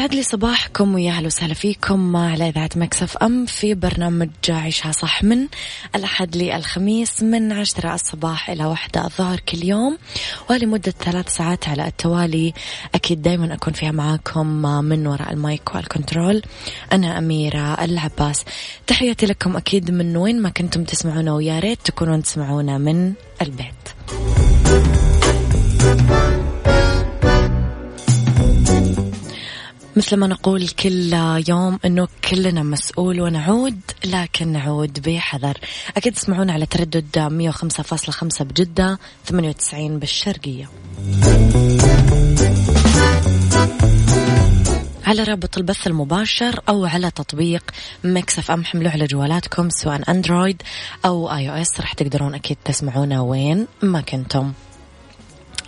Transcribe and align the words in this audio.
يسعد 0.00 0.14
لي 0.14 0.22
صباحكم 0.22 0.94
ويا 0.94 1.10
أهلا 1.12 1.26
وسهلا 1.26 1.54
فيكم 1.54 2.16
على 2.16 2.48
إذاعة 2.48 2.70
Mix 2.76 3.16
FM 3.16 3.46
في 3.46 3.74
برنامج 3.74 4.30
عيشها 4.48 4.92
صح 4.92 5.24
من 5.24 5.46
الأحد 5.94 6.36
للخميس 6.36 7.22
من 7.22 7.52
عشرة 7.52 7.94
الصباح 7.94 8.50
إلى 8.50 8.64
واحدة 8.64 9.04
الظهر 9.04 9.40
كل 9.40 9.64
يوم 9.64 9.98
ولمدة 10.50 10.90
ثلاث 10.90 11.28
ساعات 11.36 11.68
على 11.68 11.86
التوالي. 11.86 12.52
أكيد 12.94 13.22
دائما 13.22 13.54
أكون 13.54 13.72
فيها 13.72 13.90
معاكم 13.90 14.46
من 14.84 15.06
وراء 15.06 15.32
ال 15.32 15.42
mic 15.42 15.74
وال 15.74 15.88
control. 15.88 16.42
أنا 16.92 17.18
أميرة 17.18 17.84
العباس. 17.84 18.44
تحياتي 18.86 19.26
لكم 19.26 19.56
أكيد 19.56 19.90
من 19.90 20.16
وين 20.16 20.42
ما 20.42 20.48
كنتم 20.48 20.84
تسمعونا 20.84 21.34
ويا 21.34 21.58
ريت 21.58 21.78
تكونون 21.84 22.22
تسمعونا 22.22 22.78
من 22.78 23.12
البيت. 23.42 23.88
مثل 30.00 30.16
ما 30.16 30.26
نقول 30.26 30.68
كل 30.68 31.12
يوم 31.48 31.78
إنه 31.84 32.08
كلنا 32.30 32.62
مسؤول 32.62 33.20
ونعود 33.20 33.80
لكن 34.04 34.48
نعود 34.48 35.08
بحذر. 35.08 35.58
أكيد 35.96 36.12
تسمعون 36.14 36.50
على 36.50 36.66
تردد 36.66 37.18
105.5 37.18 38.42
بجدة 38.42 38.98
98 39.26 39.98
بالشرقية. 39.98 40.68
على 45.04 45.22
رابط 45.22 45.58
البث 45.58 45.86
المباشر 45.86 46.60
أو 46.68 46.84
على 46.84 47.10
تطبيق 47.10 47.70
Mix 48.04 48.50
FM 48.50 48.64
حملوه 48.64 48.92
على 48.92 49.06
جوالاتكم 49.06 49.70
سواء 49.70 50.10
Android 50.10 50.62
أو 51.04 51.32
iOS 51.32 51.80
راح 51.80 51.92
تقدرون 51.92 52.34
أكيد 52.34 52.56
تسمعونا 52.64 53.20
وين 53.20 53.66
ما 53.82 54.00
كنتم. 54.00 54.52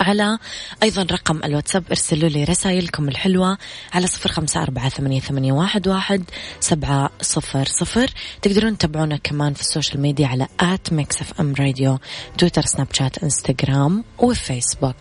على 0.02 0.38
أيضا 0.82 1.02
رقم 1.02 1.40
الواتساب 1.44 1.84
ارسلوا 1.90 2.28
لي 2.28 2.44
رسائلكم 2.44 3.08
الحلوة 3.08 3.58
على 3.92 4.06
صفر 4.06 4.32
خمسة 4.32 4.62
أربعة 4.62 4.88
ثمانية, 4.88 5.20
ثمانية 5.20 5.52
واحد, 5.52 5.88
واحد 5.88 6.24
سبعة 6.60 7.10
صفر 7.20 7.64
صفر. 7.64 8.10
تقدرون 8.42 8.78
تتابعونا 8.78 9.16
كمان 9.16 9.54
في 9.54 9.60
ال 9.60 9.66
social 9.66 10.00
media 10.00 10.26
على 10.26 10.46
at 10.60 10.92
Mix 10.92 11.20
FM 11.20 11.54
Radio 11.58 11.98
Twitter 12.38 12.62
Snapchat 12.62 13.18
Instagram 13.18 14.04
و 14.18 14.26
Facebook. 14.26 14.96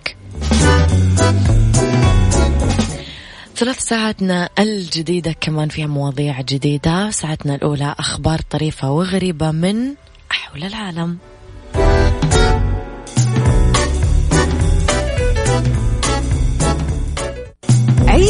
ثلاث 3.56 3.80
ساعتنا 3.80 4.50
الجديدة 4.60 5.36
كمان 5.42 5.70
فيها 5.70 5.88
مواضيع 5.88 6.42
جديدة. 6.42 7.12
ساعتنا 7.12 7.56
الأولى 7.56 7.96
أخبار 8.00 8.42
طريفة 8.50 8.92
وغريبة 8.92 9.52
من 9.52 9.96
حول 10.30 10.64
العالم. 10.64 11.18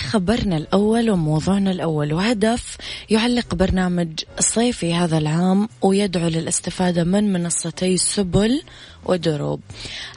خبرنا 0.00 0.56
الأول 0.56 1.10
وموضوعنا 1.10 1.70
الأول 1.70 2.12
وهدف 2.12 2.76
يعلق 3.10 3.54
برنامج 3.54 4.08
صيفي 4.38 4.94
هذا 4.94 5.18
العام 5.18 5.68
ويدعو 5.82 6.28
للاستفادة 6.28 7.04
من 7.04 7.32
منصتي 7.32 7.96
سبل 7.96 8.62
ودروب. 9.04 9.60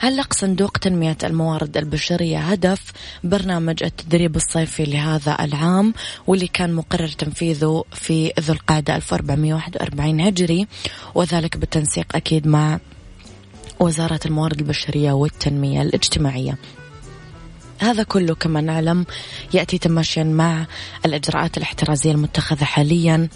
علق 0.02 0.32
صندوق 0.32 0.78
تنمية 0.78 1.16
الموارد 1.24 1.76
البشرية 1.76 2.38
هدف 2.38 2.92
برنامج 3.24 3.82
التدريب 3.82 4.36
الصيفي 4.36 4.84
لهذا 4.84 5.36
العام 5.40 5.94
واللي 6.26 6.46
كان 6.46 6.72
مقرر 6.72 7.08
تنفيذه 7.08 7.84
في 7.92 8.32
ذو 8.40 8.54
القعدة 8.54 8.96
1441 8.96 10.20
هجري 10.20 10.66
وذلك 11.14 11.56
بالتنسيق 11.56 12.16
أكيد 12.16 12.46
مع 12.46 12.78
وزارة 13.80 14.20
الموارد 14.26 14.58
البشرية 14.58 15.12
والتنمية 15.12 15.82
الاجتماعية. 15.82 16.56
هذا 17.84 18.02
كله 18.02 18.34
كما 18.34 18.60
نعلم 18.60 19.06
يأتي 19.54 19.78
تماشيا 19.78 20.24
مع 20.24 20.66
الإجراءات 21.06 21.56
الاحترازية 21.56 22.12
المتخذة 22.12 22.64
حاليا 22.64 23.28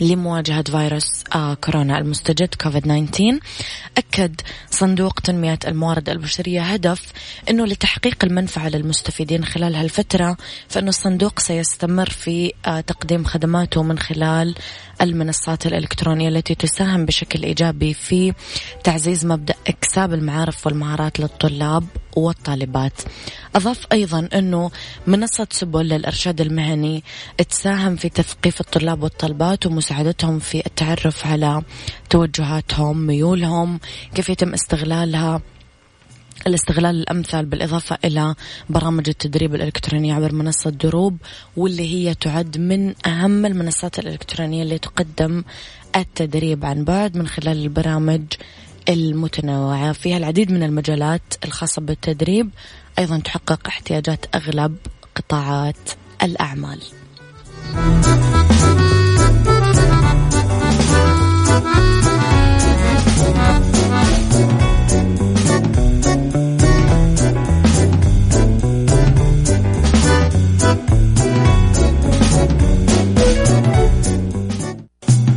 لمواجهة 0.00 0.62
فيروس 0.62 1.24
آه 1.34 1.54
كورونا 1.54 1.98
المستجد 1.98 2.54
كوفيد 2.54 2.82
19 2.82 3.38
أكد 3.96 4.40
صندوق 4.70 5.20
تنمية 5.20 5.58
الموارد 5.66 6.08
البشرية 6.08 6.62
هدف 6.62 7.12
أنه 7.50 7.64
لتحقيق 7.66 8.24
المنفعة 8.24 8.68
للمستفيدين 8.68 9.44
خلال 9.44 9.74
هالفترة 9.74 10.36
فإنه 10.68 10.88
الصندوق 10.88 11.38
سيستمر 11.38 12.10
في 12.10 12.52
آه 12.66 12.80
تقديم 12.80 13.24
خدماته 13.24 13.82
من 13.82 13.98
خلال 13.98 14.54
المنصات 15.00 15.66
الإلكترونية 15.66 16.28
التي 16.28 16.54
تساهم 16.54 17.06
بشكل 17.06 17.42
إيجابي 17.42 17.94
في 17.94 18.32
تعزيز 18.84 19.26
مبدأ 19.26 19.54
إكساب 19.66 20.14
المعارف 20.14 20.66
والمهارات 20.66 21.20
للطلاب. 21.20 21.84
والطالبات. 22.18 22.92
أضاف 23.54 23.86
أيضا 23.92 24.28
أنه 24.34 24.70
منصة 25.06 25.46
سبل 25.50 25.88
للإرشاد 25.88 26.40
المهني 26.40 27.04
تساهم 27.48 27.96
في 27.96 28.08
تثقيف 28.08 28.60
الطلاب 28.60 29.02
والطالبات 29.02 29.66
ومساعدتهم 29.66 30.38
في 30.38 30.66
التعرف 30.66 31.26
على 31.26 31.62
توجهاتهم 32.10 33.06
ميولهم 33.06 33.80
كيف 34.14 34.28
يتم 34.28 34.54
استغلالها 34.54 35.40
الاستغلال 36.46 36.96
الأمثل 37.00 37.44
بالإضافة 37.44 37.98
إلى 38.04 38.34
برامج 38.70 39.08
التدريب 39.08 39.54
الإلكتروني 39.54 40.12
عبر 40.12 40.32
منصة 40.32 40.70
دروب 40.70 41.16
واللي 41.56 41.94
هي 41.94 42.14
تعد 42.14 42.58
من 42.58 42.94
أهم 43.06 43.46
المنصات 43.46 43.98
الإلكترونية 43.98 44.62
اللي 44.62 44.78
تقدم 44.78 45.44
التدريب 45.96 46.64
عن 46.64 46.84
بعد 46.84 47.16
من 47.16 47.28
خلال 47.28 47.62
البرامج 47.62 48.22
المتنوعة 48.88 49.92
فيها 49.92 50.16
العديد 50.16 50.52
من 50.52 50.62
المجالات 50.62 51.34
الخاصة 51.44 51.82
بالتدريب. 51.82 52.50
أيضا 52.98 53.18
تحقق 53.18 53.68
احتياجات 53.68 54.26
أغلب 54.34 54.76
قطاعات 55.14 55.76
الأعمال. 56.22 56.80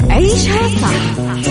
عيشها 0.09 0.68
صح. 0.81 1.50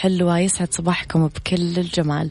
الحلوة 0.00 0.38
يسعد 0.38 0.74
صباحكم 0.74 1.26
بكل 1.26 1.78
الجمال. 1.78 2.30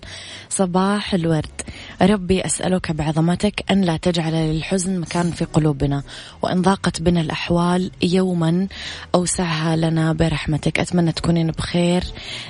صباح 0.50 1.14
الورد. 1.14 1.62
ربي 2.02 2.46
أسألك 2.46 2.92
بعظمتك 2.92 3.64
أن 3.72 3.82
لا 3.82 3.98
تجعل 3.98 4.34
للحزن 4.34 5.00
مكان 5.00 5.32
في 5.32 5.46
قلوبنا 5.46 6.04
وإن 6.42 6.62
ضاقت 6.62 7.02
بنا 7.02 7.22
الأحوال 7.22 7.92
يوما 8.02 8.68
أوسعها 9.16 9.76
لنا 9.76 10.14
برحمتك. 10.14 10.80
أتمنى 10.80 11.12
تكونين 11.12 11.52
بخير. 11.52 12.04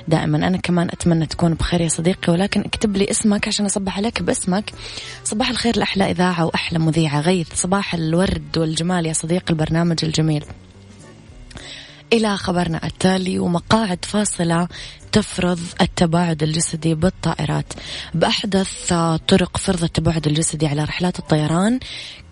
دائما 0.08 0.36
أنا 0.36 0.56
كمان 0.56 0.88
أتمنى 0.88 1.26
تكون 1.26 1.54
بخير 1.54 1.80
يا 1.80 1.88
صديقي 1.88 2.32
ولكن 2.32 2.60
اكتب 2.60 2.96
لي 2.96 3.10
اسمك 3.10 3.48
عشان 3.48 3.66
أصبح 3.66 3.96
عليك 3.96 4.22
باسمك. 4.22 4.72
صباح 5.24 5.50
الخير 5.50 5.78
لأحلى 5.78 6.10
إذاعة 6.10 6.44
وأحلى 6.44 6.78
مذيعة. 6.78 7.20
غيث 7.20 7.54
صباح 7.54 7.94
الورد 7.94 8.58
والجمال 8.58 9.06
يا 9.06 9.12
صديقي 9.12 9.50
البرنامج 9.50 9.98
الجميل. 10.02 10.44
إلى 12.12 12.36
خبرنا 12.36 12.86
التالي 12.86 13.38
ومقاعد 13.38 14.04
فاصلة 14.04 14.68
تفرض 15.12 15.60
التباعد 15.80 16.42
الجسدي 16.42 16.94
بالطائرات. 16.94 17.72
بأحدث 18.14 18.92
طرق 19.28 19.56
فرض 19.56 19.84
التباعد 19.84 20.26
الجسدي 20.26 20.66
على 20.66 20.84
رحلات 20.84 21.18
الطيران 21.18 21.80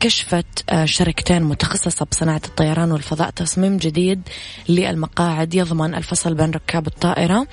كشفت 0.00 0.65
آه، 0.71 0.85
شركتين 0.85 1.43
متخصصة 1.43 2.06
بصناعة 2.11 2.41
الطيران 2.45 2.93
والفضاء 2.93 3.31
تصميم 3.31 3.77
جديد 3.77 4.23
للمقاعد 4.69 5.55
يضمن 5.55 5.95
الفصل 5.95 6.35
بين 6.35 6.50
ركاب 6.50 6.87
الطائرة 6.87 7.47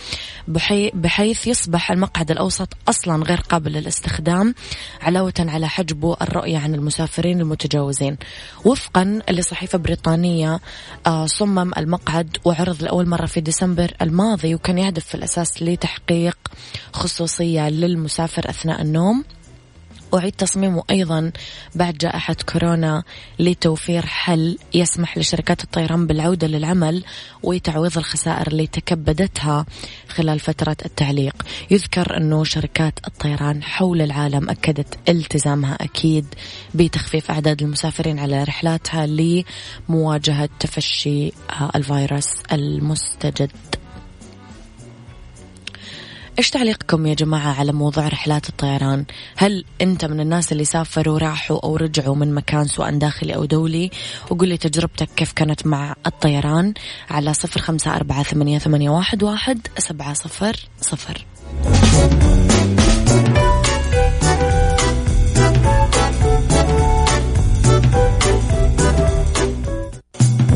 بحيث 0.94 1.48
يصبح 1.48 1.92
المقعد 1.92 2.32
الأوسط 2.32 2.70
أصلا 2.90 3.24
غير 3.24 3.40
قابل 3.40 3.72
للاستخدام 3.72 4.56
علاوة 5.02 5.34
على 5.40 5.68
حجبه 5.68 6.18
الرؤية 6.22 6.58
عن 6.58 6.76
المسافرين 6.76 7.42
المتجاوزين. 7.42 8.18
وفقا 8.66 9.22
لصحيفة 9.30 9.78
بريطانية 9.78 10.60
آه، 11.08 11.26
صمم 11.26 11.72
المقعد 11.78 12.38
وعرض 12.46 12.84
لأول 12.84 13.08
مرة 13.08 13.26
في 13.26 13.42
ديسمبر 13.42 13.94
الماضي 14.02 14.56
وكان 14.56 14.78
يهدف 14.78 15.06
في 15.06 15.16
الأساس 15.16 15.64
لتحقيق 15.64 16.38
خصوصية 16.94 17.70
للمسافر 17.70 18.50
أثناء 18.50 18.82
النوم. 18.82 19.24
أعيد 20.14 20.32
تصميمه 20.32 20.84
أيضا 20.92 21.32
بعد 21.76 21.94
جائحة 21.94 22.36
كورونا 22.50 23.04
لتوفير 23.40 24.06
حل 24.06 24.58
يسمح 24.74 25.18
لشركات 25.18 25.64
الطيران 25.64 26.08
بالعودة 26.08 26.48
للعمل 26.48 27.04
وتعويض 27.44 27.98
الخسائر 27.98 28.48
اللي 28.48 28.68
تكبدتها 28.68 29.66
خلال 30.10 30.40
فترة 30.40 30.78
التعليق. 30.86 31.36
يذكر 31.72 32.18
أنه 32.18 32.44
شركات 32.44 33.00
الطيران 33.08 33.64
حول 33.64 34.02
العالم 34.02 34.50
أكدت 34.50 35.10
التزامها 35.10 35.78
أكيد 35.82 36.26
بتخفيف 36.74 37.32
أعداد 37.32 37.62
المسافرين 37.62 38.20
على 38.20 38.44
رحلاتها 38.44 39.08
لمواجهة 39.08 40.50
تفشي 40.60 41.32
الفيروس 41.76 42.30
المستجد. 42.54 43.52
إيش 46.38 46.50
تعليقكم 46.50 47.06
يا 47.06 47.14
جماعة 47.14 47.60
على 47.60 47.72
موضوع 47.72 48.08
رحلات 48.08 48.50
الطيران؟ 48.50 49.06
هل 49.38 49.66
أنت 49.82 50.06
من 50.06 50.20
الناس 50.20 50.52
اللي 50.52 50.66
سافروا 50.66 51.20
راحوا 51.20 51.60
أو 51.64 51.76
رجعوا 51.76 52.16
من 52.16 52.34
مكان 52.34 52.68
سواء 52.68 52.98
داخلي 52.98 53.36
أو 53.36 53.46
دولي؟ 53.46 53.92
وقول 54.30 54.50
لي 54.50 54.58
تجربتك 54.58 55.10
كيف 55.16 55.32
كانت 55.32 55.68
مع 55.68 55.96
الطيران 56.06 56.74
على 57.10 57.34
صفر 57.34 57.62
خمسة 57.62 57.96
أربعة 57.96 58.24
ثمانية, 58.24 58.60
واحد 59.24 59.68
سبعة 59.78 60.14
صفر 60.14 60.56
صفر. 60.82 61.26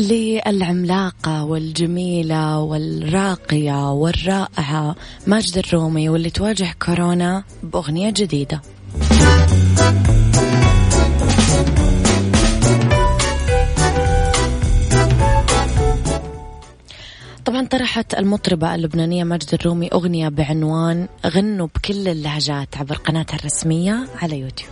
للعملاقة 0.00 1.44
والجميلة 1.44 2.58
والراقية 2.58 3.92
والرائعة 3.92 4.96
ماجد 5.26 5.58
الرومي 5.58 6.08
واللي 6.08 6.30
تواجه 6.30 6.74
كورونا 6.86 7.44
بأغنية 7.62 8.10
جديدة. 8.16 8.62
طبعا 17.44 17.66
طرحت 17.66 18.14
المطربة 18.14 18.74
اللبنانية 18.74 19.24
ماجد 19.24 19.54
الرومي 19.54 19.88
أغنية 19.92 20.28
بعنوان 20.28 21.08
غنوا 21.26 21.68
بكل 21.74 22.08
اللهجات 22.08 22.76
عبر 22.76 22.96
قناتها 22.96 23.36
الرسمية 23.36 24.06
على 24.22 24.38
يوتيوب. 24.38 24.70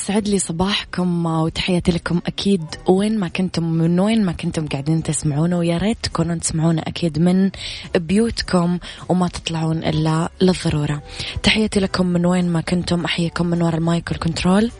يسعد 0.00 0.28
لي 0.28 0.38
صباحكم 0.38 1.26
وتحياتي 1.26 1.92
لكم 1.92 2.20
أكيد. 2.26 2.64
وين 2.88 3.18
ما 3.18 3.28
كنتم 3.28 3.64
من 3.64 4.00
وين 4.00 4.24
ما 4.24 4.32
كنتم 4.32 4.66
قاعدين 4.66 5.02
تسمعونا 5.02 5.56
ويا 5.56 5.78
ريت 5.78 5.96
تكونون 6.02 6.40
تسمعونا 6.40 6.82
أكيد 6.82 7.18
من 7.18 7.50
بيوتكم 7.94 8.78
وما 9.08 9.28
تطلعون 9.28 9.76
إلا 9.76 10.28
للضرورة. 10.40 11.02
تحياتي 11.42 11.80
لكم 11.80 12.06
من 12.06 12.26
وين 12.26 12.48
ما 12.48 12.60
كنتم 12.60 13.04
أحييكم 13.04 13.46
من 13.46 13.62
وراء 13.62 13.76
ال 13.76 13.85
mic 13.85 14.10
وال 14.10 14.22
control. 14.22 14.70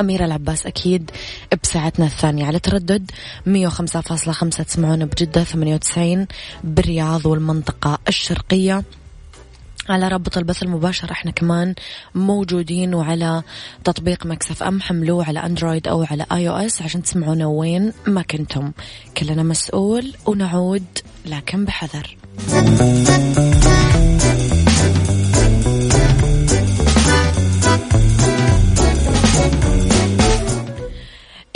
أميرة 0.00 0.24
العباس 0.24 0.66
أكيد 0.66 1.10
بساعتنا 1.62 2.06
الثانية 2.06 2.46
على 2.46 2.58
تردد 2.58 3.10
105.5 3.46 4.64
تسمعونا 4.64 5.04
بجدة 5.04 5.44
98 5.44 6.26
بالرياض 6.64 7.26
والمنطقة 7.26 7.98
الشرقية. 8.08 8.82
على 9.88 10.08
رابط 10.08 10.38
البث 10.38 10.62
المباشر 10.62 11.10
إحنا 11.10 11.30
كمان 11.30 11.74
موجودين 12.14 12.94
وعلى 12.94 13.42
تطبيق 13.84 14.26
Mix 14.26 14.62
FM. 14.62 14.80
حملوه 14.80 15.24
على 15.24 15.38
Android 15.46 15.88
أو 15.88 16.02
على 16.10 16.26
iOS 16.32 16.82
عشان 16.82 17.02
تسمعونا 17.02 17.46
وين 17.46 17.92
ما 18.06 18.22
كنتم. 18.22 18.72
كلنا 19.16 19.42
مسؤول 19.42 20.12
ونعود 20.26 20.84
لكن 21.26 21.64
بحذر. 21.64 22.16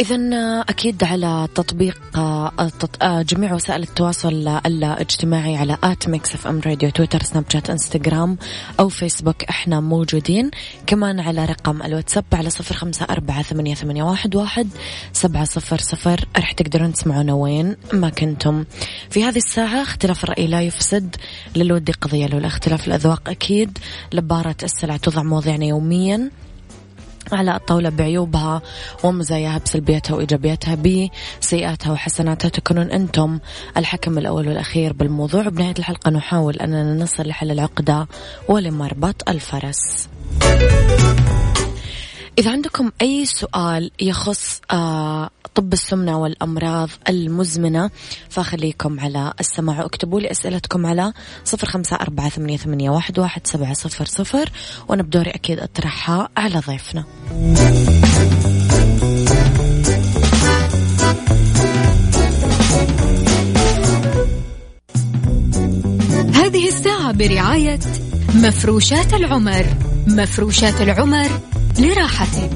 إذا 0.01 0.17
أكيد 0.69 1.05
على 1.05 1.49
تطبيق 1.55 2.01
آه، 2.17 2.53
آه، 3.03 3.23
جميع 3.23 3.55
وسائل 3.55 3.83
التواصل 3.83 4.49
الاجتماعي 4.67 5.57
على 5.57 5.77
at 5.85 6.09
Mix 6.09 6.35
FM 6.35 6.61
Radio 6.67 6.91
Twitter 6.91 7.23
Snapchat 7.23 7.71
Instagram 7.71 8.39
أو 8.81 8.89
فيسبوك. 8.89 9.45
إحنا 9.45 9.81
موجودين. 9.81 10.51
كمان 10.87 11.21
على 11.21 11.45
رقم 11.45 11.83
الواتساب 11.83 12.25
على 12.33 12.51
صفر 12.51 12.75
خمسة 12.75 13.07
أربعة 13.11 13.43
ثمانية, 13.43 13.75
ثمانية 13.75 14.03
واحد, 14.03 14.37
واحد 14.37 14.69
سبعة 15.13 15.45
صفر 15.45 15.79
صفر. 15.79 16.25
رح 16.39 16.53
تقدرون 16.53 16.93
تسمعونا 16.93 17.35
وين 17.35 17.77
ما 17.93 18.11
كنتم. 18.11 18.65
في 19.11 19.25
هذه 19.25 19.39
الساعة 19.39 19.83
اختلاف 19.83 20.25
الرأي 20.25 20.47
لا 20.47 20.63
يفسد 20.63 21.17
للود 21.57 21.91
قضية. 21.91 22.27
لولا 22.27 22.47
اختلاف 22.47 22.89
الأذواق 22.89 23.29
أكيد 23.29 23.79
لبارة 24.13 24.57
السلع 24.63 24.97
توضع 24.97 25.23
مواضيعنا 25.23 25.65
يوميا. 25.65 26.31
على 27.33 27.57
الطاولة 27.57 27.89
بعيوبها 27.89 28.63
ومزاياها 29.05 29.59
بسلبياتها 29.59 30.15
وإيجابياتها 30.15 30.75
بسيئاتها 30.75 31.93
وحسناتها. 31.93 32.49
تكونون 32.49 32.91
أنتم 32.91 33.39
الحكم 33.77 34.19
الأول 34.19 34.49
والأخير 34.49 34.93
بالموضوع. 34.93 35.43
بنهاية 35.43 35.75
الحلقة 35.79 36.11
نحاول 36.11 36.57
أننا 36.57 36.95
نصل 36.95 37.29
لحل 37.29 37.51
العقدة 37.51 38.07
ولمربط 38.49 39.29
الفرس. 39.29 40.09
إذا 42.39 42.51
عندكم 42.51 42.93
أي 43.03 43.27
سؤال 43.27 43.91
يخص 44.01 44.61
آه 44.71 45.31
طب 45.55 45.73
السمنة 45.73 46.19
والأمراض 46.19 46.89
المزمنة. 47.09 47.91
فخليكم 48.29 49.01
على 49.01 49.33
السماع 49.41 49.83
واكتبوا 49.83 50.21
لي 50.21 50.31
أسئلتكم 50.31 50.87
على 50.87 51.13
صفر 51.45 51.67
خمسة 51.67 51.97
أربعة 51.97 52.29
ثمانية, 52.29 52.91
واحد, 52.91 53.19
واحد 53.19 53.47
سبعة 53.47 53.73
صفر 53.73 54.05
صفر. 54.05 54.51
وأنا 54.89 55.03
بدوري 55.03 55.31
أكيد 55.31 55.59
أطرحها 55.59 56.29
على 56.37 56.59
ضيفنا. 56.59 57.05
هذه 66.35 66.69
الساعة 66.69 67.13
برعاية 67.13 67.79
مفروشات 68.35 69.15
العمر. 69.15 69.67
مفروشات 70.07 70.81
العمر 70.81 71.29
لراحتك. 71.79 72.51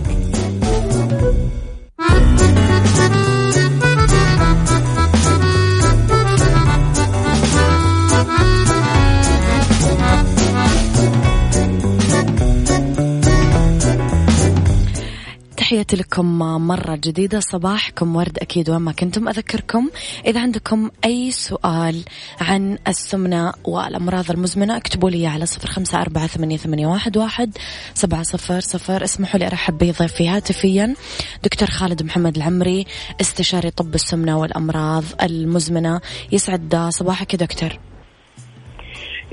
تحياتي 15.75 15.97
لكم 15.97 16.39
مرة 16.39 16.97
جديدة. 16.97 17.41
صباحكم 17.41 18.17
ورد 18.17 18.39
أكيد 18.39 18.71
وين 18.71 18.79
ما 18.79 18.93
كنتم. 18.93 19.29
أذكركم 19.29 19.91
إذا 20.27 20.41
عندكم 20.41 20.91
أي 21.05 21.31
سؤال 21.31 22.05
عن 22.41 22.79
السمنة 22.89 23.53
والأمراض 23.65 24.31
المزمنة 24.31 24.77
اكتبوا 24.77 25.11
لي 25.11 25.27
على 25.27 25.47
صفر 25.47 25.69
خمسة 25.69 26.01
أربعة 26.01 26.27
ثمانية, 26.27 26.87
واحد 27.17 27.59
سبعة 27.95 28.23
صفر 28.23 28.61
صفر. 28.61 29.05
اسمحوا 29.05 29.41
لي 29.41 29.47
أرحب 29.47 29.79
بضيفي 29.79 30.29
هاتفيا. 30.29 30.95
دكتور 31.45 31.71
خالد 31.71 32.03
محمد 32.03 32.37
العمري 32.37 32.87
استشاري 33.21 33.71
طب 33.71 33.95
السمنة 33.95 34.39
والأمراض 34.39 35.05
المزمنة. 35.23 36.01
يسعد 36.33 36.89
صباحك 36.91 37.35
يا 37.35 37.39
دكتور. 37.39 37.79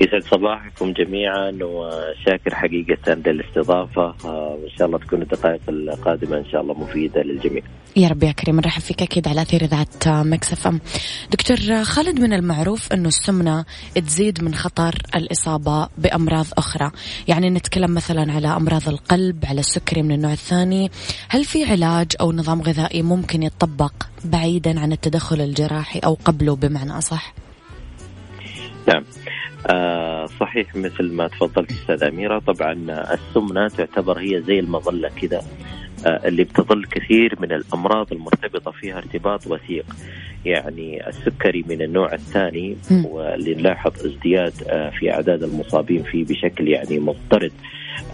يسعد 0.00 0.22
صباحكم 0.22 0.92
جميعا 0.92 1.58
وشاكر 1.62 2.54
حقيقة 2.54 3.14
للاستضافة 3.14 4.14
وإن 4.24 4.70
شاء 4.78 4.86
الله 4.86 4.98
تكون 4.98 5.22
الدقائق 5.22 5.60
القادمة 5.68 6.38
إن 6.38 6.44
شاء 6.52 6.60
الله 6.60 6.74
مفيدة 6.74 7.22
للجميع. 7.22 7.62
يا 7.96 8.08
رب 8.08 8.22
يا 8.22 8.32
كريم 8.32 8.56
نرحب 8.56 8.80
فيك 8.80 9.02
أكيد 9.02 9.28
على 9.28 9.42
أثير 9.42 9.62
إذاعة 9.62 10.22
Mix 10.22 10.66
FM. 10.66 10.80
دكتور 11.30 11.84
خالد 11.84 12.20
من 12.20 12.32
المعروف 12.32 12.92
أنه 12.92 13.08
السمنة 13.08 13.64
تزيد 13.94 14.44
من 14.44 14.54
خطر 14.54 14.94
الإصابة 15.14 15.88
بأمراض 15.98 16.46
أخرى. 16.58 16.90
يعني 17.28 17.50
نتكلم 17.50 17.94
مثلا 17.94 18.32
على 18.32 18.48
أمراض 18.48 18.88
القلب 18.88 19.44
على 19.44 19.60
السكري 19.60 20.02
من 20.02 20.12
النوع 20.12 20.32
الثاني. 20.32 20.90
هل 21.28 21.44
في 21.44 21.64
علاج 21.64 22.12
أو 22.20 22.32
نظام 22.32 22.62
غذائي 22.62 23.02
ممكن 23.02 23.42
يتطبق 23.42 23.92
بعيدا 24.24 24.80
عن 24.80 24.92
التدخل 24.92 25.40
الجراحي 25.40 25.98
أو 25.98 26.18
قبله 26.24 26.56
بمعنى 26.56 26.98
أصح؟ 26.98 27.34
نعم. 28.88 29.04
آه 29.66 30.26
صحيح 30.26 30.76
مثل 30.76 31.12
ما 31.12 31.28
تفضلت 31.28 31.70
أستاذ 31.70 32.04
أميرة 32.04 32.38
طبعا 32.38 32.72
السمنة 33.14 33.68
تعتبر 33.68 34.18
هي 34.18 34.42
زي 34.42 34.58
المظلة 34.58 35.08
كذا 35.08 35.42
آه 36.06 36.28
اللي 36.28 36.44
بتظل 36.44 36.84
كثير 36.84 37.36
من 37.40 37.52
الأمراض 37.52 38.12
المرتبطة 38.12 38.70
فيها 38.70 38.98
ارتباط 38.98 39.46
وثيق. 39.46 39.84
يعني 40.44 41.08
السكري 41.08 41.64
من 41.68 41.82
النوع 41.82 42.12
الثاني 42.14 42.76
واللي 43.04 43.54
نلاحظ 43.54 44.06
ازدياد 44.06 44.52
آه 44.68 44.90
في 44.90 45.12
أعداد 45.12 45.42
المصابين 45.42 46.02
فيه 46.02 46.24
بشكل 46.24 46.68
يعني 46.68 46.98
مضطرد 46.98 47.52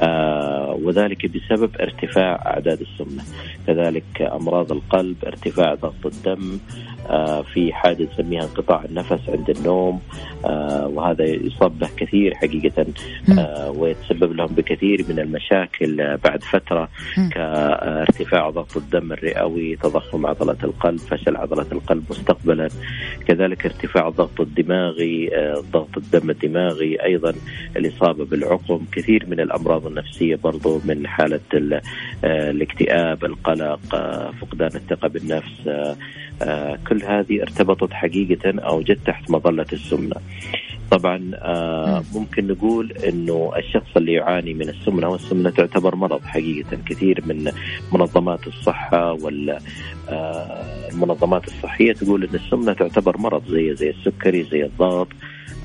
آه 0.03 0.79
وذلك 0.83 1.27
بسبب 1.27 1.71
ارتفاع 1.81 2.43
أعداد 2.47 2.81
السمنة. 2.81 3.23
كذلك 3.67 4.23
أمراض 4.23 4.73
القلب 4.73 5.17
ارتفاع 5.27 5.75
ضغط 5.75 6.07
الدم 6.07 6.59
في 7.55 7.73
حاجة 7.73 8.09
نسميها 8.13 8.43
انقطاع 8.43 8.85
النفس 8.85 9.29
عند 9.29 9.51
النوم 9.51 10.01
آه 10.45 10.87
وهذا 10.87 11.25
يصاب 11.25 11.79
به 11.79 11.89
كثير 11.97 12.35
حقيقة 12.35 12.87
آه 13.39 13.71
ويتسبب 13.71 14.33
لهم 14.33 14.47
بكثير 14.47 15.05
من 15.09 15.19
المشاكل 15.19 16.17
بعد 16.17 16.43
فترة 16.43 16.89
كارتفاع 17.33 18.51
ضغط 18.51 18.77
الدم 18.77 19.13
الرئوي 19.13 19.77
تضخم 19.77 20.27
عضلة 20.27 20.57
القلب 20.65 20.99
فشل 20.99 21.37
عضلة 21.37 21.67
القلب 21.73 22.05
مستقبلا 22.11 22.69
كذلك 23.27 23.67
ارتفاع 23.67 24.09
الضغط 24.09 24.41
الدماغي 24.41 25.31
ضغط 25.73 25.97
الدم 25.97 26.31
الدماغي 26.31 27.05
أيضا 27.05 27.35
الإصابة 27.77 28.25
بالعقم 28.25 28.85
كثير 28.93 29.27
من 29.29 29.41
الأمراض 29.41 29.59
الأمراض 29.59 29.87
النفسية 29.87 30.37
برضو 30.37 30.81
من 30.85 31.07
حالة 31.07 31.41
الاكتئاب 32.25 33.25
القلق 33.25 33.81
فقدان 34.41 34.71
الثقة 34.75 35.09
بالنفس 35.09 35.69
كل 36.89 37.03
هذه 37.05 37.43
ارتبطت 37.43 37.93
حقيقة 37.93 38.61
أو 38.61 38.83
جت 38.83 38.99
تحت 39.07 39.31
مظلة 39.31 39.67
السمنة. 39.73 40.17
طبعا 40.91 41.31
آه 41.35 42.03
ممكن 42.15 42.47
نقول 42.47 42.93
إنه 42.93 43.53
الشخص 43.57 43.97
اللي 43.97 44.13
يعاني 44.13 44.55
من 44.55 44.69
السمنة 44.69 45.09
والسمنة 45.09 45.51
تعتبر 45.51 45.95
مرض 45.97 46.21
حقيقة. 46.25 46.79
كثير 46.87 47.23
من 47.27 47.51
منظمات 47.93 48.47
الصحة 48.47 49.13
وال 49.13 49.59
آه 50.09 50.89
المنظمات 50.93 51.47
الصحية 51.47 51.93
تقول 51.93 52.25
إن 52.25 52.35
السمنة 52.35 52.73
تعتبر 52.73 53.19
مرض 53.19 53.43
زي 53.49 53.75
زي 53.75 53.91
السكري 53.91 54.43
زي 54.43 54.65
الضغط 54.65 55.09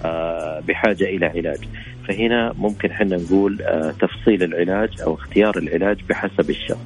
آه 0.06 0.60
بحاجة 0.68 1.04
إلى 1.04 1.26
علاج. 1.26 1.60
فهنا 2.08 2.54
ممكن 2.58 2.92
إحنا 2.92 3.18
نقول 3.18 3.62
آه 3.62 3.92
تفصيل 3.92 4.44
العلاج 4.44 5.02
أو 5.02 5.14
اختيار 5.14 5.58
العلاج 5.58 5.98
بحسب 6.10 6.50
الشخص. 6.50 6.86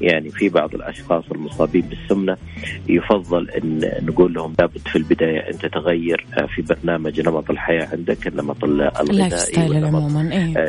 يعني 0.00 0.30
في 0.30 0.48
بعض 0.48 0.74
الأشخاص 0.74 1.24
المصابين 1.32 1.82
بالسمنة 1.82 2.36
يفضل 2.88 3.50
إن 3.50 3.90
نقول 4.02 4.34
لهم 4.34 4.54
لابد 4.58 4.78
في 4.78 4.96
البداية 4.96 5.38
انت 5.38 5.66
تغير 5.66 6.26
آه، 6.38 6.46
في 6.46 6.62
برنامج 6.62 7.20
نمط 7.20 7.50
الحياة 7.50 7.88
عندك 7.92 8.26
النمط 8.26 8.64
الغذائي 8.64 9.10
ال 9.10 9.15
life 9.15 9.34
style؟ 9.38 9.84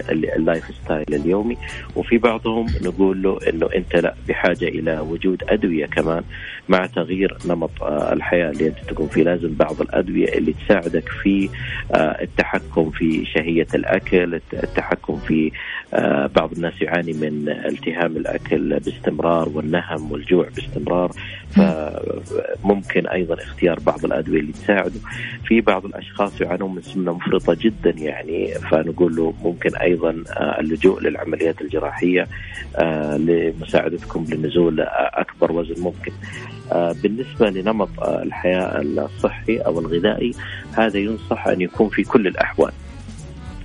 ال 0.09 0.20
life 0.20 0.63
style 0.83 1.05
اليومي. 1.13 1.57
وفي 1.95 2.17
بعضهم 2.17 2.65
نقول 2.81 3.21
له 3.21 3.39
إنه 3.50 3.69
أنت 3.75 3.95
لا 3.95 4.15
بحاجة 4.27 4.67
إلى 4.67 5.00
وجود 5.00 5.43
أدوية 5.50 5.86
كمان 5.86 6.24
مع 6.69 6.86
تغيير 6.86 7.38
نمط 7.45 7.83
آه، 7.83 8.13
الحياة 8.13 8.51
اللي 8.51 8.67
أنت 8.67 8.77
تكون 8.88 9.07
فيه. 9.07 9.24
لازم 9.24 9.53
بعض 9.53 9.81
الأدوية 9.81 10.38
اللي 10.38 10.53
تساعدك 10.53 11.09
في 11.09 11.50
آه، 11.91 12.21
التحكم 12.21 12.89
في 12.89 13.25
شهية 13.25 13.67
الأكل 13.75 14.41
التحكم 14.53 15.15
في 15.15 15.51
بعض 16.36 16.51
الناس 16.51 16.81
يعاني 16.81 17.13
من 17.13 17.50
التهام 17.50 18.17
الأكل 18.17 18.79
باستمرار. 18.79 19.18
باستمرار 19.19 19.49
والنهم 19.49 20.11
والجوع 20.11 20.47
باستمرار 20.55 21.11
فممكن 21.49 23.07
أيضا 23.07 23.33
اختيار 23.33 23.79
بعض 23.79 24.05
الأدوية 24.05 24.39
اللي 24.39 24.51
تساعده. 24.51 24.99
في 25.45 25.61
بعض 25.61 25.85
الأشخاص 25.85 26.41
يعانون 26.41 26.75
من 26.75 26.81
سمنة 26.81 27.13
مفرطة 27.13 27.57
جدا 27.61 27.93
يعني 27.97 28.53
فنقول 28.53 29.15
له 29.15 29.33
ممكن 29.43 29.75
أيضا 29.75 30.23
آه، 30.29 30.59
اللجوء 30.59 31.01
للعمليات 31.01 31.61
الجراحية 31.61 32.27
آه، 32.75 33.17
لمساعدتكم 33.17 34.25
لنزول 34.29 34.79
أكبر 35.13 35.51
وزن 35.51 35.83
ممكن. 35.83 36.11
آه، 36.71 36.95
بالنسبة 37.03 37.49
لنمط 37.49 38.03
الحياة 38.03 38.81
الصحي 38.81 39.57
أو 39.57 39.79
الغذائي 39.79 40.33
هذا 40.73 40.97
ينصح 40.97 41.47
أن 41.47 41.61
يكون 41.61 41.89
في 41.89 42.03
كل 42.03 42.27
الأحوال. 42.27 42.71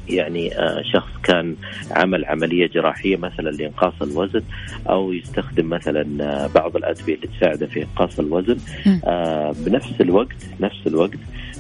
يعني 0.09 0.59
آه، 0.59 0.83
شخص 0.83 1.11
كان 1.23 1.57
عمل 1.91 2.25
عملية 2.25 2.67
جراحية 2.67 3.17
مثلا 3.17 3.51
لإنقاص 3.51 4.03
الوزن 4.03 4.43
أو 4.89 5.13
يستخدم 5.13 5.69
مثلا 5.69 6.25
آه، 6.25 6.47
بعض 6.55 6.77
الأدوية 6.77 7.15
اللي 7.15 7.29
تساعده 7.39 7.67
في 7.67 7.83
إنقاص 7.83 8.19
الوزن. 8.19 8.57
آه، 9.05 9.55
بنفس 9.67 10.01
الوقت 10.01 10.37
نفس 10.61 10.87
الوقت 10.87 11.19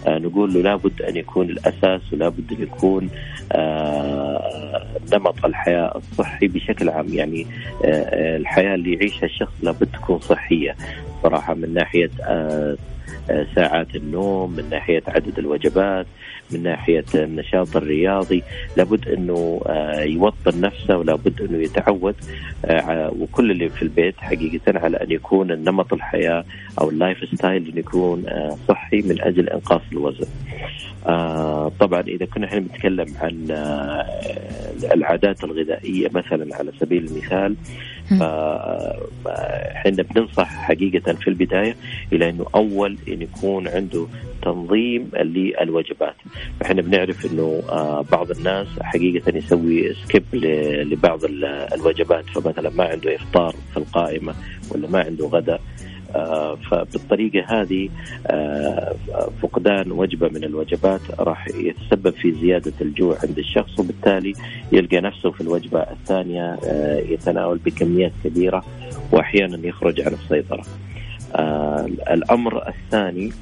نقول 0.09 0.55
له 0.55 0.63
لابد 0.63 1.03
أن 1.03 1.17
يكون 1.17 1.51
الأساس 1.51 2.01
ولابد 2.13 2.53
أن 2.53 2.63
يكون 2.63 3.11
نمط 5.13 5.45
الحياة 5.45 5.97
الصحي 5.97 6.49
بشكل 6.49 6.89
عام. 6.89 7.15
يعني 7.15 7.47
الحياة 7.85 8.75
اللي 8.75 8.95
يعيشها 8.95 9.27
الشخص 9.27 9.53
لابد 9.63 9.89
تكون 9.93 10.19
صحية. 10.19 10.77
صراحة 11.23 11.55
من 11.55 11.75
ناحية 11.75 12.11
ساعات 13.55 13.97
النوم 13.97 14.51
من 14.51 14.71
ناحية 14.71 15.03
عدد 15.09 15.39
الوجبات 15.39 16.07
من 16.51 16.63
ناحية 16.63 17.05
النشاط 17.15 17.77
الرياضي 17.77 18.43
لابد 18.77 19.09
إنه 19.09 19.61
آه، 19.67 20.01
يوطن 20.01 20.61
نفسه 20.61 20.97
ولابد 20.97 21.41
إنه 21.41 21.59
يتعود 21.59 22.15
آه، 22.65 23.13
وكل 23.19 23.51
اللي 23.51 23.69
في 23.69 23.83
البيت 23.83 24.15
حقيقة 24.19 24.79
على 24.79 24.97
أن 24.97 25.13
يكون 25.13 25.51
النمط 25.51 25.93
الحياة 25.93 26.45
أو 26.81 26.91
ال 26.91 26.98
life 26.98 27.25
style 27.35 27.69
إنه 27.69 27.79
يكون 27.79 28.29
آه، 28.29 28.57
صحي 28.69 29.03
من 29.03 29.23
أجل 29.23 29.49
إنقاص 29.49 29.83
الوزن. 29.93 30.27
طبعا 31.81 32.01
إذا 32.01 32.27
كنا 32.27 32.47
إحنا 32.47 32.59
بنتكلم 32.59 33.07
عن 33.21 33.47
العادات 34.93 35.45
الغذائية 35.45 36.11
مثلا 36.15 36.57
على 36.57 36.73
سبيل 36.81 37.05
المثال 37.05 37.57
فاحنا 39.25 40.03
بننصح 40.03 40.49
حقيقة 40.49 41.13
في 41.13 41.29
البداية 41.29 41.77
إلى 42.13 42.29
إنه 42.31 42.47
أول 42.55 42.99
إن 43.09 43.23
يكون 43.23 43.69
عنده 43.69 44.07
تنظيم 44.43 45.11
للوجبات. 45.15 46.17
فاحنا 46.61 46.83
بنعرف 46.83 47.27
إنه 47.33 47.63
آه، 47.69 48.05
بعض 48.13 48.31
الناس 48.31 48.67
حقيقة 48.81 49.37
يسوي 49.37 49.95
سكيب 49.95 50.25
لبعض 50.33 51.21
الوجبات 51.75 52.25
فمثلا 52.25 52.71
ما 52.71 52.85
عنده 52.85 53.15
إفطار 53.17 53.55
في 53.73 53.77
القائمة 53.77 54.35
ولا 54.71 54.89
ما 54.89 55.01
عنده 55.01 55.27
غداء. 55.27 55.61
فبالطريقة 56.71 57.61
هذه 57.61 57.89
آه، 58.27 58.95
فقدان 59.43 59.93
وجبة 59.93 60.29
من 60.29 60.45
الوجبات 60.45 61.01
راح 61.19 61.49
يتسبب 61.49 62.15
في 62.15 62.33
زيادة 62.33 62.73
الجوع 62.81 63.17
عند 63.25 63.39
الشخص 63.39 63.79
وبالتالي 63.79 64.33
يلقى 64.73 65.01
نفسه 65.01 65.31
في 65.31 65.41
الوجبة 65.41 65.81
الثانية 65.81 66.59
يتناول 67.09 67.59
بكميات 67.59 68.13
كبيرة 68.25 68.65
وأحيانا 69.13 69.67
يخرج 69.67 70.01
عن 70.01 70.13
السيطرة. 70.13 70.65
الأمر 72.11 72.69
الثاني 72.69 73.33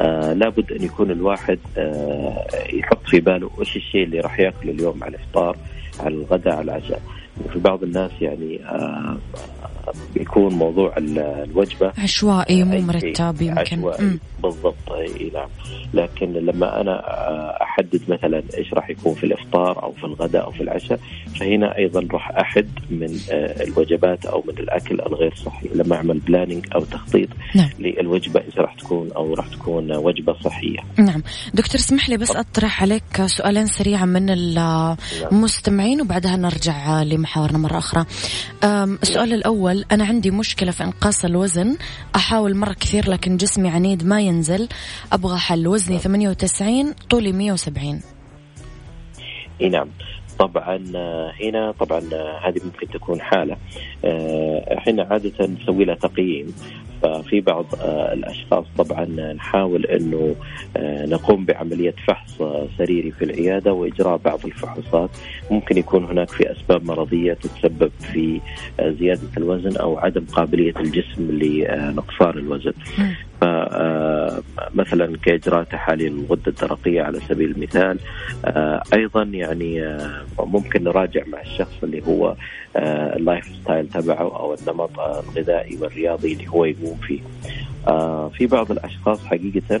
آه 0.00 0.32
لابد 0.32 0.72
أن 0.72 0.82
يكون 0.84 1.10
الواحد 1.10 1.58
آه 1.78 2.46
يحط 2.72 3.06
في 3.06 3.20
باله 3.20 3.50
إيش 3.60 3.76
الشيء 3.76 4.04
اللي 4.04 4.20
راح 4.20 4.40
يأكله 4.40 4.72
اليوم 4.72 5.04
على 5.04 5.16
الإفطار 5.16 5.56
على 6.00 6.14
الغداء 6.14 6.54
على 6.54 6.64
العشاء 6.64 7.02
في 7.52 7.58
بعض 7.58 7.82
الناس 7.82 8.10
يعني 8.20 8.64
آه 8.64 9.16
بيكون 10.14 10.54
موضوع 10.54 10.94
الوجبة. 10.98 11.92
عشوائي 11.98 12.64
مو 12.64 12.80
مرتب 12.80 13.42
يمكن. 13.42 13.58
عشوائي. 13.58 14.18
بالضبط 14.42 14.92
إي 14.92 15.30
نعم. 15.34 15.48
لكن 15.94 16.32
لما 16.32 16.80
أنا 16.80 17.00
أحدد 17.62 18.00
مثلا 18.08 18.42
إيش 18.58 18.74
راح 18.74 18.90
يكون 18.90 19.14
في 19.14 19.24
الإفطار 19.24 19.82
أو 19.82 19.92
في 19.92 20.04
الغداء 20.04 20.44
أو 20.44 20.50
في 20.50 20.60
العشاء 20.60 21.00
فهنا 21.40 21.76
أيضا 21.78 22.08
راح 22.12 22.30
أحد 22.30 22.68
من 22.90 23.18
آه، 23.30 23.62
الوجبات 23.64 24.26
أو 24.26 24.44
من 24.48 24.58
الأكل 24.58 25.00
الغير 25.00 25.34
صحي. 25.34 25.68
لما 25.74 25.96
أعمل 25.96 26.18
بلاننج 26.18 26.66
أو 26.74 26.80
تخطيط 26.80 27.28
نعم. 27.54 27.70
للوجبة 27.78 28.40
اذا 28.40 28.62
راح 28.62 28.74
تكون 28.74 29.12
أو 29.12 29.34
راح 29.34 29.48
تكون 29.48 29.92
وجبة 29.92 30.36
صحية. 30.44 30.78
نعم، 30.98 31.22
دكتور 31.54 31.80
اسمح 31.80 32.08
لي 32.08 32.16
بس 32.16 32.36
أطرح 32.36 32.82
عليك 32.82 33.26
سؤالين 33.26 33.66
سريعا 33.66 34.04
من 34.04 34.30
المستمعين 34.30 36.00
وبعدها 36.00 36.36
نرجع 36.36 37.02
لمحاورنا 37.02 37.58
مرة 37.58 37.78
أخرى. 37.78 38.04
السؤال 38.64 39.32
الأول 39.32 39.84
أنا 39.92 40.04
عندي 40.04 40.30
مشكلة 40.30 40.70
في 40.70 40.84
إنقاص 40.84 41.24
الوزن. 41.24 41.76
أحاول 42.16 42.56
مرة 42.56 42.72
كثير 42.72 43.10
لكن 43.10 43.36
جسمي 43.36 43.68
عنيد 43.68 44.06
ما 44.06 44.20
ينزل. 44.30 44.68
أبغى 45.12 45.38
حل. 45.38 45.68
وزني 45.68 45.98
98 45.98 46.94
طولي 47.10 47.32
170 47.32 48.00
إي 49.60 49.68
نعم. 49.68 49.88
طبعا 50.38 50.84
آه، 50.96 51.32
هنا 51.42 51.72
طبعا 51.72 52.00
آه، 52.12 52.48
هذه 52.48 52.60
ممكن 52.64 52.88
تكون 52.88 53.20
حالة. 53.20 53.56
آه، 54.04 54.78
إحنا 54.78 55.02
عادة 55.10 55.46
نسوي 55.46 55.84
لها 55.84 55.94
تقييم. 55.94 56.46
ففي 57.02 57.40
بعض 57.40 57.66
الأشخاص 58.12 58.64
طبعا 58.78 59.04
نحاول 59.32 59.86
إنه 59.86 60.34
نقوم 61.06 61.44
بعملية 61.44 61.94
فحص 62.08 62.38
سريري 62.78 63.10
في 63.10 63.24
العيادة 63.24 63.72
وإجراء 63.72 64.16
بعض 64.16 64.44
الفحوصات. 64.44 65.10
ممكن 65.50 65.78
يكون 65.78 66.04
هناك 66.04 66.30
في 66.30 66.52
أسباب 66.52 66.84
مرضية 66.84 67.32
تتسبب 67.32 67.90
في 68.12 68.40
زيادة 68.80 69.28
الوزن 69.36 69.76
أو 69.76 69.98
عدم 69.98 70.24
قابلية 70.32 70.74
الجسم 70.76 71.30
لنقصان 71.30 72.38
الوزن. 72.38 72.72
مثلا 74.74 75.16
كاجراء 75.16 75.64
تحاليل 75.64 76.12
الغده 76.12 76.42
الدرقيه 76.46 77.02
على 77.02 77.20
سبيل 77.20 77.50
المثال. 77.50 77.98
أيضا 78.94 79.22
يعني 79.22 79.98
ممكن 80.38 80.84
نراجع 80.84 81.22
مع 81.26 81.40
الشخص 81.40 81.74
اللي 81.82 82.02
هو 82.06 82.36
آه، 82.76 83.16
ال 83.16 83.22
life 83.22 83.44
style 83.62 83.88
تبعه 83.88 84.36
أو 84.40 84.54
النمط 84.54 85.00
الغذائي 85.00 85.78
والرياضي 85.80 86.32
اللي 86.32 86.48
هو 86.48 86.64
يقوم 86.64 86.96
فيه. 86.96 87.20
آه، 87.88 88.28
في 88.28 88.46
بعض 88.46 88.72
الأشخاص 88.72 89.24
حقيقة 89.24 89.80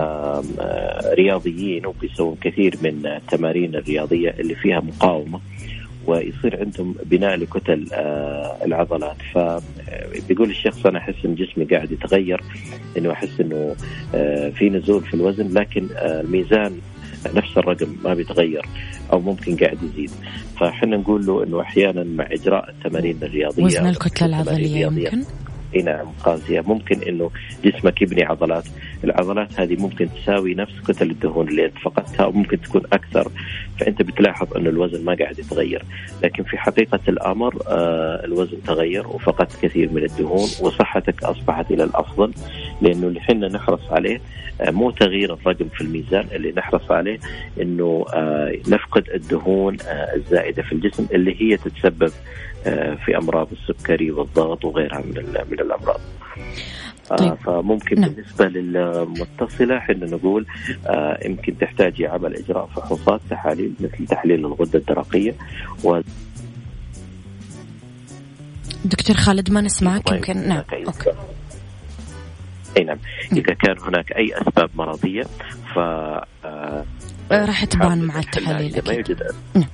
آه، 0.00 0.42
رياضيين 1.14 1.86
وبيسوون 1.86 2.36
كثير 2.40 2.76
من 2.82 3.06
التمارين 3.06 3.74
الرياضية 3.74 4.30
اللي 4.30 4.54
فيها 4.54 4.80
مقاومة. 4.80 5.40
ويصير 6.08 6.60
عندهم 6.60 6.94
بناء 7.04 7.36
لكتل 7.36 7.86
العضلات. 8.64 9.16
فبيقول 9.34 10.50
الشخص 10.50 10.86
أنا 10.86 10.98
احس 10.98 11.14
ان 11.24 11.34
جسمي 11.34 11.64
قاعد 11.64 11.92
يتغير 11.92 12.40
إنه 12.98 13.12
أحس 13.12 13.40
إنه 13.40 13.76
في 14.50 14.70
نزول 14.70 15.02
في 15.04 15.14
الوزن 15.14 15.52
لكن 15.52 15.88
الميزان 15.96 16.72
نفس 17.34 17.58
الرقم 17.58 17.96
ما 18.04 18.14
بيتغير 18.14 18.66
أو 19.12 19.20
ممكن 19.20 19.56
قاعد 19.56 19.78
يزيد. 19.82 20.10
فاحنا 20.60 20.96
نقول 20.96 21.26
له 21.26 21.44
إنه 21.44 21.60
أحيانا 21.60 22.04
مع 22.04 22.26
إجراء 22.32 22.70
التمارين 22.70 23.18
الرياضية 23.22 23.64
وزن 23.64 23.86
الكتلة 23.86 24.26
العضلية 24.26 24.86
يمكن؟ 24.86 25.24
اي 25.74 25.82
نعم 25.82 26.06
قاسيه 26.24 26.60
ممكن 26.60 27.02
إنه 27.02 27.30
جسمك 27.64 28.02
يبني 28.02 28.24
عضلات. 28.24 28.64
العضلات 29.04 29.60
هذه 29.60 29.76
ممكن 29.80 30.08
تساوي 30.22 30.54
نفس 30.54 30.72
كتل 30.88 31.10
الدهون 31.10 31.48
اللي 31.48 31.64
انت 31.64 31.78
فقدتها 31.78 32.26
وممكن 32.26 32.60
تكون 32.60 32.82
أكثر. 32.92 33.30
فأنت 33.80 34.02
بتلاحظ 34.02 34.56
إنه 34.56 34.70
الوزن 34.70 35.04
ما 35.04 35.14
قاعد 35.14 35.38
يتغير. 35.38 35.82
لكن 36.22 36.42
في 36.42 36.58
حقيقة 36.58 37.00
الأمر 37.08 37.62
آه 37.68 38.24
الوزن 38.24 38.62
تغير 38.66 39.08
وفقدت 39.08 39.52
كثير 39.62 39.92
من 39.92 40.04
الدهون 40.04 40.48
وصحتك 40.60 41.22
أصبحت 41.24 41.70
إلى 41.70 41.84
الأفضل 41.84 42.32
لأنه 42.82 43.06
اللي 43.06 43.20
إحنا 43.20 43.48
نحرص 43.48 43.92
عليه 43.92 44.20
آه 44.60 44.70
مو 44.70 44.90
تغيير 44.90 45.34
الرقم 45.34 45.68
في 45.68 45.80
الميزان. 45.80 46.26
اللي 46.32 46.52
نحرص 46.56 46.90
عليه 46.90 47.18
إنه 47.60 48.04
آه 48.14 48.52
نفقد 48.68 49.08
الدهون 49.14 49.76
آه 49.80 50.14
الزائدة 50.16 50.62
في 50.62 50.72
الجسم 50.72 51.06
اللي 51.12 51.36
هي 51.42 51.56
تتسبب 51.56 52.10
في 53.04 53.16
أمراض 53.16 53.48
السكري 53.52 54.10
والضغط 54.10 54.64
وغيرها 54.64 54.98
من 54.98 55.24
من 55.50 55.60
الأمراض. 55.60 56.00
آه، 57.10 57.16
طيب. 57.16 57.34
فممكن 57.34 58.00
نعم. 58.00 58.10
بالنسبة 58.10 58.48
للمتصلة 58.48 59.78
إحنا 59.78 60.06
نقول 60.06 60.46
آه 60.86 61.18
يمكن 61.24 61.58
تحتاجي 61.58 62.06
عمل 62.06 62.36
إجراء 62.36 62.66
فحوصات 62.66 63.20
تحاليل 63.30 63.72
مثل 63.80 64.06
تحليل 64.06 64.46
الغدة 64.46 64.78
الدرقية 64.78 65.34
و 65.84 66.00
دكتور 68.84 69.16
خالد 69.16 69.50
ما 69.50 69.60
نسمعك 69.60 70.12
يمكن 70.12 70.48
نعم 70.48 70.62
أوكي. 70.86 71.12
أي 72.76 72.84
نعم. 72.84 72.98
إذا 73.32 73.54
كان 73.54 73.78
هناك 73.78 74.12
أي 74.12 74.30
أسباب 74.34 74.70
مرضية 74.74 75.22
ف 75.74 75.78
آه 75.78 76.84
راح 77.32 77.64
تبان 77.64 78.02
مع 78.04 78.18
التحاليل 78.18 78.82
ما 78.86 78.92
يوجد 78.92 79.22
نعم. 79.54 79.64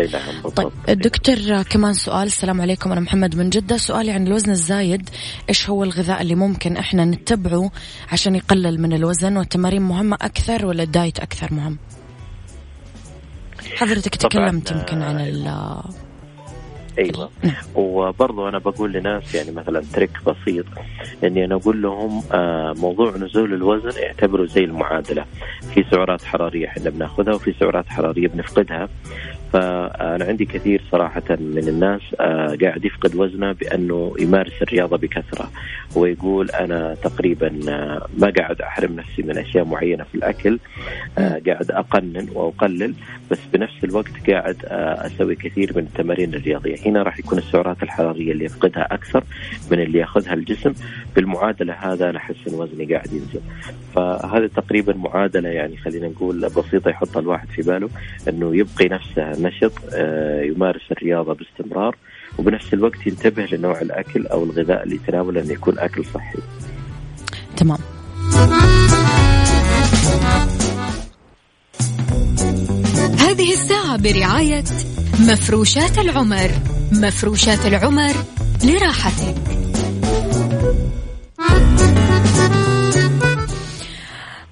نعم 0.00 0.50
طيب 0.50 0.70
دكتور 0.88 1.62
كمان 1.62 1.92
سؤال. 1.94 2.26
السلام 2.26 2.60
عليكم 2.60 2.92
أنا 2.92 3.00
محمد 3.00 3.36
من 3.36 3.50
جدة. 3.50 3.76
سؤالي 3.76 4.10
عن 4.10 4.26
الوزن 4.26 4.50
الزايد. 4.50 5.10
إيش 5.48 5.70
هو 5.70 5.84
الغذاء 5.84 6.22
اللي 6.22 6.34
ممكن 6.34 6.76
إحنا 6.76 7.04
نتبعه 7.04 7.70
عشان 8.12 8.34
يقلل 8.34 8.80
من 8.80 8.92
الوزن 8.92 9.36
والتمارين 9.36 9.82
مهمة 9.82 10.16
أكثر 10.22 10.66
ولا 10.66 10.82
الدايت 10.82 11.18
أكثر 11.18 11.54
مهم؟ 11.54 11.78
حضرتك 13.76 14.14
تكلمت 14.14 14.70
يمكن 14.70 15.02
عن 15.02 15.20
ال 15.20 15.48
أيوه. 16.98 17.30
نعم. 17.42 17.54
وبرضه 17.74 18.48
أنا 18.48 18.58
بقول 18.58 18.92
لناس 18.92 19.34
يعني 19.34 19.50
مثلا 19.50 19.82
تريك 19.92 20.10
بسيط 20.26 20.64
إني 21.24 21.44
أنا 21.44 21.54
أقول 21.54 21.82
لهم 21.82 22.22
آه 22.32 22.74
موضوع 22.76 23.16
نزول 23.16 23.54
الوزن 23.54 24.02
اعتبره 24.02 24.46
زي 24.46 24.64
المعادلة. 24.64 25.24
في 25.74 25.84
سعرات 25.90 26.24
حرارية 26.24 26.68
إحنا 26.68 26.90
بناخذها 26.90 27.34
وفي 27.34 27.54
سعرات 27.60 27.86
حرارية 27.86 28.28
بنفقدها. 28.28 28.88
فأنا 29.52 30.24
عندي 30.24 30.44
كثير 30.44 30.82
صراحة 30.92 31.22
من 31.30 31.68
الناس 31.68 32.00
آه، 32.20 32.56
قاعد 32.62 32.84
يفقد 32.84 33.16
وزنه 33.16 33.52
بأنه 33.52 34.14
يمارس 34.18 34.62
الرياضة 34.62 34.96
بكثرة. 34.96 35.50
هو 35.96 36.06
يقول 36.06 36.50
أنا 36.50 36.94
تقريبا 36.94 37.60
آه، 37.68 38.06
ما 38.18 38.32
قاعد 38.38 38.60
أحرم 38.60 38.96
نفسي 38.96 39.22
من 39.22 39.38
أشياء 39.38 39.64
معينة 39.64 40.04
في 40.04 40.14
الأكل 40.14 40.58
آه، 41.18 41.42
قاعد 41.46 41.70
أقنن 41.70 42.28
وأقلل 42.34 42.94
بس 43.30 43.38
بنفس 43.52 43.84
الوقت 43.84 44.30
قاعد 44.30 44.56
أسوي 45.06 45.34
كثير 45.34 45.72
من 45.76 45.82
التمارين 45.82 46.34
الرياضية. 46.34 46.76
هنا 46.86 47.02
راح 47.02 47.18
يكون 47.18 47.38
السعرات 47.38 47.82
الحرارية 47.82 48.32
اللي 48.32 48.44
يفقدها 48.44 48.94
أكثر 48.94 49.24
من 49.70 49.80
اللي 49.80 49.98
يأخذها 49.98 50.34
الجسم. 50.34 50.72
بالمعادلة 51.16 51.74
هذا 51.74 52.10
أنا 52.10 52.18
أحس 52.18 52.36
إن 52.48 52.54
وزني 52.54 52.94
قاعد 52.94 53.12
ينزل. 53.12 53.40
فهذا 53.96 54.46
تقريبا 54.46 54.92
معادلة 54.92 55.48
يعني 55.48 55.76
خلينا 55.76 56.08
نقول 56.08 56.40
بسيطة 56.40 56.88
يحطها 56.88 57.20
الواحد 57.20 57.48
في 57.48 57.62
باله 57.62 57.88
إنه 58.28 58.56
يبقي 58.56 58.88
نفسه 58.88 59.48
نشط 59.48 59.72
آه، 59.94 60.42
يمارس 60.42 60.82
الرياضة 60.92 61.34
باستمرار 61.34 61.96
وبنفس 62.38 62.74
الوقت 62.74 63.06
ينتبه 63.06 63.46
لنوع 63.52 63.80
الأكل 63.80 64.26
أو 64.26 64.44
الغذاء 64.44 64.82
اللي 64.82 64.94
يتناوله 64.94 65.40
إنه 65.40 65.52
يكون 65.52 65.78
أكل 65.78 66.04
صحي. 66.04 66.38
تمام. 67.56 67.78
هذه 73.18 73.52
الساعة 73.52 73.96
برعاية 73.96 74.64
مفروشات 75.20 75.98
العمر، 75.98 76.50
مفروشات 76.92 77.66
العمر 77.66 78.12
لراحتك. 78.64 79.56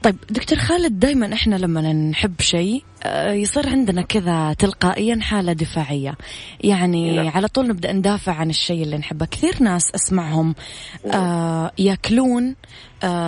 طيب 0.05 0.17
دكتور 0.31 0.59
خالد 0.59 0.99
دائما 0.99 1.35
إحنا 1.35 1.57
لما 1.57 1.93
نحب 1.93 2.41
شيء 2.41 2.83
آه، 3.03 3.33
يصير 3.33 3.69
عندنا 3.69 4.03
كذا 4.03 4.53
تلقائيا 4.53 5.21
حالة 5.21 5.53
دفاعية. 5.53 6.15
يعني 6.61 7.17
لا. 7.17 7.31
على 7.31 7.49
طول 7.49 7.69
نبدأ 7.69 7.93
ندافع 7.93 8.33
عن 8.33 8.51
الشيء 8.51 8.83
اللي 8.83 8.99
نحبه. 8.99 9.27
كثير 9.27 9.63
ناس 9.63 9.95
أسمعهم 9.95 10.55
آه 11.13 11.71
يأكلون 11.79 12.49
آه 12.49 12.55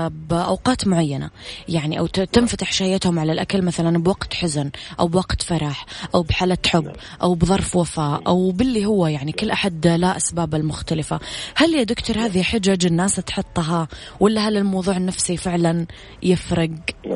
بأوقات 0.08 0.86
معينة. 0.86 1.30
يعني 1.68 1.98
أو 1.98 2.06
تنفتح 2.06 2.72
شهيتهم 2.72 3.18
على 3.18 3.32
الأكل 3.32 3.62
مثلا 3.62 3.98
بوقت 3.98 4.34
حزن 4.34 4.70
أو 5.00 5.08
بوقت 5.08 5.42
فرح 5.42 5.86
أو 6.14 6.22
بحالة 6.22 6.58
حب 6.66 6.92
أو 7.22 7.34
بظرف 7.34 7.76
وفاة 7.76 8.22
أو 8.26 8.50
باللي 8.50 8.86
هو. 8.86 9.06
يعني 9.06 9.32
كل 9.32 9.50
أحد 9.50 9.86
لا 9.86 10.16
أسباب 10.16 10.54
المختلفة. 10.54 11.20
هل 11.54 11.74
يا 11.74 11.82
دكتور 11.82 12.16
هذه 12.16 12.42
حجج 12.42 12.86
الناس 12.86 13.16
تحطها 13.16 13.88
ولا 14.20 14.48
هل 14.48 14.56
الموضوع 14.56 14.96
النفسي 14.96 15.36
فعلا 15.36 15.86
يفرق 16.22 16.70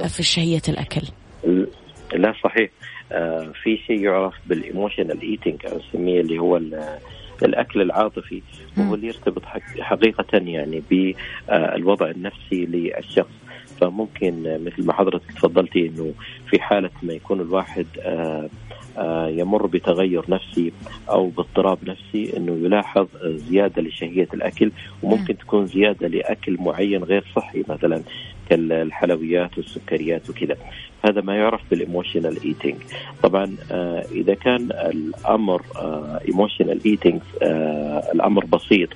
في 0.09 0.23
شهية 0.23 0.63
الأكل؟ 0.69 1.03
لا 2.13 2.35
صحيح. 2.45 2.71
آه 3.13 3.53
في 3.63 3.77
شيء 3.87 4.01
يعرف 4.05 4.35
بال 4.47 4.60
emotional 4.60 5.21
eating 5.21 5.61
نسميه 5.67 6.21
اللي 6.21 6.39
هو 6.39 6.61
الأكل 7.43 7.81
العاطفي 7.83 8.43
وهو 8.79 8.95
اللي 8.95 9.07
يرتبط 9.07 9.43
حقيقة 9.81 10.27
يعني 10.33 10.83
بالوضع 10.91 12.11
النفسي 12.11 12.67
للشخص. 12.67 13.31
فممكن 13.81 14.59
مثل 14.65 14.87
ما 14.87 14.93
حضرتك 14.93 15.33
تفضلتي 15.33 15.87
إنه 15.87 16.13
في 16.51 16.61
حالة 16.61 16.91
ما 17.03 17.13
يكون 17.13 17.41
الواحد 17.41 17.87
آه 18.03 18.49
آه 18.99 19.29
يمر 19.29 19.67
بتغير 19.67 20.25
نفسي 20.29 20.73
أو 21.11 21.29
باضطراب 21.29 21.79
نفسي 21.85 22.37
إنه 22.37 22.53
يلاحظ 22.67 23.07
زيادة 23.25 23.83
لشهية 23.83 24.29
الأكل 24.35 24.71
وممكن 25.03 25.39
تكون 25.39 25.67
زيادة 25.67 26.09
لأكل 26.09 26.57
معين 26.61 27.05
غير 27.05 27.25
صحي 27.37 27.65
مثلا. 27.69 28.03
كالحلويات 28.51 29.59
والسكريات 29.59 30.31
وكذا. 30.31 30.57
هذا 31.05 31.21
ما 31.21 31.37
يعرف 31.37 31.61
بال 31.71 31.84
emotional 31.84 32.45
eating 32.45 32.77
طبعا 33.23 33.57
آه 33.73 34.05
إذا 34.13 34.35
كان 34.35 34.69
الأمر 34.73 35.63
emotional 36.29 36.79
آه 36.79 36.87
eating 36.87 37.21
آه 37.43 38.03
الأمر 38.15 38.45
بسيط 38.45 38.89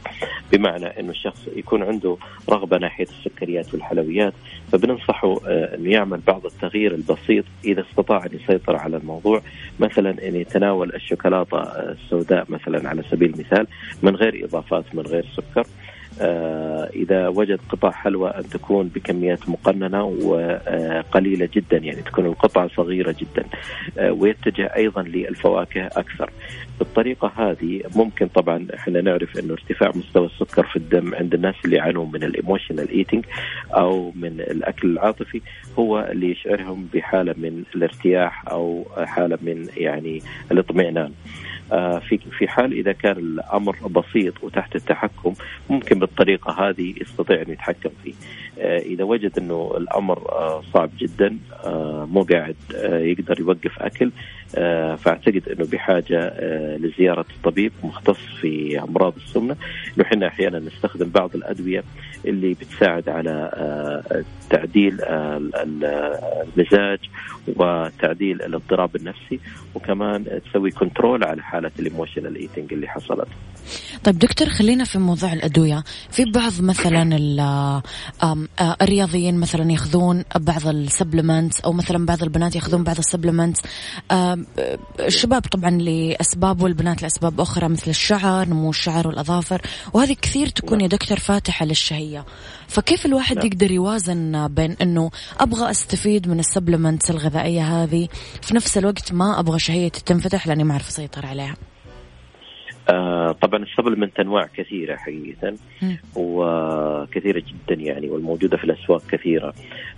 بمعنى 0.53 1.01
إنه 1.01 1.11
الشخص 1.11 1.49
يكون 1.57 1.83
عنده 1.83 2.17
رغبة 2.51 2.79
ناحية 2.79 3.05
السكريات 3.05 3.75
والحلويات 3.75 4.33
فبننصحه 4.73 5.41
إنه 5.47 5.91
يعمل 5.91 6.21
بعض 6.27 6.47
التغيير 6.47 6.95
البسيط 6.95 7.45
إذا 7.65 7.85
استطاع 7.91 8.27
أن 8.27 8.31
يسيطر 8.43 8.77
على 8.77 8.97
الموضوع. 8.97 9.43
مثلا 9.81 10.29
إن 10.29 10.37
يتناول 10.37 10.95
الشوكولاتة 10.95 11.59
السوداء 11.63 12.47
مثلا 12.49 12.89
على 12.89 13.03
سبيل 13.11 13.35
المثال 13.35 13.67
من 14.03 14.17
غير 14.17 14.45
إضافات 14.45 14.85
من 14.95 15.03
غير 15.03 15.27
سكر. 15.37 15.67
آه، 16.21 16.91
إذا 16.95 17.29
وجد 17.29 17.61
قطع 17.69 17.91
حلوى 17.91 18.31
أن 18.31 18.43
تكون 18.49 18.89
بكميات 18.89 19.49
مقننة 19.49 20.05
وقليلة 20.05 21.49
جدا 21.55 21.77
يعني 21.77 22.03
تكون 22.03 22.27
القطعة 22.27 22.69
صغيرة 22.77 23.15
جدا 23.21 23.45
آه، 23.99 24.13
ويتجه 24.13 24.75
أيضا 24.77 25.03
للفواكه 25.03 25.87
أكثر 25.87 26.31
بالطريقة 26.79 27.33
هذه 27.37 27.81
ممكن 27.97 28.27
طبعا 28.27 28.67
إحنا 28.75 29.01
نعرف 29.01 29.39
إنه 29.39 29.53
ارتفاع 29.53 29.93
مستوى 29.95 30.27
السكر 30.27 30.67
في 30.67 30.77
الدم 30.77 31.15
عند 31.15 31.35
الناس 31.35 31.55
اللي 31.65 31.77
يعانون 31.77 32.11
من 32.13 32.23
ال 32.23 32.30
emotional 32.30 32.91
eating 32.91 33.25
أو 33.75 34.13
من 34.17 34.41
الأكل 34.41 34.91
العاطفي 34.91 35.41
هو 35.79 36.09
اللي 36.11 36.31
يشعرهم 36.31 36.89
بحالة 36.95 37.35
من 37.37 37.63
الارتياح 37.75 38.49
أو 38.49 38.87
حالة 38.97 39.39
من 39.43 39.69
يعني 39.77 40.23
الاطمئنان. 40.53 41.13
آه، 41.73 41.99
في 41.99 42.19
في 42.19 42.49
حال 42.49 42.73
إذا 42.73 42.93
كان 42.93 43.17
الأمر 43.17 43.77
بسيط 43.89 44.45
وتحت 44.45 44.77
التحكم 44.77 45.35
ممكن 45.71 45.99
بالطريقة 45.99 46.69
هذه 46.69 46.95
يستطيع 47.01 47.43
أن 47.43 47.51
يتحكم 47.51 47.91
فيه. 48.05 48.13
آه، 48.59 48.79
إذا 48.79 49.05
وجد 49.05 49.39
إنه 49.39 49.75
الأمر 49.77 50.19
آه، 50.33 50.63
صعب 50.75 50.91
جدا 50.99 51.39
مو 52.07 52.23
قاعد 52.23 52.57
يقدر 52.85 53.41
يوقف 53.41 53.79
أكل 53.79 54.11
فأعتقد 54.97 55.43
إنه 55.49 55.67
بحاجة 55.73 56.35
لزيارة 56.77 57.27
طبيب 57.45 57.73
مختص 57.83 58.19
في 58.41 58.83
أمراض 58.83 59.15
السمنة 59.17 59.57
إحنا 60.03 60.27
أحيانا 60.29 60.59
نستخدم 60.59 61.11
بعض 61.11 61.35
الأدوية 61.35 61.85
اللي 62.25 62.55
بتساعد 62.55 63.09
على 63.09 63.51
تعديل 64.51 65.01
المزاج 65.05 66.99
وتعديل 67.57 68.43
الاضطراب 68.43 68.97
النفسي 68.97 69.41
وكمان 69.75 70.25
تسوي 70.51 70.71
control 70.71 71.25
على 71.25 71.43
حالة 71.43 71.71
ال 71.79 71.85
emotional 71.85 72.37
eating 72.37 72.73
اللي 72.73 72.89
حصلت. 72.89 73.29
طيب 74.05 74.19
دكتور 74.19 74.49
خلينا 74.49 74.85
في 74.85 74.99
موضوع 74.99 75.33
الأدوية، 75.33 75.85
في 76.11 76.25
بعض 76.25 76.53
مثلا 76.61 77.19
الرياضيين 78.83 79.41
مثلا 79.41 79.73
يأخذون 79.73 80.25
بعض 80.37 80.67
ال 80.67 80.75
supplements 80.75 81.61
أو 81.61 81.73
مثلا 81.73 82.07
بعض 82.07 82.23
البنات 82.23 82.57
يأخذون 82.57 82.85
بعض 82.85 82.99
ال 82.99 83.04
supplements 83.04 83.63
الشباب 85.01 85.43
طبعا 85.43 85.71
لأسباب 85.71 86.63
والبنات 86.63 87.03
لأسباب 87.03 87.41
أخرى 87.41 87.69
مثل 87.69 87.91
الشعر 87.91 88.49
نمو 88.49 88.71
الشعر 88.71 89.09
والأظافر 89.09 89.63
وهذه 89.93 90.17
كثير 90.23 90.49
تكون 90.49 90.81
يا 90.81 90.87
دكتور 90.87 91.19
فاتحة 91.19 91.67
للشهية. 91.67 92.25
فكيف 92.69 93.07
الواحد 93.07 93.37
نعم. 93.37 93.47
يقدر 93.47 93.71
يوازن 93.71 94.49
بين 94.49 94.77
إنه 94.83 95.11
أبغى 95.41 95.71
أستفيد 95.71 96.29
من 96.29 96.39
ال 96.39 96.45
supplements 96.45 97.11
الغذائية 97.11 97.83
هذه 97.83 98.09
في 98.43 98.55
نفس 98.55 98.79
الوقت 98.79 99.13
ما 99.13 99.41
أبغى 99.41 99.59
شهيتي 99.59 100.03
تنفتح 100.05 100.47
لأني 100.47 100.65
ما 100.65 100.73
أعرف 100.73 100.89
أسيطر 100.89 101.27
عليها؟ 101.27 101.57
آه 102.89 103.33
طبعا 103.33 103.63
ال 103.63 103.68
supplement 103.68 104.21
انواع 104.21 104.47
كثيرة 104.57 104.97
حقيقة 104.97 105.55
وكثيرة 106.17 107.43
جدا 107.47 107.83
يعني 107.83 108.11
والموجودة 108.11 108.57
في 108.57 108.65
الأسواق 108.65 109.03
كثيرة. 109.11 109.55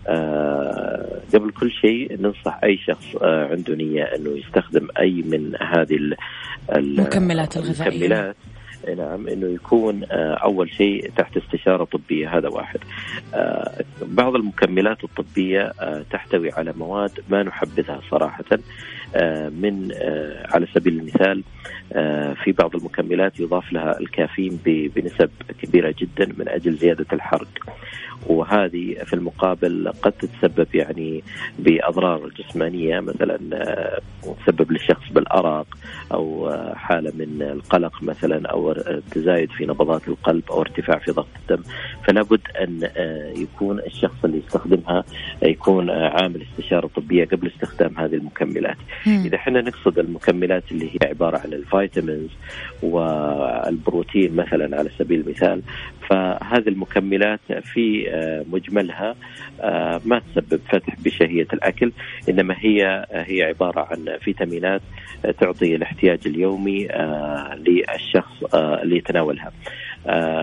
آه 0.09 1.21
قبل 1.35 1.51
كل 1.51 1.71
شيء 1.71 2.17
ننصح 2.21 2.61
أي 2.65 2.77
شخص 2.77 3.17
آه 3.17 3.49
عنده 3.51 3.75
نية 3.75 4.05
إنه 4.05 4.31
يستخدم 4.31 4.89
أي 4.99 5.23
من 5.23 5.53
هذه 5.61 6.17
المكملات 6.77 7.57
الغذائية. 7.57 7.91
المكملات 7.91 8.37
نعم 8.95 9.29
إنه 9.29 9.47
يكون 9.47 10.05
آه، 10.11 10.35
أول 10.35 10.71
شيء 10.71 11.11
تحت 11.17 11.37
استشارة 11.37 11.85
طبية 11.85 12.39
هذا 12.39 12.49
واحد. 12.49 12.81
آه، 13.35 13.85
بعض 14.03 14.35
المكملات 14.35 15.05
الطبية 15.05 15.73
آه، 15.81 16.05
تحتوي 16.11 16.53
على 16.53 16.73
مواد 16.77 17.21
ما 17.29 17.43
نحبذها 17.43 18.01
صراحة. 18.11 18.45
من 19.61 19.93
على 20.55 20.67
سبيل 20.75 20.99
المثال 20.99 21.43
في 22.45 22.53
بعض 22.53 22.77
المكملات 22.77 23.41
يضاف 23.41 23.73
لها 23.73 24.01
الكافيين 24.01 24.59
بنسب 24.65 25.31
كبيرة 25.63 25.95
جدا 25.99 26.33
من 26.39 26.49
أجل 26.49 26.73
زيادة 26.73 27.07
الحرق. 27.13 27.49
وهذه 28.27 28.97
في 29.05 29.13
المقابل 29.15 29.93
قد 30.03 30.13
تتسبب 30.13 30.67
يعني 30.75 31.23
بأضرار 31.59 32.29
جسمانية 32.39 33.01
مثلا 33.01 33.39
تسبب 34.47 34.73
للشخص 34.73 35.03
بالأرق 35.11 35.67
أو 36.13 36.51
حالة 36.75 37.13
من 37.15 37.43
القلق 37.43 38.03
مثلا 38.03 38.49
أو 38.49 38.73
تزايد 39.11 39.51
في 39.51 39.67
نبضات 39.67 40.09
القلب 40.09 40.43
أو 40.51 40.61
ارتفاع 40.61 40.99
في 40.99 41.13
ضغط 41.13 41.27
الدم 41.43 41.63
فلا 42.05 42.23
بد 42.23 42.41
أن 42.61 42.91
يكون 43.37 43.79
الشخص 43.79 44.25
اللي 44.25 44.39
يستخدمها 44.39 45.05
يكون 45.43 45.91
عامل 45.91 46.43
استشارة 46.43 46.87
طبية 46.87 47.25
قبل 47.25 47.47
استخدام 47.47 47.99
هذه 47.99 48.15
المكملات. 48.15 48.77
مم. 49.07 49.23
إذا 49.27 49.37
إحنا 49.37 49.61
نقصد 49.61 49.99
المكملات 49.99 50.63
اللي 50.73 50.87
هي 50.87 51.09
عبارة 51.09 51.39
عن 51.39 51.53
الفيتامينز 51.53 52.31
والبروتين 52.83 54.37
مثلا 54.37 54.79
على 54.79 54.91
سبيل 54.99 55.21
المثال 55.21 55.63
فهذه 56.11 56.69
المكملات 56.69 57.41
في 57.63 58.11
آه، 58.11 58.45
مجملها 58.51 59.15
آه، 59.61 60.01
ما 60.05 60.19
تسبب 60.19 60.61
فتح 60.69 60.95
بشهية 61.05 61.47
الأكل 61.53 61.93
إنما 62.29 62.55
هي 62.59 63.07
هي 63.13 63.43
عبارة 63.43 63.81
عن 63.91 64.19
فيتامينات 64.21 64.83
تعطي 65.41 65.77
الاحتياج 65.77 66.19
اليومي 66.27 66.91
آه، 66.91 67.55
للشخص 67.55 68.55
اللي 68.55 68.97
يتناولها 68.97 69.53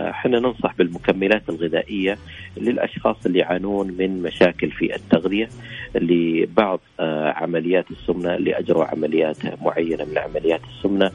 إحنا 0.09 0.39
ننصح 0.39 0.75
بالمكملات 0.75 1.49
الغذائية 1.49 2.17
للأشخاص 2.57 3.25
اللي 3.25 3.39
يعانون 3.39 3.87
من 3.87 4.21
مشاكل 4.21 4.71
في 4.71 4.95
التغذية 4.95 5.49
لبعض 5.95 6.79
عمليات 7.35 7.91
السمنة 7.91 8.35
اللي 8.35 8.59
اجروا 8.59 8.85
عمليات 8.85 9.37
معينة 9.61 10.05
من 10.05 10.17
عمليات 10.17 10.61
السمنة 10.69 11.11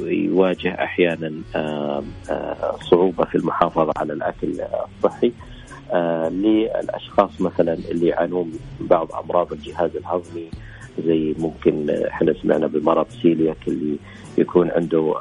ويواجه 0.00 0.68
أحيانا 0.84 1.32
صعوبة 2.90 3.24
في 3.24 3.34
المحافظة 3.34 3.92
على 3.96 4.12
الأكل 4.12 4.60
الصحي 4.96 5.32
للأشخاص 6.30 7.40
مثلا 7.40 7.72
اللي 7.90 8.06
يعانون 8.06 8.52
من 8.80 8.86
بعض 8.86 9.12
أمراض 9.12 9.52
الجهاز 9.52 9.96
الهضمي 9.96 10.48
زي 11.06 11.34
ممكن 11.38 11.90
إحنا 11.90 12.34
سمعنا 12.42 12.66
بمرض 12.66 13.06
سيلياك 13.22 13.68
اللي 13.68 13.96
يكون 14.38 14.70
عنده 14.70 15.14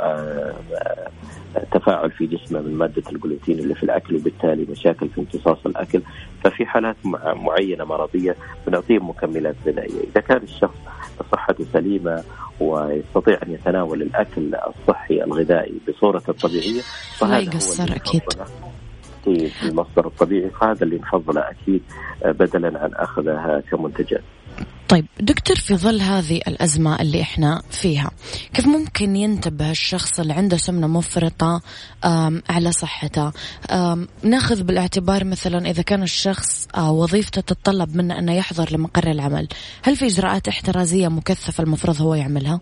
تفاعل 1.72 2.12
في 2.12 2.26
جسمه 2.26 2.62
من 2.62 2.76
مادة 2.76 3.04
الجلوتين 3.12 3.60
اللي 3.60 3.76
في 3.76 3.84
الأكل 3.84 4.16
وبالتالي 4.16 4.66
مشاكل 4.72 5.10
في 5.10 5.22
امتصاص 5.22 5.58
الأكل. 5.66 6.02
ففي 6.44 6.66
حالات 6.66 6.96
معينة 7.36 7.84
مرضية 7.86 8.36
بنعطيهم 8.68 9.10
مكملات 9.10 9.56
غذائية. 9.68 10.02
إذا 10.12 10.22
كان 10.22 10.44
الشخص 10.44 10.76
صحته 11.32 11.66
سليمة 11.74 12.24
ويستطيع 12.62 13.39
أن 13.43 13.52
يتناول 13.52 14.02
الأكل 14.02 14.56
الصحي 14.56 15.24
الغذائي 15.24 15.74
بصورة 15.88 16.24
الطبيعية 16.30 16.82
فهذا 17.17 17.52
هو 17.54 17.95
أكيد 17.95 18.21
في 19.24 19.64
المصدر 19.64 20.08
الطبيعي. 20.08 20.50
فهذا 20.50 20.84
اللي 20.84 20.98
نفضله 20.98 21.42
أكيد 21.42 21.82
بدلا 22.26 22.80
عن 22.80 22.94
أخذها 22.94 23.64
كمنتجات. 23.72 24.24
طيب 24.92 25.06
دكتور 25.20 25.56
في 25.56 25.76
ظل 25.76 26.02
هذه 26.02 26.42
الأزمة 26.48 27.02
اللي 27.02 27.22
إحنا 27.22 27.62
فيها 27.70 28.12
كيف 28.54 28.68
ممكن 28.68 29.16
ينتبه 29.16 29.72
الشخص 29.72 30.20
اللي 30.20 30.34
عنده 30.34 30.58
سمنة 30.58 30.88
مفرطة 30.88 31.62
على 32.50 32.72
صحته؟ 32.72 33.32
ناخذ 34.24 34.64
بالاعتبار 34.64 35.24
مثلا 35.24 35.70
إذا 35.70 35.82
كان 35.82 36.04
الشخص 36.04 36.68
آه، 36.76 36.92
وظيفته 36.92 37.42
تتطلب 37.42 37.96
منه 37.96 38.20
أنه 38.20 38.34
يحضر 38.34 38.70
لمقر 38.72 39.12
العمل 39.12 39.48
هل 39.84 39.96
في 39.96 40.06
إجراءات 40.06 40.48
احترازية 40.48 41.08
مكثفة 41.08 41.64
المفروض 41.64 42.02
هو 42.02 42.16
يعملها؟ 42.16 42.60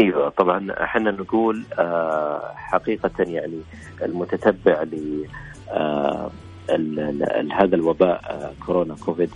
إيوه 0.00 0.28
طبعا 0.28 0.72
إحنا 0.84 1.10
نقول 1.10 1.64
آه 1.78 2.52
حقيقة 2.56 3.10
يعني 3.18 3.60
المتتبع 4.02 4.82
ل 4.82 5.24
آه 5.70 6.30
هذا 7.52 7.76
الوباء 7.76 8.20
آه 8.30 8.64
كورونا 8.66 8.94
كوفيد 8.94 9.30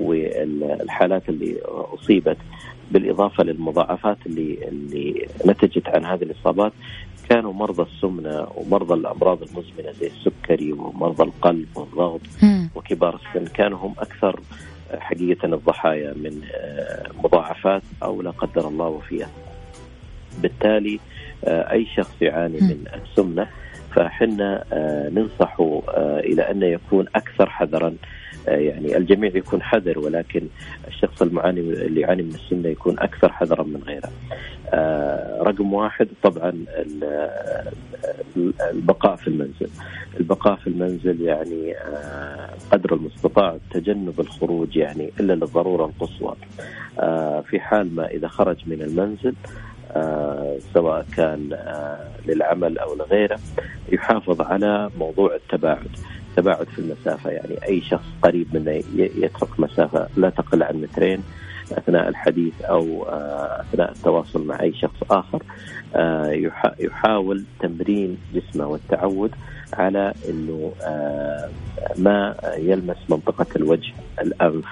والحالات 0.00 1.28
اللي 1.28 1.58
أصيبت 1.64 2.36
بالإضافة 2.90 3.44
للمضاعفات 3.44 4.16
اللي 4.26 4.68
اللي 4.68 5.28
نتجت 5.46 5.88
عن 5.88 6.04
هذه 6.04 6.22
الإصابات 6.22 6.72
كانوا 7.28 7.52
مرضى 7.52 7.82
السمنة 7.82 8.46
ومرضى 8.56 8.94
الأمراض 8.94 9.38
المزمنة 9.42 9.92
زي 10.00 10.06
السكري 10.06 10.72
ومرضى 10.72 11.22
القلب 11.22 11.66
والضغط 11.74 12.20
وكبار 12.74 13.14
السن 13.20 13.46
كانوا 13.52 13.78
هم 13.78 13.94
أكثر 13.98 14.40
حقيقة 14.98 15.46
الضحايا 15.54 16.14
من 16.14 16.40
مضاعفات 17.24 17.82
أو 18.02 18.22
لا 18.22 18.30
قدر 18.30 18.68
الله 18.68 18.86
وفيات. 18.86 19.28
بالتالي 20.42 21.00
آه، 21.44 21.72
أي 21.72 21.86
شخص 21.96 22.22
يعاني 22.22 22.60
من 22.60 22.84
السمنة 22.94 23.46
فحنا 23.94 24.64
آه، 24.72 25.08
ننصحه 25.08 25.82
إلى 25.98 26.42
أن 26.42 26.62
يكون 26.62 27.06
أكثر 27.14 27.50
حذرا 27.50 27.94
آه، 28.48 28.56
يعني 28.56 28.96
الجميع 28.96 29.36
يكون 29.36 29.62
حذر 29.62 29.98
ولكن 29.98 30.48
الشخص 30.88 31.22
المعاني 31.22 31.60
اللي 31.60 32.00
يعاني 32.00 32.22
من 32.22 32.34
السمنة 32.34 32.68
يكون 32.68 32.98
أكثر 32.98 33.32
حذرا 33.32 33.62
من 33.62 33.82
غيره. 33.86 34.10
آه، 34.72 35.42
رقم 35.42 35.74
واحد 35.74 36.08
طبعا 36.22 36.52
البقاء 38.70 39.16
في 39.16 39.28
المنزل. 39.28 39.68
البقاء 40.20 40.56
في 40.56 40.66
المنزل 40.66 41.20
يعني 41.20 41.76
آه، 41.76 42.50
قدر 42.72 42.94
المستطاع 42.94 43.56
تجنب 43.70 44.20
الخروج 44.20 44.76
يعني 44.76 45.10
إلا 45.20 45.32
للضرورة 45.32 45.84
القصوى. 45.84 46.34
في 47.50 47.60
حال 47.60 47.94
ما 47.94 48.06
إذا 48.06 48.28
خرج 48.28 48.56
من 48.66 48.82
المنزل 48.82 49.34
سواء 50.74 51.06
كان 51.16 51.58
للعمل 52.26 52.78
أو 52.78 52.94
لغيره 52.94 53.38
يحافظ 53.92 54.40
على 54.40 54.90
موضوع 54.98 55.34
التباعد. 55.34 55.90
تباعد 56.36 56.66
في 56.66 56.78
المسافة 56.78 57.30
يعني 57.30 57.64
أي 57.68 57.80
شخص 57.80 58.04
قريب 58.22 58.46
منه 58.54 58.82
يترك 58.94 59.60
مسافة 59.60 60.08
لا 60.16 60.30
تقل 60.30 60.62
عن 60.62 60.76
مترين 60.76 61.22
أثناء 61.72 62.08
الحديث 62.08 62.62
أو 62.62 63.04
آه، 63.08 63.60
أثناء 63.60 63.90
التواصل 63.90 64.46
مع 64.46 64.60
أي 64.60 64.72
شخص 64.72 65.12
آه، 65.94 66.52
يحاول 66.78 67.44
تمرين 67.60 68.18
جسمه 68.34 68.66
والتعود 68.66 69.30
على 69.72 70.14
آه، 70.82 71.48
ما 71.96 72.34
يلمس 72.58 72.96
منطقة 73.08 73.46
الوجه 73.56 73.92
الأنف 74.20 74.66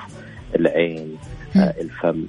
العين 0.56 1.16
الفم 1.56 2.24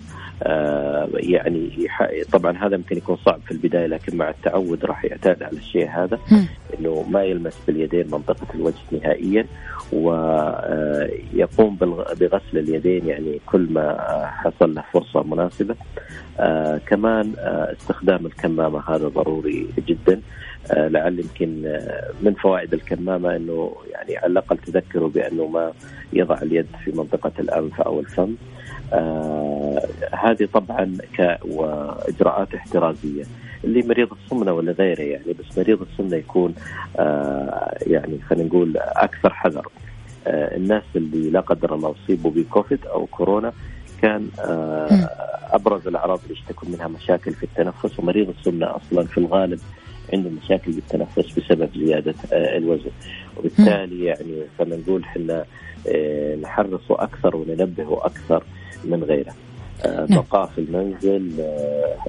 يعني 1.14 1.88
طبعا 2.32 2.58
هذا 2.58 2.76
يمكن 2.76 2.98
يكون 2.98 3.18
صعب 3.26 3.42
في 3.46 3.52
البداية 3.52 3.88
لكن 3.88 4.18
مع 4.18 4.30
التعود 4.30 4.86
راح 4.86 5.06
يعتاد 5.06 5.44
على 5.44 5.58
الشيء 5.58 5.90
هذا 5.90 6.20
إنه 6.80 7.06
ما 7.10 7.24
يلمس 7.24 7.58
باليدين 7.68 8.06
منطقة 8.12 8.48
الوجه 8.56 8.76
نهائيا 8.92 9.46
ويقوم 9.94 11.76
بغسل 12.20 12.58
اليدين 12.58 13.08
يعني 13.08 13.40
كل 13.46 13.68
ما 13.72 13.98
حصل 14.28 14.76
له 14.76 14.84
فرصة 14.94 15.24
مناسبة. 15.24 15.76
آه 16.40 16.78
كمان 16.78 17.34
آه 17.38 17.76
استخدام 17.80 18.26
الكمامة 18.26 18.84
هذا 18.90 19.08
ضروري 19.08 19.68
جدا. 19.88 20.22
آه 20.72 20.88
لعل 20.88 21.20
يمكن 21.20 21.80
من 22.22 22.34
فوائد 22.34 22.74
الكمامة 22.74 23.36
إنه 23.36 23.76
يعني 23.92 24.18
على 24.18 24.32
الأقل 24.32 24.58
تذكروا 24.58 25.10
بأنه 25.10 25.48
ما 25.48 25.72
يضع 26.14 26.42
اليد 26.42 26.68
في 26.84 26.92
منطقة 26.92 27.32
الأنف 27.40 27.82
أو 27.82 28.00
الفم. 28.00 28.24
آه 28.32 28.57
هذه 30.14 30.48
طبعا 30.54 30.98
ك 31.18 31.40
وإجراءات 31.46 32.54
احترازية. 32.56 33.24
اللي 33.64 33.82
مريض 33.88 34.08
السمنة 34.24 34.54
ولا 34.54 34.72
غيره 34.72 35.02
يعني 35.02 35.34
بس 35.40 35.58
مريض 35.58 35.82
السمنة 35.82 36.16
يكون 36.16 36.56
آه 37.00 37.78
يعني 37.82 38.20
خلينا 38.30 38.48
نقول 38.48 38.78
أكثر 38.78 39.34
حذر. 39.34 39.68
آه 40.28 40.56
الناس 40.58 40.84
اللي 40.96 41.30
لا 41.30 41.40
قدر 41.40 41.76
الله 41.76 41.96
اصيبوا 42.04 42.32
بكوفيد 42.32 42.86
أو 42.86 43.06
كورونا 43.06 43.54
كان 44.02 44.30
آه، 44.40 45.10
أبرز 45.52 45.88
الأعراض 45.88 46.20
اللي 46.24 46.34
يشتكون 46.34 46.72
منها 46.72 46.88
مشاكل 46.88 47.34
في 47.34 47.44
التنفس. 47.44 48.00
ومريض 48.00 48.30
السمنة 48.30 48.76
أصلا 48.76 49.06
في 49.06 49.18
الغالب 49.18 49.60
عنده 50.14 50.30
مشاكل 50.30 50.72
بالتنفس 50.72 51.40
بسبب 51.40 51.70
زيادة 51.78 52.16
آه، 52.34 52.58
الوزن. 52.58 52.92
وبالتالي 53.38 54.06
يعني 54.06 54.42
خلينا 54.60 54.76
نقول 54.76 55.04
إحنا 55.04 55.46
آه، 55.88 56.36
نحرصه 56.36 56.96
أكثر 57.04 57.36
وننبهه 57.36 58.06
أكثر 58.06 58.44
من 58.86 59.04
غيره 59.04 59.34
نعم. 59.86 60.06
بقاء 60.22 60.46
في 60.46 60.62
المنزل 60.62 61.32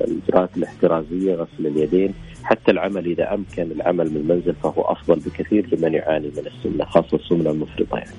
الاجراءات 0.00 0.56
الاحترازية 0.56 1.34
غسل 1.34 1.66
اليدين 1.66 2.14
حتى 2.44 2.70
العمل 2.70 3.06
إذا 3.06 3.34
أمكن 3.34 3.62
العمل 3.62 4.10
من 4.10 4.16
المنزل 4.16 4.54
فهو 4.62 4.82
أفضل 4.82 5.20
بكثير 5.20 5.76
لمن 5.76 5.94
يعاني 5.94 6.28
من 6.28 6.46
السمنة 6.46 6.84
خاصة 6.84 7.16
السمنة 7.16 7.50
المفرطة 7.50 7.96
يعني. 7.96 8.10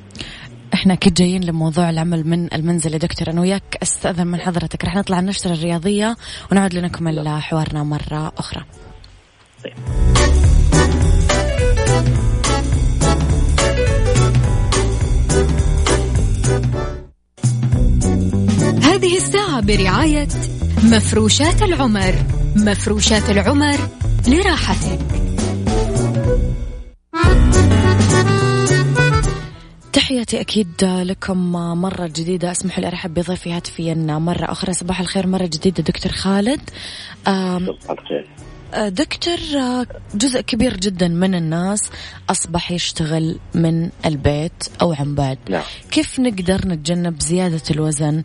إحنا 0.74 0.94
أكيد 0.94 1.14
جايين 1.14 1.44
لموضوع 1.44 1.90
العمل 1.90 2.28
من 2.28 2.54
المنزل 2.54 2.94
يا 2.94 2.98
دكتور 2.98 3.30
أنا 3.30 3.42
وياك 3.42 3.78
أستأذن 3.84 4.28
من 4.28 4.40
حضرتك 4.40 4.86
رح 4.86 4.96
نطلع 4.96 5.20
النشرة 5.20 5.54
الرياضية 5.54 6.16
ونعود 6.52 6.74
لنكمل 6.74 7.30
حوارنا 7.30 7.84
مرة 7.84 8.32
أخرى 8.38 8.64
طيب. 9.64 9.74
الساعة 19.30 19.62
برعاية 19.62 20.28
مفروشات 20.84 21.62
العمر. 21.62 22.16
مفروشات 22.56 23.30
العمر 23.30 23.78
لراحتك. 24.28 25.00
تحياتي 29.94 30.42
أكيد 30.42 30.84
لكم 30.84 31.52
مرة 31.52 32.08
جديدة. 32.08 32.52
أسمحوا 32.52 32.82
لي 32.82 32.88
أرحب 32.88 33.14
بضيفي 33.14 33.52
هاتفيا. 33.52 33.94
مرة 33.94 34.52
أخرى. 34.52 34.74
صباح 34.74 35.00
الخير. 35.00 35.28
مرة 35.28 35.46
جديدة. 35.46 35.84
دكتور 35.84 36.12
خالد. 36.12 36.62
صباح 37.26 37.90
الخير. 37.90 38.30
آه، 38.74 38.90
دكتور 38.90 39.38
آه، 39.58 39.86
جزء 40.16 40.42
كبير 40.42 40.78
جدا 40.78 41.08
من 41.08 41.36
الناس 41.36 41.82
أصبح 42.30 42.72
يشتغل 42.72 43.40
من 43.56 43.90
البيت 44.06 44.64
أو 44.82 44.94
عن 44.94 45.16
بعد. 45.16 45.38
نعم. 45.50 45.64
كيف 45.92 46.20
نقدر 46.20 46.68
نتجنب 46.68 47.22
زيادة 47.22 47.62
الوزن؟ 47.72 48.24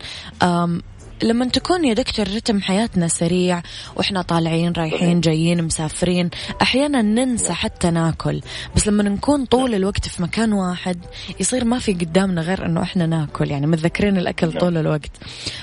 لما 1.25 1.45
تكون 1.45 1.85
يا 1.85 1.95
دكتور 1.95 2.29
رتم 2.29 2.61
حياتنا 2.61 3.09
سريع 3.09 3.63
وإحنا 3.97 4.23
طالعين 4.23 4.73
رايحين 4.73 5.21
جايين 5.21 5.65
مسافرين 5.65 6.31
أحيانا 6.63 7.03
ننسى 7.03 7.53
حتى 7.53 7.91
ناكل. 7.91 8.41
بس 8.77 8.89
لما 8.89 9.03
نكون 9.03 9.45
طول 9.45 9.75
الوقت 9.75 10.09
في 10.09 10.23
مكان 10.23 10.53
واحد 10.53 10.99
يصير 11.41 11.65
ما 11.65 11.79
في 11.79 11.93
قدامنا 11.93 12.41
غير 12.41 12.67
إنه 12.67 12.83
إحنا 12.83 13.07
ناكل 13.07 13.51
يعني 13.51 13.67
متذكرين 13.67 14.17
الأكل 14.17 14.49
نعم. 14.49 14.59
طول 14.59 14.77
الوقت. 14.77 15.11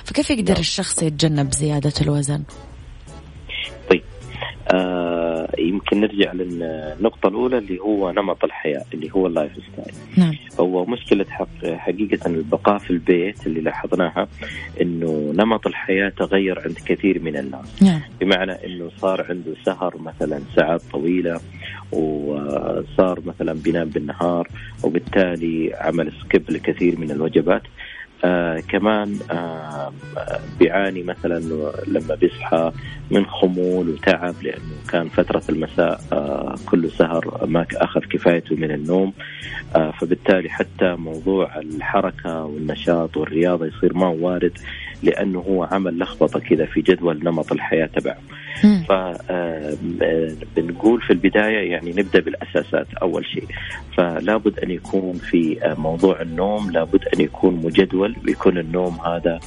فكيف 0.04 0.30
يقدر 0.30 0.54
نعم. 0.54 0.60
الشخص 0.60 1.04
يتجنب 1.04 1.54
زيادة 1.54 1.93
الوزن؟ 2.02 2.43
آه 4.71 5.49
يمكن 5.60 6.01
نرجع 6.01 6.34
للنقطة 6.34 7.27
الأولى 7.27 7.57
اللي 7.57 7.79
هو 7.79 8.12
نمط 8.12 8.43
الحياة 8.43 8.84
اللي 8.93 9.10
هو 9.15 9.27
ال 9.27 9.32
life 9.32 9.51
style 9.51 9.95
نعم. 10.17 10.34
هو 10.60 10.86
مشكلة 10.86 11.25
حق 11.29 11.65
حقيقة 11.65 12.27
البقاء 12.27 12.77
في 12.77 12.91
البيت 12.91 13.47
اللي 13.47 13.62
لاحظناها 13.62 14.27
إنه 14.81 15.34
نمط 15.38 15.67
الحياة 15.67 16.10
تغير 16.10 16.60
عند 16.60 16.77
كثير 16.86 17.21
من 17.21 17.38
الناس. 17.38 17.84
نعم. 17.84 18.01
بمعنى 18.21 18.51
إنه 18.51 18.91
صار 18.97 19.25
عنده 19.29 19.53
سهر 19.65 19.97
مثلا 19.97 20.41
ساعات 20.55 20.81
طويلة 20.91 21.39
وصار 21.91 23.19
مثلا 23.25 23.53
بينام 23.53 23.89
بالنهار 23.89 24.47
وبالتالي 24.84 25.73
عمل 25.75 26.12
skip 26.21 26.51
لكثير 26.51 26.99
من 26.99 27.12
الوجبات. 27.12 27.63
آه 28.23 28.60
كمان 28.60 29.19
آه 29.31 29.91
بيعاني 30.60 31.03
مثلا 31.03 31.39
لما 31.88 32.15
بيصحى 32.15 32.71
من 33.12 33.25
خمول 33.25 33.89
وتعب 33.89 34.36
لأنه 34.43 34.75
كان 34.91 35.10
فترة 35.10 35.43
المساء 35.49 36.01
آه 36.13 36.55
كله 36.65 36.89
سهر 36.89 37.45
ما 37.47 37.65
أخذ 37.75 37.99
كفايته 38.01 38.55
من 38.55 38.71
النوم. 38.71 39.13
آه 39.75 39.91
فبالتالي 39.91 40.49
حتى 40.49 40.95
موضوع 40.95 41.60
الحركة 41.60 42.43
والنشاط 42.45 43.17
والرياضة 43.17 43.65
يصير 43.65 43.93
ما 43.93 44.07
وارد. 44.07 44.57
لأنه 45.03 45.39
هو 45.39 45.63
عمل 45.63 45.99
لخبطة 45.99 46.39
كذا 46.39 46.65
في 46.65 46.81
جدول 46.81 47.23
نمط 47.23 47.51
الحياة 47.51 47.85
تبعه. 47.85 48.17
فبنقول 48.89 51.01
في 51.01 51.13
البداية 51.13 51.71
يعني 51.71 51.91
نبدأ 51.91 52.19
بالأساسات 52.19 52.87
أول 53.01 53.25
شيء 53.25 53.45
فلا 53.97 54.37
بد 54.37 54.59
أن 54.59 54.71
يكون 54.71 55.13
في 55.13 55.65
آه، 55.65 55.73
موضوع 55.73 56.21
النوم 56.21 56.71
لابد 56.71 57.05
أن 57.15 57.21
يكون 57.21 57.55
مجدول 57.55 58.15
ويكون 58.27 58.57
النوم 58.57 58.97
هذا 59.05 59.39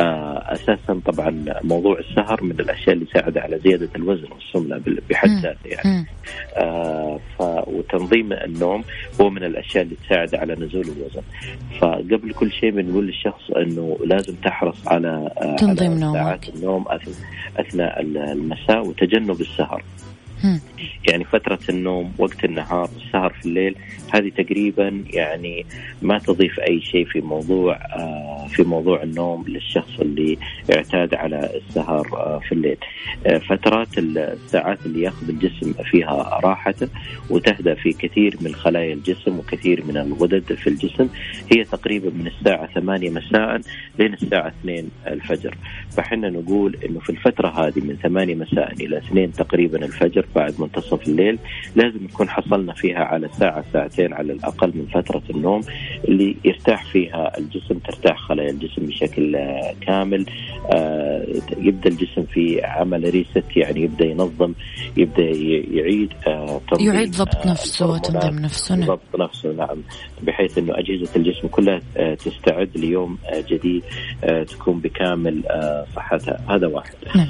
آه، 0.00 0.52
أساسا 0.52 1.00
طبعا 1.06 1.44
موضوع 1.64 1.98
السهر 1.98 2.42
من 2.44 2.50
الأشياء 2.60 2.92
اللي 2.94 3.04
تساعد 3.04 3.38
على 3.38 3.58
زيادة 3.58 3.88
الوزن 3.96 4.26
والسمنة 4.32 4.78
بال- 4.78 5.02
بحد. 5.10 5.28
ذاته 5.28 5.58
يعني. 5.66 6.06
آه، 6.56 7.20
ف... 7.38 7.42
وتنظيم 7.68 8.32
النوم 8.32 8.84
هو 9.20 9.30
من 9.30 9.44
الأشياء 9.44 9.84
اللي 9.84 9.96
تساعد 10.06 10.34
على 10.34 10.54
نزول 10.54 10.84
الوزن 10.84 11.22
فقبل 11.80 12.32
كل 12.32 12.52
شيء 12.52 12.70
بنقول 12.70 13.06
للشخص 13.06 13.50
إنه 13.50 13.98
لازم 14.04 14.34
تحرص 14.34 14.88
على 14.88 15.30
آه، 15.42 15.56
تنظيم 15.56 15.90
على 15.90 16.00
نومك. 16.00 16.14
ساعات 16.16 16.48
النوم 16.48 16.84
أثناء 17.58 18.00
المساء 18.02 18.86
وتجنب 18.86 19.40
السهر. 19.40 19.82
يعني 21.08 21.24
فترة 21.24 21.58
النوم 21.68 22.12
وقت 22.18 22.44
النهار 22.44 22.88
السهر 22.96 23.32
في 23.40 23.46
الليل 23.46 23.76
هذه 24.14 24.28
تقريبا 24.28 25.04
يعني 25.10 25.66
ما 26.02 26.18
تضيف 26.18 26.60
أي 26.60 26.80
شيء 26.80 27.04
في 27.04 27.20
موضوع 27.20 27.74
آه 27.74 28.46
في 28.50 28.62
موضوع 28.62 29.02
النوم 29.02 29.44
للشخص 29.48 30.00
اللي 30.00 30.38
اعتاد 30.76 31.14
على 31.14 31.50
السهر 31.56 32.06
آه 32.12 32.38
في 32.48 32.52
الليل. 32.52 32.76
آه 33.26 33.38
فترات 33.38 33.98
الساعات 33.98 34.86
اللي 34.86 35.02
ياخذ 35.02 35.28
الجسم 35.28 35.72
فيها 35.90 36.40
راحته 36.44 36.88
وتهدأ 37.30 37.74
في 37.74 37.92
كثير 37.92 38.36
من 38.40 38.54
خلايا 38.54 38.94
الجسم 38.94 39.38
وكثير 39.38 39.84
من 39.84 39.96
الغدد 39.96 40.54
في 40.54 40.66
الجسم 40.66 41.08
هي 41.52 41.64
تقريبا 41.64 42.10
من 42.10 42.26
الساعة 42.26 42.66
8 42.74 43.10
مساء 43.10 43.60
لين 43.98 44.14
الساعة 44.14 44.52
2 44.60 44.88
الفجر. 45.06 45.54
فحنا 45.96 46.30
نقول 46.30 46.76
إنه 46.86 47.00
في 47.00 47.10
الفترة 47.10 47.48
هذه 47.48 47.80
من 47.80 47.96
8 48.02 48.34
مساء 48.34 48.72
إلى 48.72 48.98
2 48.98 49.32
تقريبا 49.32 49.84
الفجر 49.84 50.26
بعد 50.34 50.54
منتصف 50.58 51.08
الليل 51.08 51.38
لازم 51.76 52.04
نكون 52.04 52.28
حصلنا 52.28 52.72
فيها 52.72 53.04
على 53.04 53.28
ساعة 53.28 53.64
ساعتين 53.72 54.14
على 54.14 54.32
الأقل 54.32 54.72
من 54.74 54.86
فترة 54.86 55.22
النوم 55.30 55.60
اللي 56.08 56.36
يرتاح 56.44 56.92
فيها 56.92 57.38
الجسم 57.38 57.78
ترتاح 57.78 58.18
خلايا 58.18 58.50
الجسم 58.50 58.86
بشكل 58.86 59.36
آه، 59.36 59.74
كامل. 59.80 60.26
آه، 60.74 61.26
يبدأ 61.58 61.90
الجسم 61.90 62.22
في 62.22 62.60
عمل 62.64 63.10
ريست 63.10 63.44
يعني 63.56 63.80
يبدأ 63.82 64.06
ينظم 64.06 64.52
يبدأ 64.96 65.22
يعيد 65.22 66.12
آه، 66.26 66.60
يعيد 66.80 67.10
ضبط 67.10 67.46
نفسه. 67.46 67.86
وتنظيم 67.86 68.38
نفسه. 68.38 68.76
نعم. 68.76 68.88
ضبط 68.88 69.20
نفسه 69.20 69.52
نعم. 69.52 69.82
بحيث 70.22 70.58
إنه 70.58 70.72
أجهزة 70.78 71.16
الجسم 71.16 71.48
كلها 71.48 71.80
تستعد 72.14 72.70
ليوم 72.76 73.18
جديد 73.50 73.82
تكون 74.48 74.80
بكامل 74.80 75.42
صحتها. 75.96 76.40
هذا 76.48 76.66
واحد. 76.66 76.94
نعم. 77.16 77.28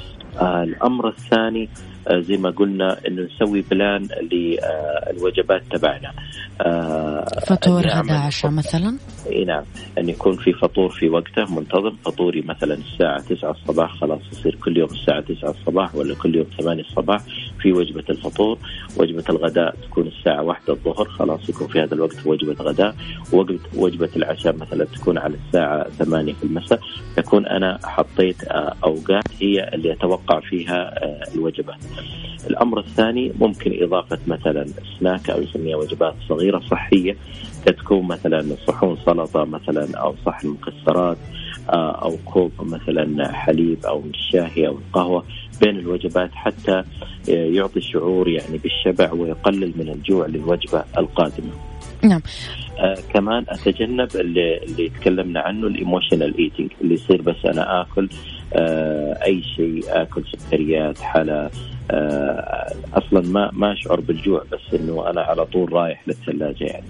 الأمر 0.63 1.09
الثاني 1.09 1.69
زي 2.11 2.37
ما 2.37 2.51
قلنا 2.51 2.97
إنه 3.09 3.23
نسوي 3.23 3.65
بلان 3.71 4.09
للوجبات 4.33 5.63
تبعنا. 5.71 6.13
آه، 6.61 7.25
فطور 7.47 7.87
غدا 7.87 8.15
عشاء 8.15 8.51
مثلا؟ 8.51 8.99
اي 9.27 9.45
نعم 9.45 9.65
أن 9.99 10.09
يكون 10.09 10.37
في 10.37 10.53
فطور 10.53 10.91
في 10.91 11.09
وقته 11.09 11.55
منتظم. 11.55 11.97
فطوري 12.05 12.41
مثلا 12.43 12.75
الساعة 12.75 13.21
9 13.21 13.51
الصباح 13.51 13.97
خلاص 13.97 14.21
يصير 14.33 14.55
كل 14.55 14.77
يوم 14.77 14.89
الساعة 14.91 15.21
9 15.21 15.51
الصباح 15.51 15.95
ولا 15.95 16.15
كل 16.15 16.35
يوم 16.35 16.47
8 16.59 16.83
الصباح. 16.83 17.21
في 17.61 17.73
وجبة 17.73 18.05
الفطور 18.11 18.59
وجبة 18.97 19.25
الغداء 19.31 19.77
تكون 19.83 20.07
الساعة 20.07 20.43
1 20.43 20.71
الظهر 20.71 21.05
خلاص 21.05 21.49
يكون 21.49 21.67
في 21.67 21.81
هذا 21.81 21.95
الوقت 21.95 22.27
وجبة 22.27 22.57
غداء. 22.65 22.95
ووجبه 23.33 23.61
وجبة 23.77 24.11
العشاء 24.17 24.57
مثلا 24.57 24.85
تكون 24.85 25.19
على 25.19 25.35
الساعة 25.47 25.89
8 25.89 26.33
في 26.33 26.45
المساء. 26.45 26.81
تكون 27.17 27.47
أنا 27.47 27.79
حطيت 27.85 28.45
آه، 28.45 28.75
أوقات 28.85 29.25
هي 29.41 29.71
اللي 29.75 29.93
أتوقع 29.93 30.41
فيها 30.41 31.05
آه، 31.05 31.35
الوجبات 31.35 31.79
الأمر 32.51 32.79
الثاني 32.81 33.33
ممكن 33.41 33.83
إضافة 33.83 34.19
مثلا 34.27 34.67
سناك 35.01 35.31
أو 35.31 35.43
يسميها 35.43 35.77
وجبات 35.77 36.15
صغيرة 36.29 36.59
صحية. 36.71 37.17
تكون 37.69 38.09
مثلا 38.09 38.57
صحون 38.67 38.97
سلطة 39.07 39.45
مثلا 39.45 39.99
أو 39.99 40.15
صحن 40.27 40.49
مكسرات 40.49 41.17
آه، 41.71 42.03
أو 42.03 42.17
كوب 42.25 42.53
مثلا 42.61 43.33
حليب 43.33 43.87
أو 43.87 44.03
الشاهي 44.15 44.67
أو 44.67 44.79
القهوة 44.79 45.25
بين 45.61 45.79
الوجبات 45.79 46.31
حتى 46.35 46.73
آه، 46.73 46.85
يعطي 47.29 47.81
شعور 47.81 48.29
يعني 48.29 48.59
بالشبع 48.59 49.13
ويقلل 49.13 49.73
من 49.77 49.89
الجوع 49.89 50.27
للوجبة 50.27 50.85
القادمة. 50.99 51.53
نعم 52.03 52.21
آه 52.79 52.99
كمان 53.15 53.45
أتجنب 53.49 54.09
اللي, 54.15 54.57
اللي 54.57 54.89
تكلمنا 54.89 55.41
عنه 55.41 55.67
ال 55.67 55.74
emotional 55.74 56.39
eating 56.39 56.71
اللي 56.81 56.95
يصير 56.95 57.23
بس 57.23 57.37
أنا 57.47 57.81
آكل 57.81 58.09
آه 58.55 59.19
أي 59.25 59.43
شيء 59.43 59.85
آكل 59.89 60.25
سكريات 60.39 60.99
حلا 60.99 61.51
آه 61.91 62.73
أصلا 62.95 63.29
ما 63.29 63.51
ما 63.53 63.73
أشعر 63.73 64.01
بالجوع 64.01 64.45
بس 64.53 64.81
إنه 64.81 65.11
أنا 65.11 65.21
على 65.21 65.47
طول 65.47 65.73
رايح 65.73 66.09
للثلاجة 66.09 66.65
يعني 66.65 66.87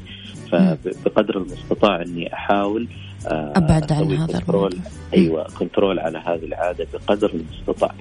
فبقدر 0.50 1.36
المستطاع 1.36 2.02
أني 2.02 2.34
أحاول 2.34 2.88
آه، 3.26 3.52
أبعد 3.56 3.92
عن 3.92 4.12
هذا 4.12 4.38
control 4.38 4.78
أيوه 5.14 5.46
control 5.58 5.98
على 5.98 6.18
هذه 6.18 6.44
العادة 6.44 6.86
بقدر 6.94 7.30
المستطاع. 7.34 7.94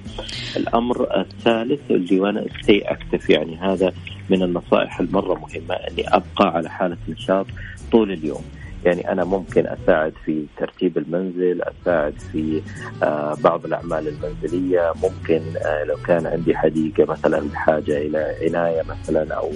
الأمر 0.56 1.20
الثالث 1.20 1.80
اللي 1.90 2.20
وأنا 2.20 2.44
stay 2.62 2.78
active 2.78 3.30
يعني 3.30 3.56
هذا 3.56 3.92
من 4.30 4.42
النصائح 4.42 5.00
المرة 5.00 5.34
مهمة 5.34 5.74
أني 5.74 6.08
أبقى 6.08 6.56
على 6.56 6.70
حالة 6.70 6.96
نشاط 7.08 7.46
طول 7.92 8.12
اليوم. 8.12 8.42
يعني 8.84 9.12
أنا 9.12 9.24
ممكن 9.24 9.66
أساعد 9.66 10.12
في 10.24 10.44
ترتيب 10.56 10.98
المنزل، 10.98 11.62
أساعد 11.62 12.14
في 12.32 12.62
آه 13.02 13.36
بعض 13.44 13.64
الأعمال 13.64 14.08
المنزلية، 14.08 14.92
ممكن 15.02 15.40
آه 15.56 15.84
لو 15.84 15.96
كان 16.06 16.26
عندي 16.26 16.56
حديقة 16.56 17.04
مثلا 17.04 17.40
بحاجه 17.52 17.98
إلى 17.98 18.34
عناية 18.42 18.82
مثلا 18.82 19.34
أو 19.34 19.50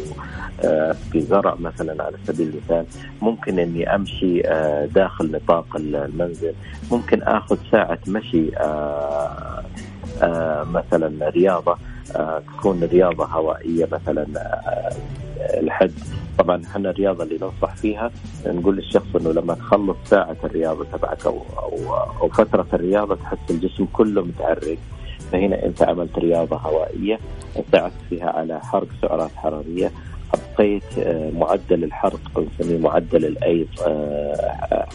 آه 0.64 0.96
في 1.12 1.20
زرع 1.20 1.54
مثلا 1.60 2.04
على 2.04 2.16
سبيل 2.26 2.48
المثال، 2.48 2.86
ممكن 3.22 3.58
إني 3.58 3.94
أمشي 3.94 4.46
آه 4.46 4.86
داخل 4.86 5.30
نطاق 5.30 5.76
المنزل، 5.76 6.52
ممكن 6.90 7.22
آخذ 7.22 7.56
ساعة 7.72 7.98
مشي 8.08 8.50
مثلا 10.72 11.28
رياضة 11.30 11.76
آه 12.16 12.42
تكون 12.58 12.84
رياضة 12.84 13.24
هوائية 13.24 13.88
مثلا 13.92 14.26
آه 15.40 15.60
لحد 15.60 15.92
طبعا 16.38 16.62
إحنا 16.64 16.90
الرياضة 16.90 17.24
اللي 17.24 17.38
ننصح 17.42 17.74
فيها 17.76 18.10
نقول 18.46 18.76
للشخص 18.76 19.16
إنه 19.16 19.32
لما 19.32 19.54
تخلص 19.54 19.96
ساعة 20.04 20.36
الرياضة 20.44 20.84
تبعك 20.92 21.26
أو 21.26 21.42
أو 21.58 21.94
أو 22.20 22.28
فترة 22.28 22.66
الرياضة 22.72 23.14
تحس 23.14 23.38
الجسم 23.50 23.86
كله 23.92 24.22
متعرق. 24.22 24.78
فهنا 25.32 25.66
أنت 25.66 25.82
عملت 25.82 26.18
رياضة 26.18 26.56
هوائية 26.56 27.18
ساعدت 27.72 27.92
فيها 28.10 28.30
على 28.30 28.60
حرق 28.60 28.86
سعرات 29.02 29.30
حرارية 29.36 29.90
ابقيت 30.34 30.98
آه، 30.98 31.30
معدل 31.30 31.84
الحرق 31.84 32.20
أو 32.36 32.44
نسميه 32.60 32.78
معدل 32.78 33.24
الأيض 33.24 33.66
آه، 33.86 34.86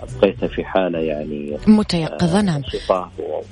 ابقيتها 0.00 0.46
في 0.48 0.64
حالة 0.64 0.98
يعني 0.98 1.56
متيقظه 1.66 2.40
نعم 2.40 2.62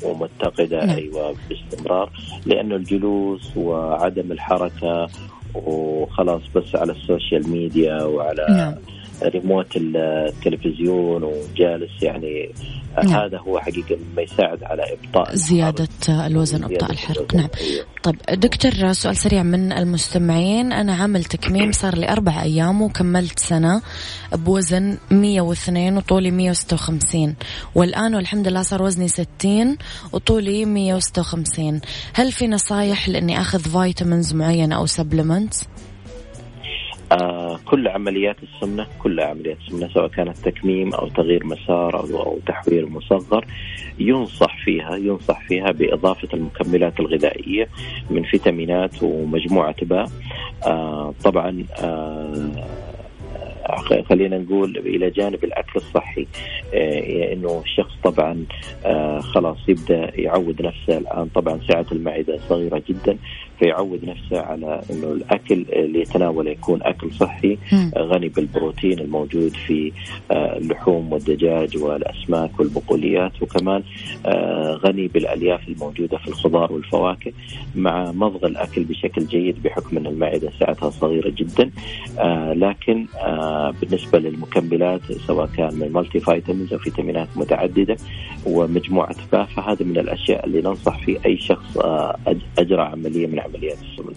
ومتقدة 0.03 0.85
نعم. 0.85 0.97
أيوه 0.97 1.35
باستمرار. 1.49 2.11
لأنه 2.47 2.77
الجلوس 2.77 3.57
وعدم 3.57 4.33
الحركة 4.33 5.09
وخلاص 5.55 6.43
بس 6.55 6.77
على 6.77 6.93
ال 6.93 7.01
social 7.01 7.51
media 7.51 8.03
وعلى 8.03 8.47
نعم. 8.51 8.75
ريموت 9.29 9.77
التلفزيون 9.77 11.23
وجالس 11.23 12.03
يعني 12.03 12.51
نعم. 12.97 13.23
هذا 13.23 13.39
هو 13.39 13.59
حقيقة 13.59 13.99
ما 14.17 14.23
يساعد 14.23 14.65
على 14.65 14.83
إبطاء 14.93 15.35
زيادة 15.35 15.89
الوزن 16.27 16.65
إبطاء 16.65 16.91
الحرق 16.91 17.35
نعم. 17.35 17.49
طيب 18.03 18.17
دكتور 18.33 18.93
سؤال 18.93 19.17
سريع 19.17 19.43
من 19.43 19.73
المستمعين 19.73 20.73
أنا 20.73 20.95
عامل 20.95 21.25
تكميم 21.25 21.73
صار 21.73 21.99
لي 21.99 22.09
أربع 22.09 22.43
أيام 22.43 22.83
وكملت 22.83 23.39
سنة 23.39 23.83
بوزن 24.33 24.99
102 25.11 25.97
وطولي 25.97 26.31
156 26.31 27.35
والآن 27.75 28.15
والحمد 28.15 28.49
لله 28.49 28.63
صار 28.63 28.83
وزني 28.83 29.09
60 29.09 29.77
وطولي 30.13 30.65
156 30.65 31.81
هل 32.15 32.33
في 32.33 32.49
نصايح 32.49 33.09
لأني 33.09 33.41
أخذ 33.41 33.61
vitamins 33.61 34.35
معينة 34.35 34.77
أو 34.77 34.87
supplements؟ 34.87 35.65
آه 37.13 37.59
كل 37.65 37.89
عمليات 37.89 38.37
السمنة 38.43 38.87
كل 39.03 39.21
عمليات 39.21 39.57
السمنة 39.67 39.89
سواء 39.95 40.09
كانت 40.09 40.37
تكميم 40.37 40.95
أو 40.95 41.09
تغيير 41.09 41.47
مسار 41.47 41.97
أو, 42.01 42.23
أو 42.23 42.39
تحوير 42.47 42.89
مصغر 42.89 43.45
ينصح 43.99 44.65
فيها 44.65 44.97
ينصح 44.97 45.47
فيها 45.49 45.71
بإضافة 45.71 46.29
المكملات 46.35 47.01
الغذائية 47.01 47.69
من 48.11 48.23
فيتامينات 48.23 49.03
ومجموعة 49.03 49.85
باء 49.85 50.09
آه 50.67 51.15
طبعا 51.25 51.65
آه 51.83 52.51
خلينا 54.09 54.39
نقول 54.39 54.79
إلى 54.79 55.11
جانب 55.11 55.45
الأكل 55.45 55.73
الصحي 55.77 56.27
آه 56.75 57.33
إنه 57.33 57.61
الشخص 57.65 57.93
طبعا 58.05 58.45
آه 58.85 59.19
خلاص 59.21 59.57
يبدأ 59.69 60.11
يعود 60.21 60.63
نفسه 60.63 60.99
الآن. 60.99 61.29
طبعا 61.35 61.61
سعة 61.69 61.87
المعدة 61.93 62.39
صغيرة 62.49 62.83
جدا 62.89 63.17
فيعود 63.63 64.05
نفسه 64.05 64.41
على 64.41 64.81
إنه 64.91 65.13
الأكل 65.13 65.65
اللي 65.73 66.01
يتناوله 66.01 66.51
يكون 66.51 66.83
أكل 66.83 67.13
صحي 67.13 67.59
غني 67.99 68.29
بالبروتين 68.29 68.99
الموجود 68.99 69.53
في 69.67 69.93
آه، 70.31 70.57
اللحوم 70.57 71.13
والدجاج 71.13 71.77
والأسماك 71.77 72.61
والبقوليات 72.61 73.43
وكمان 73.43 73.83
آه، 74.27 74.73
غني 74.73 75.09
بالألياف 75.09 75.69
الموجودة 75.69 76.19
في 76.19 76.29
الخضار 76.29 76.73
والفواكه 76.73 77.33
مع 77.75 78.13
مضغ 78.13 78.47
الأكل 78.47 78.85
بشكل 78.85 79.27
جيد 79.27 79.63
بحكم 79.63 79.97
إن 79.97 80.07
المعدة 80.07 80.51
سعتها 80.61 80.91
صغيرة 80.91 81.31
جدا. 81.37 81.71
آه، 82.19 82.53
لكن 82.53 83.07
بالنسبة 83.81 84.19
للمكملات 84.19 85.13
سواء 85.27 85.47
كان 85.57 85.75
من 85.75 85.93
multivitamins 85.93 86.73
أو 86.73 86.79
فيتامينات 86.79 87.29
متعددة 87.37 87.97
ومجموعة 88.47 89.13
ف 89.33 89.45
فهذا 89.45 89.85
من 89.85 89.99
الأشياء 89.99 90.47
اللي 90.47 90.61
ننصح 90.61 91.05
في 91.05 91.19
أي 91.27 91.39
شخص 91.39 91.79
أجرى 92.59 92.83
عملية 92.83 93.27
من 93.27 93.41
عمليات 93.41 93.52
السمنه. 93.55 94.17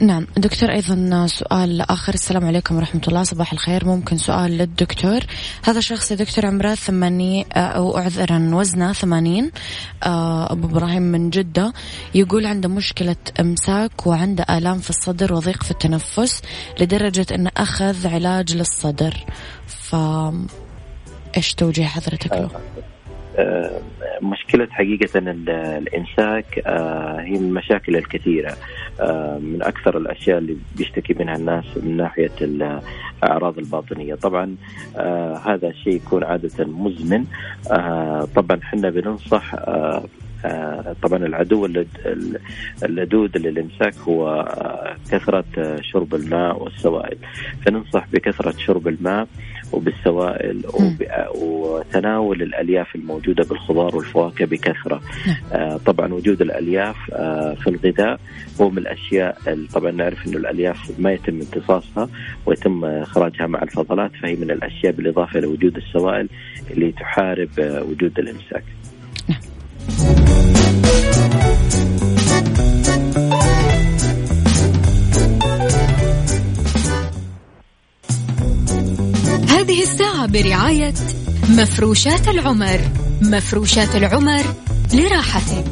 نعم 0.00 0.26
دكتور 0.36 0.70
أيضا 0.70 1.26
سؤال 1.26 1.80
آخر. 1.80 2.14
السلام 2.14 2.44
عليكم 2.44 2.76
ورحمة 2.76 3.00
الله. 3.08 3.22
صباح 3.22 3.52
الخير. 3.52 3.84
ممكن 3.84 4.16
سؤال 4.16 4.50
للدكتور. 4.50 5.20
هذا 5.64 5.80
شخص 5.80 6.12
دكتور 6.12 6.46
عمره 6.46 6.74
ثمانية 6.74 7.44
أو 7.52 7.96
عذرا 7.96 8.50
وزنه 8.52 8.92
ثمانين 8.92 9.50
آه، 10.02 10.52
أبو 10.52 10.68
إبراهيم 10.68 11.02
من 11.02 11.30
جدة. 11.30 11.72
يقول 12.14 12.46
عنده 12.46 12.68
مشكلة 12.68 13.16
إمساك 13.40 14.06
وعنده 14.06 14.46
آلام 14.50 14.78
في 14.78 14.90
الصدر 14.90 15.32
وضيق 15.32 15.62
في 15.62 15.70
التنفس 15.70 16.42
لدرجة 16.80 17.26
أنه 17.34 17.50
أخذ 17.56 18.06
علاج 18.06 18.56
للصدر. 18.56 19.14
ف 19.66 19.96
إيش 21.36 21.54
توجيه 21.54 21.86
حضرتك 21.86 22.32
له؟ 22.32 22.50
آه، 24.22 24.24
مشكلة 24.24 24.68
حقيقة 24.70 25.18
الإمساك 25.18 26.62
آه، 26.66 27.20
هي 27.20 27.38
من 27.38 27.46
المشاكل 27.46 27.96
الكثيرة. 27.96 28.56
آه، 29.00 29.38
من 29.38 29.62
أكثر 29.62 29.98
الأشياء 29.98 30.38
اللي 30.38 30.56
بيشتكي 30.76 31.14
منها 31.14 31.36
الناس 31.36 31.64
من 31.76 31.96
ناحية 31.96 32.32
الأعراض 32.40 33.58
الباطنية. 33.58 34.14
طبعا 34.14 34.56
هذا 35.46 35.68
الشيء 35.68 35.94
يكون 35.94 36.24
عادة 36.24 36.64
مزمن. 36.64 37.24
طبعا 38.34 38.60
إحنا 38.62 38.90
بننصح 38.90 39.54
طبعا 41.02 41.26
العدو 41.26 41.68
اللدود 42.82 43.36
للامساك 43.36 43.94
هو 43.94 44.48
كثرة 45.10 45.80
شرب 45.80 46.14
الماء 46.14 46.62
والسوائل. 46.62 47.18
فننصح 47.64 48.06
بكثرة 48.12 48.54
شرب 48.58 48.88
الماء. 48.88 49.28
وبالسوائل 49.72 50.62
وتناول 51.34 52.42
الألياف 52.42 52.94
الموجودة 52.94 53.44
بالخضار 53.44 53.96
والفواكه 53.96 54.44
بكثرة. 54.44 55.00
نعم. 55.26 55.36
آه 55.52 55.76
طبعا 55.76 56.14
وجود 56.14 56.42
الألياف 56.42 56.96
آه 57.12 57.54
في 57.54 57.66
الغذاء 57.70 58.20
هو 58.60 58.70
من 58.70 58.78
الأشياء 58.78 59.38
طبعا 59.74 59.90
نعرف 59.90 60.26
إنه 60.26 60.36
الألياف 60.36 60.90
ما 60.98 61.12
يتم 61.12 61.40
امتصاصها 61.40 62.08
ويتم 62.46 62.84
إخراجها 62.84 63.46
مع 63.46 63.62
الفضلات 63.62 64.10
فهي 64.22 64.36
من 64.36 64.50
الأشياء 64.50 64.92
بالإضافة 64.92 65.40
لوجود 65.40 65.76
السوائل 65.76 66.28
اللي 66.70 66.92
تحارب 66.92 67.48
آه 67.58 67.82
وجود 67.82 68.18
الإمساك. 68.18 68.64
هذه 79.70 79.82
الساعة 79.82 80.26
برعاية 80.26 80.94
مفروشات 81.48 82.28
العمر. 82.28 82.80
مفروشات 83.22 83.96
العمر 83.96 84.44
لراحتك. 84.94 85.64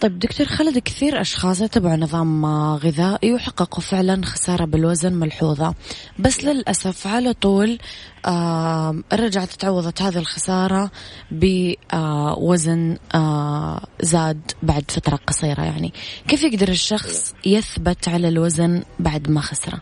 طيب 0.00 0.18
دكتور 0.18 0.46
خالد 0.46 0.78
كثير 0.78 1.20
أشخاص 1.20 1.60
يتبعوا 1.60 1.96
نظام 1.96 2.46
غذائي 2.76 3.34
وحققوا 3.34 3.80
فعلا 3.80 4.24
خسارة 4.24 4.64
بالوزن 4.64 5.12
ملحوظة. 5.12 5.74
بس 6.18 6.44
للأسف 6.44 7.06
على 7.06 7.32
طول 7.32 7.78
آه 8.26 9.02
رجعت 9.12 9.52
تعوضت 9.52 10.02
هذه 10.02 10.18
الخسارة 10.18 10.90
بوزن 11.30 12.96
آه 13.14 13.86
زاد 14.00 14.40
بعد 14.62 14.84
فترة 14.88 15.16
قصيرة 15.26 15.62
يعني. 15.62 15.92
كيف 16.28 16.42
يقدر 16.42 16.68
الشخص 16.68 17.34
يثبت 17.46 18.08
على 18.08 18.28
الوزن 18.28 18.82
بعد 18.98 19.30
ما 19.30 19.40
خسره؟ 19.40 19.80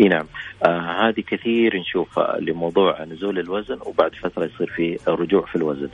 إي 0.00 0.08
نعم 0.08 0.26
آه 0.62 1.08
هذه 1.08 1.20
كثير 1.20 1.76
نشوفها 1.76 2.40
لموضوع 2.40 3.04
نزول 3.04 3.38
الوزن 3.38 3.78
وبعد 3.86 4.14
فترة 4.14 4.44
يصير 4.44 4.70
في 4.76 4.98
رجوع 5.08 5.46
في 5.46 5.56
الوزن. 5.56 5.88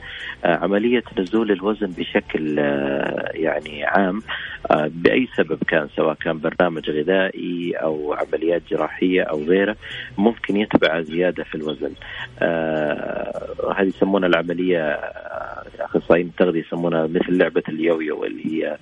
آه 0.45 0.55
عملية 0.55 1.03
نزول 1.19 1.51
الوزن 1.51 1.87
بشكل 1.87 2.59
آه 2.59 3.31
يعني 3.33 3.83
عام 3.83 4.21
آه 4.71 4.91
بأي 4.93 5.27
سبب 5.37 5.63
كان 5.67 5.87
سواء 5.95 6.13
كان 6.13 6.39
برنامج 6.39 6.89
غذائي 6.89 7.73
أو 7.73 8.13
عمليات 8.13 8.61
جراحية 8.69 9.21
أو 9.21 9.43
غيره 9.43 9.75
ممكن 10.17 10.57
يتبع 10.57 11.01
زيادة 11.01 11.43
في 11.43 11.55
الوزن. 11.55 11.91
آه 12.39 13.71
هذه 13.77 13.87
يسمونها 13.87 14.29
العملية 14.29 14.81
آه، 14.81 15.63
اخصائيين 15.79 16.27
التغذيه 16.27 16.59
يسمونها 16.59 17.07
مثل 17.07 17.37
لعبة 17.37 17.63
اليويو 17.69 18.25
اللي 18.25 18.45
هي 18.45 18.77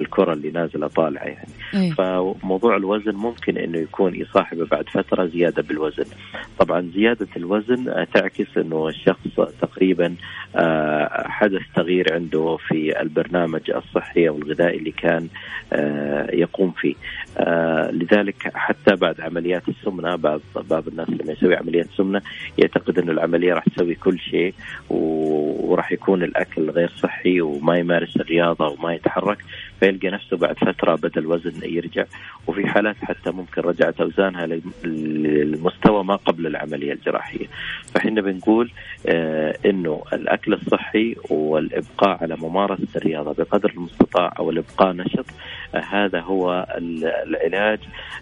الكرة 0.00 0.32
اللي 0.32 0.50
نازلة 0.50 0.86
طالعة 0.86 1.24
يعني. 1.24 1.48
أيه. 1.74 1.92
فموضوع 1.92 2.76
الوزن 2.76 3.14
ممكن 3.14 3.58
إنه 3.58 3.78
يكون 3.78 4.14
يصاحبه 4.14 4.66
بعد 4.66 4.88
فترة 4.88 5.26
زيادة 5.26 5.62
بالوزن 5.62 6.04
طبعا 6.58 6.90
زيادة 6.94 7.28
الوزن 7.36 8.06
تعكس 8.14 8.58
إنه 8.58 8.88
الشخص 8.88 9.28
تقريبا 9.60 10.14
آه، 10.56 11.28
حدث 11.28 11.62
تغيير 11.74 12.14
عنده 12.14 12.56
في 12.68 13.00
البرنامج 13.00 13.70
الصحي 13.70 14.28
أو 14.28 14.38
الغذائي 14.38 14.78
اللي 14.78 14.90
كان 14.90 15.28
آه، 15.72 16.30
يقوم 16.32 16.70
فيه 16.70 16.94
آه، 17.38 17.90
لذلك 17.90 18.50
حتى 18.54 18.96
بعد 18.96 19.20
عمليات 19.20 19.62
السمنة 19.68 20.16
بعض 20.16 20.40
بعض 20.70 20.88
الناس 20.88 21.08
لما 21.08 21.32
يسوي 21.32 21.56
عمليات 21.56 21.86
سمنة 21.96 22.22
يعتقد 22.58 22.98
إنه 22.98 23.12
العملية 23.12 23.54
راح 23.54 23.64
تسوي 23.64 23.94
كل 23.94 24.18
شيء 24.18 24.54
وراح 24.90 25.92
يكون 25.92 26.22
الأكل 26.22 26.70
غير 26.70 26.88
صحي 26.88 27.40
وما 27.40 27.78
يمارس 27.78 28.16
الرياضة 28.16 28.68
وما 28.68 28.94
يتحرك 28.94 29.38
فيلقى 29.82 30.08
نفسه 30.10 30.36
بعد 30.36 30.56
فترة 30.58 30.94
بدا 30.94 31.20
الوزن 31.20 31.52
يرجع 31.62 32.04
وفي 32.46 32.66
حالات 32.66 32.96
حتى 33.02 33.30
ممكن 33.30 33.62
رجعت 33.62 34.00
اوزانها 34.00 34.46
للمستوى 34.84 36.04
ما 36.04 36.16
قبل 36.16 36.46
العملية 36.46 36.92
الجراحية. 36.92 37.46
فإحنا 37.94 38.20
بنقول 38.20 38.70
آه 39.06 39.56
إنه 39.66 40.02
الأكل 40.12 40.52
الصحي 40.52 41.16
والإبقاء 41.30 42.22
على 42.22 42.36
ممارسة 42.36 42.88
الرياضة 42.96 43.44
بقدر 43.44 43.70
المستطاع 43.70 44.34
أو 44.38 44.50
الإبقاء 44.50 44.92
نشط 44.92 45.26
هذا 45.74 46.20
هو 46.20 46.66
العلاج 47.26 47.78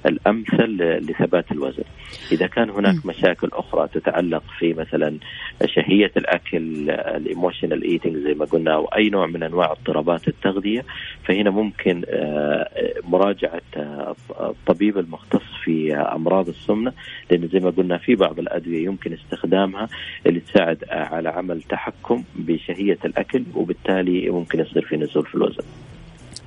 الأمثل 0.07 0.77
لثبات 0.81 1.53
الوزن 1.53 1.85
إذا 2.33 2.47
كان 2.47 2.71
هناك 2.71 3.07
مشاكل 3.07 3.49
أخرى 3.53 3.89
تتعلق 3.89 4.43
في 4.59 4.75
مثلا 4.75 5.19
شهية 5.65 6.11
الأكل 6.17 6.91
ال 6.91 7.00
emotional 7.00 7.83
eating 7.83 8.17
زي 8.17 8.35
ما 8.35 8.45
قلنا 8.45 8.75
أو 8.75 8.85
أي 8.85 9.09
نوع 9.09 9.27
من 9.27 9.43
أنواع 9.43 9.73
اضطرابات 9.73 10.29
التغذية 10.29 10.85
فهنا 11.25 11.51
ممكن 11.51 12.03
آه، 12.09 12.69
مراجعة 13.05 13.63
آه، 13.77 14.15
الطبيب 14.41 14.99
المختص 14.99 15.43
في 15.65 15.95
أمراض 15.95 16.49
السمنة 16.49 16.93
لأن 17.31 17.49
زي 17.49 17.59
ما 17.59 17.71
قلنا 17.71 17.99
في 17.99 18.15
بعض 18.15 18.39
الأدوية 18.39 18.85
يمكن 18.85 19.13
استخدامها 19.13 19.89
اللي 20.27 20.41
تساعد 20.41 20.85
على 20.91 21.29
عمل 21.29 21.63
تحكم 21.63 22.25
بشهية 22.37 22.99
الأكل 23.05 23.45
وبالتالي 23.55 24.31
ممكن 24.31 24.61
يصير 24.61 24.83
في 24.85 24.97
نزول 24.97 25.27
في 25.27 25.35
الوزن. 25.35 25.65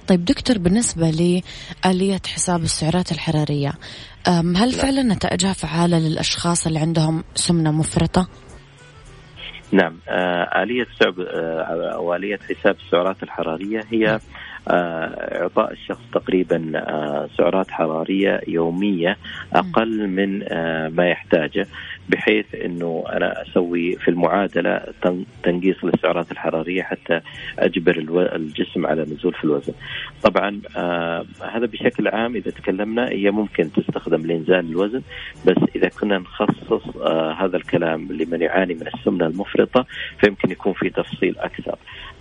طيب 0.07 0.25
دكتور 0.25 0.57
بالنسبة 0.57 1.09
لآلية 1.09 2.21
حساب 2.27 2.61
السعرات 2.63 3.11
الحرارية 3.11 3.73
هل 4.27 4.53
نعم. 4.53 4.69
فعلا 4.69 5.03
نتائجها 5.03 5.53
فعالة 5.53 5.99
للأشخاص 5.99 6.67
اللي 6.67 6.79
عندهم 6.79 7.23
سمنة 7.35 7.71
مفرطة؟ 7.71 8.27
نعم 9.71 9.97
آه، 10.09 10.63
آلية 10.63 10.87
آه، 11.07 11.93
أو 11.95 12.15
آلية 12.15 12.39
حساب 12.49 12.75
السعرات 12.85 13.23
الحرارية 13.23 13.81
هي 13.91 14.19
آه، 14.67 15.41
إعطاء 15.41 15.71
الشخص 15.71 16.01
تقريبا 16.13 16.71
سعرات 17.37 17.71
حرارية 17.71 18.41
يومية 18.47 19.17
أقل 19.53 20.07
من 20.07 20.39
ما 20.95 21.09
يحتاجه 21.09 21.67
بحيث 22.09 22.55
إنه 22.55 23.03
أنا 23.09 23.41
أسوي 23.41 23.95
في 23.95 24.07
المعادلة 24.07 24.81
تنقيص 25.43 25.83
للسعرات 25.83 26.31
الحرارية 26.31 26.81
حتى 26.83 27.21
أجبر 27.59 27.97
الجسم 28.35 28.85
على 28.85 29.03
النزول 29.03 29.33
في 29.33 29.43
الوزن. 29.43 29.73
طبعا 30.23 30.61
آه 30.77 31.25
هذا 31.53 31.65
بشكل 31.65 32.07
عام 32.07 32.35
إذا 32.35 32.51
تكلمنا 32.51 33.09
هي 33.09 33.31
ممكن 33.31 33.71
تستخدم 33.71 34.25
لإنزال 34.25 34.69
الوزن 34.69 35.01
بس 35.45 35.57
إذا 35.75 35.89
كنا 35.89 36.17
نخصص 36.17 36.97
آه 36.97 37.31
هذا 37.31 37.57
الكلام 37.57 38.11
لمن 38.11 38.41
يعاني 38.41 38.73
من 38.73 38.87
السمنة 38.87 39.25
المفرطة 39.27 39.85
فيمكن 40.19 40.51
يكون 40.51 40.73
في 40.73 40.89
تفصيل 40.89 41.37
أكثر. 41.37 41.75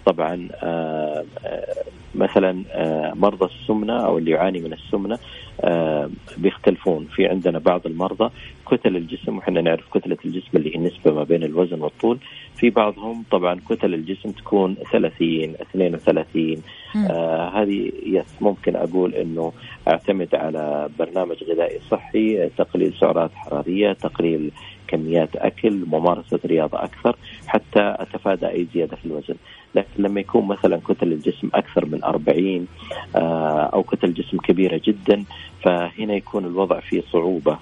طبعا 0.07 0.49
آه 0.62 1.24
آه 1.45 1.74
مثلا 2.14 2.64
آه 2.72 3.12
مرضى 3.16 3.45
السمنة 3.55 4.05
أو 4.07 4.18
اللي 4.18 4.30
يعاني 4.30 4.61
من 4.61 4.72
السمنة 4.72 5.18
بيختلفون. 6.38 7.07
في 7.14 7.26
عندنا 7.26 7.59
بعض 7.59 7.86
المرضى 7.86 8.30
كتل 8.70 8.96
الجسم 8.96 9.36
وحنا 9.38 9.61
نعرف 9.61 9.88
كتلة 9.98 10.16
الجسم 10.24 10.57
اللي 10.57 10.70
هي 10.70 10.74
النسبة 10.74 11.12
ما 11.12 11.24
بين 11.24 11.42
الوزن 11.42 11.80
والطول. 11.82 12.18
في 12.57 12.70
بعضهم 12.70 13.24
طبعا 13.30 13.61
كتل 13.68 13.94
الجسم 13.94 14.30
تكون 14.30 14.76
30 14.92 15.55
32 15.61 16.62
آه 17.11 17.48
هذه 17.62 17.92
يس 18.07 18.26
ممكن 18.40 18.76
أقول 18.76 19.14
أنه 19.14 19.53
أعتمد 19.88 20.34
على 20.34 20.88
برنامج 20.98 21.44
غذائي 21.44 21.78
صحي 21.90 22.48
تقليل 22.59 22.94
سعرات 23.00 23.30
حرارية 23.34 23.92
تقليل 23.92 24.50
كميات 24.88 25.36
أكل 25.36 25.84
ممارسة 25.86 26.40
رياضة 26.46 26.84
أكثر 26.84 27.16
حتى 27.46 27.96
أتفادى 27.98 28.46
أي 28.48 28.66
زيادة 28.74 28.96
في 28.96 29.07
الوزن. 29.07 29.34
لكن 29.74 30.02
لما 30.02 30.20
يكون 30.20 30.46
مثلا 30.48 30.80
كتل 30.88 31.12
الجسم 31.12 31.48
أكثر 31.54 31.86
من 31.86 32.04
40 32.04 32.66
آه 33.16 33.70
أو 33.74 33.82
كتل 33.82 34.14
جسم 34.14 34.36
كبيرة 34.36 34.80
جدا 34.84 35.24
فهنا 35.62 36.14
يكون 36.14 36.44
الوضع 36.44 36.80
فيه 36.80 37.02
صعوبة. 37.12 37.58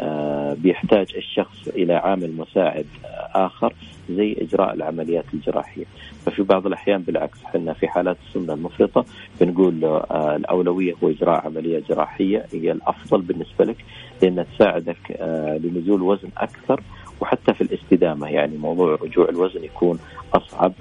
آه، 0.00 0.54
بيحتاج 0.58 1.06
الشخص 1.16 1.68
إلى 1.68 1.94
عامل 1.94 2.32
مساعد 2.36 2.86
آخر 3.34 3.74
زي 4.10 4.36
إجراء 4.40 4.74
العمليات 4.74 5.24
الجراحية. 5.34 5.84
ففي 6.26 6.42
بعض 6.42 6.66
الأحيان 6.66 7.02
بالعكس 7.02 7.38
إحنا 7.44 7.72
في 7.72 7.88
حالات 7.88 8.16
السمنة 8.28 8.54
المفرطة 8.54 9.04
بنقول 9.40 9.80
له 9.80 9.96
آه، 9.96 10.36
الأولوية 10.36 10.94
هو 11.04 11.10
إجراء 11.10 11.46
عملية 11.46 11.82
جراحية 11.88 12.46
هي 12.52 12.72
الأفضل 12.72 13.20
بالنسبة 13.22 13.64
لك 13.64 13.76
لأنها 14.22 14.44
تساعدك 14.44 15.20
لنزول 15.64 16.02
وزن 16.02 16.28
أكثر 16.36 16.80
وحتى 17.20 17.54
في 17.54 17.60
الاستدامة 17.60 18.28
يعني 18.28 18.56
موضوع 18.56 18.94
رجوع 19.02 19.28
الوزن 19.28 19.64
يكون 19.64 19.98
أصعب 20.34 20.72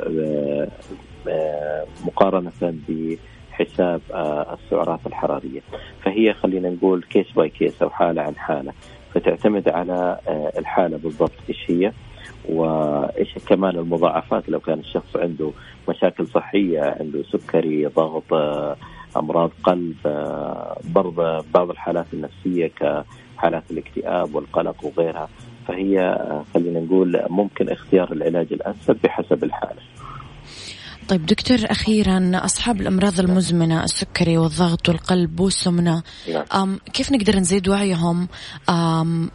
مقارنة 2.06 2.52
بحساب 2.90 4.02
السعرات 4.54 5.00
الحرارية. 5.08 5.62
فهي 6.04 6.34
خلينا 6.34 6.70
نقول 6.70 7.04
case 7.04 7.32
by 7.32 7.50
case 7.50 7.82
أو 7.82 7.90
حالة 7.90 8.22
عن 8.22 8.36
حالة. 8.36 8.74
فتعتمد 9.14 9.70
على 9.70 10.20
آه، 10.28 10.52
الحالة 10.58 10.98
بالضبط 10.98 11.32
إيش 11.50 11.72
هي 11.72 11.92
وإيش 12.50 13.36
كمان 13.48 13.76
المضاعفات. 13.76 14.50
لو 14.50 14.60
كان 14.60 14.80
الشخص 14.80 15.16
عنده 15.16 15.52
مشاكل 15.90 16.28
صحية 16.28 16.96
عنده 17.00 17.24
سكري 17.24 17.86
ضغط 17.86 18.34
آه، 18.34 18.76
أمراض 19.18 19.52
قلب 19.64 19.96
آه، 20.06 20.78
برضه 20.84 21.44
بعض 21.54 21.70
الحالات 21.70 22.06
النفسية 22.14 22.68
كحالات 22.68 23.64
الاكتئاب 23.72 24.36
والقلق 24.36 24.86
وغيرها. 24.86 25.30
فهي 25.68 26.18
خلينا 26.54 26.80
نقول 26.80 27.26
ممكن 27.30 27.70
اختيار 27.70 28.12
العلاج 28.12 28.48
الأنسب 28.54 28.98
بحسب 29.04 29.44
الحالة 29.44 29.82
طيب 31.10 31.26
دكتور 31.26 31.58
أخيرا 31.64 32.32
أصحاب 32.34 32.82
الأمراض 32.82 33.20
المزمنة 33.20 33.84
السكري 33.84 34.38
والضغط 34.38 34.90
والقلب 34.90 35.40
والسمنة 35.40 36.04
نعم. 36.34 36.80
كيف 36.94 37.12
نقدر 37.12 37.36
نزيد 37.36 37.70
وعيهم؟ 37.70 38.28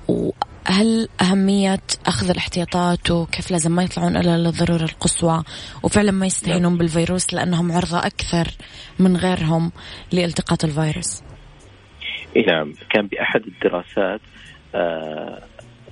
وهل 0.08 1.08
أهمية 1.20 1.80
أخذ 2.06 2.30
الاحتياطات 2.30 3.10
وكيف 3.10 3.50
لازم 3.50 3.72
ما 3.72 3.82
يطلعون 3.82 4.16
إلا 4.16 4.38
للضرورة 4.38 4.82
القصوى؟ 4.82 5.42
وفعلا 5.82 6.10
ما 6.10 6.26
يستهينون 6.26 6.62
نعم. 6.62 6.78
بالفيروس 6.78 7.34
لأنهم 7.34 7.72
عرضة 7.72 7.98
أكثر 7.98 8.48
من 8.98 9.16
غيرهم 9.16 9.72
لالتقاط 10.12 10.64
الفيروس. 10.64 11.22
نعم. 12.48 12.72
كان 12.90 13.06
بأحد 13.06 13.42
الدراسات 13.46 14.20
آه 14.74 15.42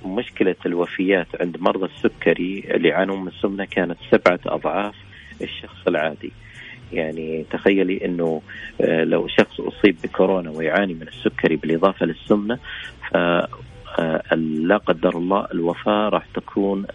مشكلة 0.05 0.55
الوفيات 0.65 1.27
عند 1.41 1.57
مرضى 1.59 1.85
السكري 1.85 2.63
اللي 2.71 2.89
يعانون 2.89 3.21
من 3.21 3.27
السمنة 3.27 3.65
كانت 3.65 3.97
سبعة 4.11 4.39
أضعاف 4.45 4.95
الشخص 5.41 5.87
العادي. 5.87 6.31
يعني 6.93 7.45
تخيلي 7.51 8.05
إنه 8.05 8.41
آه، 8.81 9.03
لو 9.03 9.27
شخص 9.27 9.59
أصيب 9.59 9.95
بكورونا 10.03 10.49
ويعاني 10.49 10.93
من 10.93 11.07
السكري 11.07 11.55
ف 13.09 13.15
آه، 13.15 13.47
لا 14.37 14.77
قدر 14.77 15.17
الله 15.17 15.47
الوفاة 15.53 16.09
راح 16.09 16.25
تكون 16.33 16.85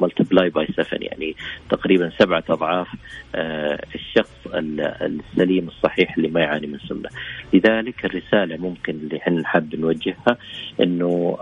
ملتبلاي 0.00 0.50
باي 0.50 0.66
7 0.66 0.86
يعني 0.92 1.36
تقريبا 1.70 2.10
سبعة 2.18 2.44
أضعاف 2.50 2.88
آه، 3.34 3.80
الشخص 3.94 4.36
السليم 4.54 5.68
الصحيح 5.68 6.16
اللي 6.16 6.28
ما 6.28 6.40
يعاني 6.40 6.66
من 6.66 6.78
سمنة. 6.78 7.08
لذلك 7.52 8.04
الرسالة 8.04 8.56
ممكن 8.56 8.92
اللي 8.92 9.16
إحنا 9.16 9.40
نحب 9.40 9.74
نوجهها 9.74 10.36
أنه 10.80 11.36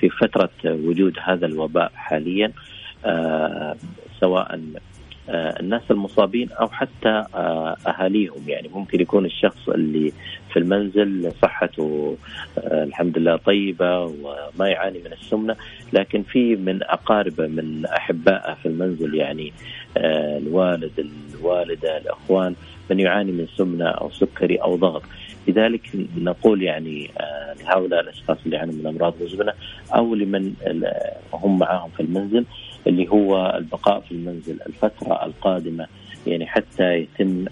في 0.00 0.08
فترة 0.08 0.50
وجود 0.64 1.18
هذا 1.22 1.46
الوباء 1.46 1.92
حاليا 1.94 2.52
سواء 4.20 4.60
آه، 5.30 5.60
الناس 5.60 5.82
المصابين 5.90 6.48
أو 6.52 6.68
حتى 6.68 7.24
آه، 7.34 7.76
أهاليهم 7.86 8.48
يعني 8.48 8.68
ممكن 8.68 9.00
يكون 9.00 9.26
الشخص 9.26 9.68
اللي 9.68 10.12
في 10.52 10.58
المنزل 10.58 11.32
صحته 11.42 12.16
آه، 12.58 12.84
الحمد 12.84 13.18
لله 13.18 13.36
طيبة 13.36 14.04
وما 14.04 14.68
يعاني 14.68 14.98
من 14.98 15.12
السمنة. 15.12 15.56
لكن 15.92 16.22
في 16.22 16.56
من 16.56 16.82
اقاربه 16.82 17.46
من 17.46 17.86
أحبائه 17.86 18.54
في 18.54 18.66
المنزل 18.66 19.14
يعني 19.14 19.52
الوالد 19.96 21.10
الوالدة 21.34 21.98
الأخوان 21.98 22.54
من 22.90 23.00
يعاني 23.00 23.32
من 23.32 23.46
سمنة 23.56 23.88
أو 23.88 24.10
سكري 24.10 24.56
أو 24.56 24.76
ضغط. 24.76 25.02
لذلك 25.48 25.90
نقول 26.18 26.62
يعني 26.62 27.10
لهؤلاء 27.60 28.00
الأشخاص 28.00 28.38
اللي 28.44 28.56
يعانون 28.56 28.74
من 28.74 28.86
أمراض 28.86 29.14
مزمنة 29.22 29.52
أو 29.94 30.14
لمن 30.14 30.54
هم 31.32 31.58
معاهم 31.58 31.90
في 31.90 32.00
المنزل 32.00 32.44
اللي 32.86 33.08
هو 33.08 33.54
البقاء 33.56 34.00
في 34.00 34.12
المنزل 34.12 34.58
الفترة 34.66 35.24
القادمة 35.26 35.86
يعني 36.26 36.46
حتى 36.46 36.94
يتم 36.94 37.44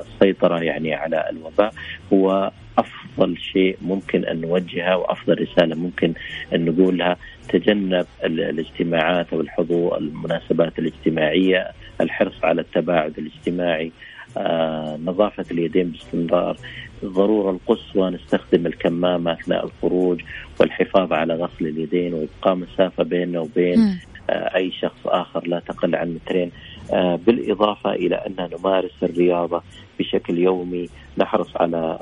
السيطرة 0.00 0.62
يعني 0.62 0.94
على 0.94 1.30
الوباء 1.30 1.72
هو 2.12 2.50
أفضل 2.78 3.38
شيء 3.38 3.76
ممكن 3.82 4.24
أن 4.24 4.40
نوجهه 4.40 4.96
وأفضل 4.96 5.40
رسالة 5.42 5.76
ممكن 5.76 6.14
أن 6.54 6.64
نقولها. 6.64 7.16
تجنب 7.48 8.06
الاجتماعات 8.24 9.32
أو 9.32 9.40
الحضور 9.40 9.98
المناسبات 9.98 10.78
الاجتماعية 10.78 11.70
الحرص 12.00 12.44
على 12.44 12.60
التباعد 12.60 13.18
الاجتماعي 13.18 13.92
آه، 14.36 14.98
نظافة 15.04 15.44
اليدين 15.50 15.90
باستمرار 15.90 16.56
الضرورة 17.02 17.50
القصوى 17.50 18.10
نستخدم 18.10 18.66
الكمامة 18.66 19.32
أثناء 19.32 19.64
الخروج 19.64 20.20
والحفاظ 20.60 21.12
على 21.12 21.34
غسل 21.34 21.66
اليدين 21.66 22.14
وإبقاء 22.14 22.54
مسافة 22.54 23.02
بيننا 23.04 23.40
وبين 23.40 23.98
آه، 24.30 24.56
أي 24.56 24.72
شخص 24.72 25.06
آخر 25.06 25.46
لا 25.46 25.60
تقل 25.60 25.94
عن 25.96 26.14
مترين. 26.14 26.50
آه، 26.50 26.79
بالإضافة 27.26 27.92
إلى 27.92 28.14
أن 28.14 28.48
نمارس 28.58 28.92
الرياضة 29.02 29.62
بشكل 29.98 30.38
يومي 30.38 30.88
نحرص 31.18 31.56
على 31.56 31.98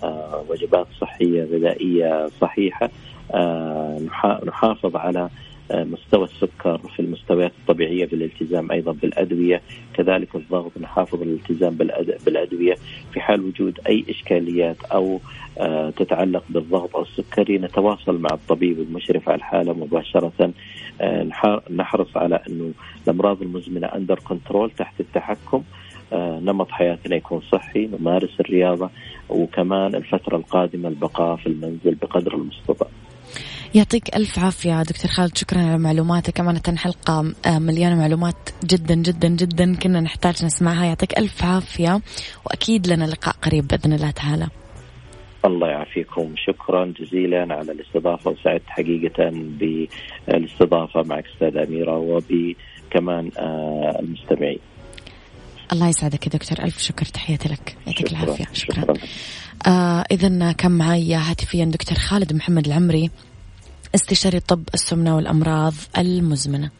وجبات 0.48 0.86
صحية 1.00 1.44
غذائية 1.44 2.26
صحيحة 2.40 2.90
نحافظ 4.44 4.96
على 4.96 5.28
مستوى 5.72 6.24
السكر 6.24 6.78
في 6.78 7.00
المستويات 7.00 7.52
الطبيعية 7.60 8.06
بالالتزام 8.06 8.72
أيضا 8.72 8.92
بالأدوية، 8.92 9.62
كذلك 9.94 10.34
الضغط 10.34 10.72
نحافظ 10.80 11.22
الالتزام 11.22 11.74
بالأدوية. 12.26 12.74
في 13.12 13.20
حال 13.20 13.44
وجود 13.44 13.80
أي 13.88 14.04
إشكاليات 14.08 14.84
أو 14.84 15.20
آه، 15.58 15.90
تتعلق 15.90 16.44
بالضغط 16.48 16.96
أو 16.96 17.02
السكري 17.02 17.58
نتواصل 17.58 18.18
مع 18.18 18.30
الطبيب 18.32 18.78
المشرف 18.78 19.28
على 19.28 19.36
الحالة 19.38 19.72
مباشرة. 19.72 20.52
آه، 21.00 21.28
نحرص 21.70 22.16
على 22.16 22.40
أنه 22.48 22.72
الأمراض 23.06 23.42
المزمنة 23.42 23.86
under 23.86 24.18
control 24.18 24.70
تحت 24.70 25.00
التحكم. 25.00 25.62
آه، 26.12 26.40
نمط 26.40 26.70
حياتنا 26.70 27.16
يكون 27.16 27.40
صحي 27.52 27.86
نمارس 27.86 28.40
الرياضة 28.40 28.90
وكمان 29.28 29.94
الفترة 29.94 30.36
القادمة 30.36 30.88
البقاء 30.88 31.36
في 31.36 31.46
المنزل 31.46 31.94
بقدر 31.94 32.34
المستطاع. 32.34 32.88
يعطيك 33.74 34.16
ألف 34.16 34.38
عافية 34.38 34.82
دكتور 34.82 35.10
خالد 35.10 35.38
شكرا 35.38 35.58
على 35.58 35.78
معلوماتك. 35.78 36.40
أمانة 36.40 36.76
حلقة 36.76 37.34
مليانة 37.46 37.96
معلومات 37.96 38.34
جدا 38.64 38.94
جدا 38.94 39.28
جدا 39.28 39.74
كنا 39.74 40.00
نحتاج 40.00 40.44
نسمعها. 40.44 40.84
يعطيك 40.84 41.18
ألف 41.18 41.44
عافية 41.44 42.00
وأكيد 42.46 42.86
لنا 42.86 43.04
لقاء 43.04 43.34
قريب 43.42 43.66
بإذن 43.66 43.92
الله 43.92 44.10
تعالى. 44.10 44.48
الله 45.44 45.68
يعافيكم. 45.68 46.34
شكرا 46.46 46.94
جزيلا 47.00 47.54
على 47.54 47.72
الاستضافة 47.72 48.30
وسعدت 48.30 48.66
حقيقة 48.66 49.30
بالاستضافة 49.32 51.02
معك 51.02 51.24
أستاذ 51.34 51.56
أميرة 51.56 51.98
وبكمان 51.98 53.30
آه، 53.38 53.96
المستمعين. 54.00 54.58
الله 55.72 55.88
يسعدك 55.88 56.26
يا 56.26 56.32
دكتور. 56.32 56.64
ألف 56.64 56.78
شكر 56.78 57.06
تحياتي 57.06 57.48
لك. 57.48 57.76
يعطيك 57.86 58.12
العافية. 58.12 58.46
شكرا, 58.52 58.80
شكرا. 58.82 58.94
آه 59.66 60.04
إذا 60.10 60.52
كان 60.52 60.70
معي 60.70 61.14
هاتفيا 61.14 61.64
دكتور 61.64 61.98
خالد 61.98 62.32
محمد 62.32 62.66
العمري. 62.66 63.10
استشاري 63.94 64.40
طب 64.40 64.62
السمنة 64.74 65.16
والأمراض 65.16 65.74
المزمنة. 65.98 66.70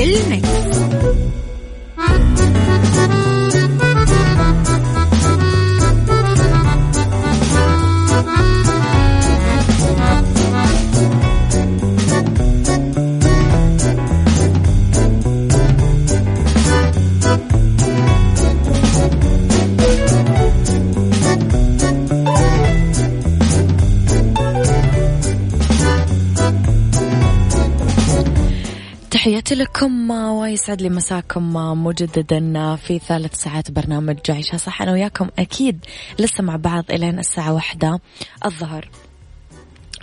كلها 0.00 0.40
في 0.40 0.49
ويسعد 30.70 30.82
لي 30.82 30.88
مساكم 30.88 31.54
مجددا 31.84 32.76
في 32.76 32.98
ثالث 32.98 33.34
ساعات 33.34 33.70
برنامج 33.70 34.18
عيشها 34.28 34.56
صح 34.56 34.82
أنا 34.82 34.92
وياكم 34.92 35.28
أكيد 35.38 35.84
لسه 36.18 36.42
مع 36.42 36.56
بعض 36.56 36.84
إلين 36.90 37.18
الساعة 37.18 37.52
واحدة 37.52 38.00
الظهر. 38.44 38.90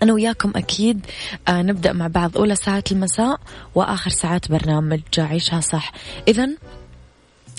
أنا 0.03 0.13
وياكم 0.13 0.51
أكيد 0.55 1.05
آه 1.47 1.61
نبدأ 1.61 1.93
مع 1.93 2.07
بعض 2.07 2.37
أولى 2.37 2.55
ساعات 2.55 2.91
المساء 2.91 3.39
وآخر 3.75 4.09
ساعات 4.09 4.51
برنامج 4.51 5.01
عيشها 5.17 5.59
صح. 5.59 5.91
إذا 6.27 6.49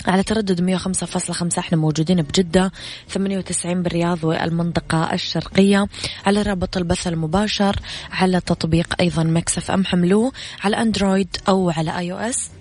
على 0.07 0.23
تردد 0.23 0.77
105.5 0.77 1.57
إحنا 1.57 1.77
موجودين 1.77 2.21
بجدة 2.21 2.71
98 3.09 3.83
بالرياض 3.83 4.23
والمنطقة 4.23 5.13
الشرقية 5.13 5.87
على 6.25 6.41
رابط 6.41 6.77
البث 6.77 7.07
المباشر 7.07 7.75
على 8.11 8.39
تطبيق 8.41 8.95
أيضا 8.99 9.23
ميكس 9.23 9.55
أف 9.55 9.71
أم 9.71 9.85
حملوه 9.85 10.31
على 10.63 10.75
أندرويد 10.81 11.37
أو 11.47 11.69
على 11.69 11.97
iOS 11.97 12.58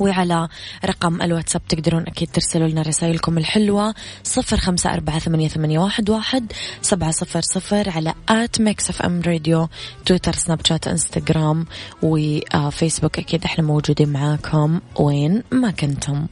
وعلى 0.00 0.48
رقم 0.84 1.22
الواتساب 1.22 1.62
تقدرون 1.68 2.02
أكيد 2.02 2.28
ترسلوا 2.32 2.68
لنا 2.68 2.82
رسائلكم 2.82 3.38
الحلوة. 3.38 3.94
صفر 4.24 4.56
خمسة 4.56 4.94
أربعة 4.94 5.18
ثمانية, 5.18 5.78
واحد, 5.78 6.10
واحد 6.10 6.52
سبعة 6.82 7.10
صفر 7.10 7.40
صفر 7.40 7.90
على 7.90 8.14
at 8.28 8.60
ميكس 8.60 8.90
أف 8.90 9.02
أم 9.02 9.22
راديو 9.26 9.68
تويتر 10.06 10.32
سناب 10.32 10.60
شات 10.66 10.88
إنستغرام 10.88 11.66
وفيسبوك 12.02 13.18
أكيد 13.18 13.44
إحنا 13.44 13.64
موجودين 13.64 14.08
معاكم 14.08 14.80
وين 15.00 15.42
ما 15.52 15.70
كنتم. 15.70 16.26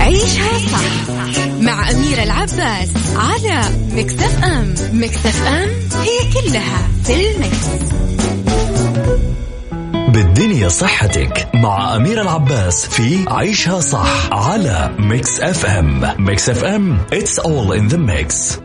عيشها 0.00 0.58
صح. 0.58 0.89
مع 1.60 1.90
أميرة 1.90 2.22
العباس 2.22 2.88
على 3.16 3.62
ميكس 3.92 4.27
أف 4.27 4.44
أم. 4.44 4.74
ميكس 4.92 5.28
أف 5.28 5.46
أم 5.46 5.68
هي 6.00 6.32
كلها 6.32 6.88
في 7.04 7.14
المكس. 7.30 7.66
بالدنيا 10.08 10.68
صحتك 10.68 11.48
مع 11.54 11.96
أميرة 11.96 12.20
العباس 12.20 12.86
في 12.86 13.24
عيشها 13.28 13.80
صح 13.80 14.32
على 14.32 14.94
ميكس 14.98 15.40
أف 15.40 15.66
أم. 15.66 16.14
ميكس 16.18 16.48
أف 16.50 16.64
أم 16.64 16.98
it's 17.12 17.38
all 17.38 17.72
in 17.72 17.92
the 17.92 17.98
mix. 17.98 18.60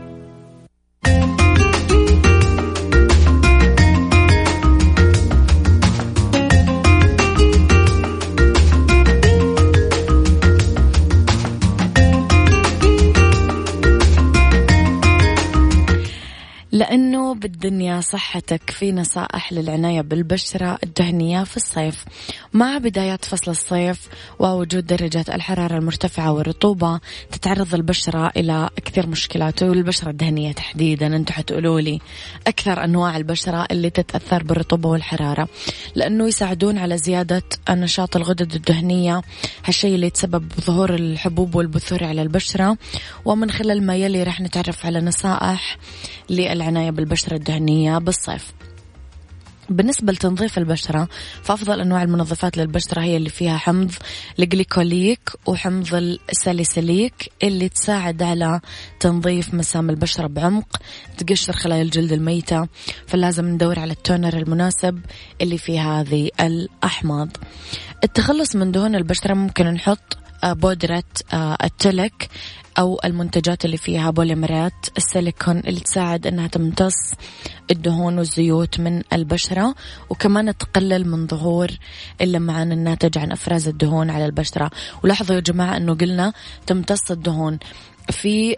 مو 17.26 17.32
بالدنيا 17.32 18.00
صحتك 18.00 18.70
في 18.70 18.92
نصائح 18.92 19.52
للعناية 19.52 20.00
بالبشرة 20.00 20.78
الدهنية 20.84 21.44
في 21.44 21.56
الصيف. 21.56 22.04
مع 22.52 22.78
بدايات 22.78 23.24
فصل 23.24 23.50
الصيف 23.50 24.08
ووجود 24.38 24.86
درجات 24.86 25.30
الحرارة 25.30 25.78
المرتفعة 25.78 26.32
والرطوبة 26.32 27.00
تتعرض 27.32 27.74
البشرة 27.74 28.32
إلى 28.36 28.70
كثير 28.84 29.06
مشكلات 29.06 29.62
والبشرة 29.62 30.10
الدهنية 30.10 30.52
تحديدا. 30.52 31.06
أنتم 31.06 31.34
حتقولوا 31.34 31.80
لي 31.80 32.00
أكثر 32.46 32.84
أنواع 32.84 33.16
البشرة 33.16 33.66
اللي 33.70 33.90
تتأثر 33.90 34.42
بالرطوبة 34.42 34.88
والحرارة 34.88 35.48
لأنه 35.94 36.26
يساعدون 36.26 36.78
على 36.78 36.98
زيادة 36.98 37.42
نشاط 37.70 38.16
الغدد 38.16 38.54
الدهنية 38.54 39.22
هالشيء 39.64 39.94
اللي 39.94 40.06
يتسبب 40.06 40.48
بظهور 40.48 40.94
الحبوب 40.94 41.54
والبثور 41.54 42.04
على 42.04 42.22
البشرة. 42.22 42.76
ومن 43.24 43.50
خلال 43.50 43.86
ما 43.86 43.96
يلي 43.96 44.22
رح 44.22 44.40
نتعرف 44.40 44.86
على 44.86 45.00
نصائح 45.00 45.78
للعناية 46.30 46.90
بالبشرة 47.16 47.36
الدهنية 47.36 47.98
بالصيف. 47.98 48.52
بالنسبة 49.70 50.12
لتنظيف 50.12 50.58
البشرة 50.58 51.08
فأفضل 51.42 51.80
أنواع 51.80 52.02
المنظفات 52.02 52.56
للبشرة 52.56 53.00
هي 53.00 53.16
اللي 53.16 53.30
فيها 53.30 53.56
حمض 53.56 53.92
الجليكوليك 54.38 55.30
وحمض 55.46 55.94
الساليسيليك 56.30 57.32
اللي 57.42 57.68
تساعد 57.68 58.22
على 58.22 58.60
تنظيف 59.00 59.54
مسام 59.54 59.90
البشرة 59.90 60.26
بعمق 60.26 60.76
تقشر 61.18 61.52
خلايا 61.52 61.82
الجلد 61.82 62.12
الميتة 62.12 62.68
فلازم 63.06 63.48
ندور 63.48 63.78
على 63.78 63.92
التونر 63.92 64.36
المناسب 64.36 65.00
اللي 65.40 65.58
فيه 65.58 66.00
هذه 66.00 66.30
الأحماض. 66.40 67.28
التخلص 68.04 68.56
من 68.56 68.72
دهون 68.72 68.94
البشرة 68.94 69.34
ممكن 69.34 69.66
نحط 69.66 70.18
بودرة 70.44 71.04
آه، 71.32 71.56
التلك 71.64 72.28
أو 72.78 73.00
المنتجات 73.04 73.64
اللي 73.64 73.76
فيها 73.76 74.10
بوليمرات 74.10 74.86
السيليكون 74.96 75.58
اللي 75.58 75.80
تساعد 75.80 76.26
أنها 76.26 76.46
تمتص 76.46 77.14
الدهون 77.70 78.18
والزيوت 78.18 78.80
من 78.80 79.02
البشرة 79.12 79.74
وكمان 80.10 80.56
تقلل 80.56 81.08
من 81.08 81.26
ظهور 81.26 81.68
اللمعان 82.20 82.72
الناتج 82.72 83.18
عن 83.18 83.32
أفراز 83.32 83.68
الدهون 83.68 84.10
على 84.10 84.26
البشرة. 84.26 84.70
ولاحظوا 85.04 85.36
يا 85.36 85.40
جماعة 85.40 85.76
أنه 85.76 85.94
قلنا 85.94 86.32
تمتص 86.66 87.10
الدهون 87.10 87.58
في 88.10 88.56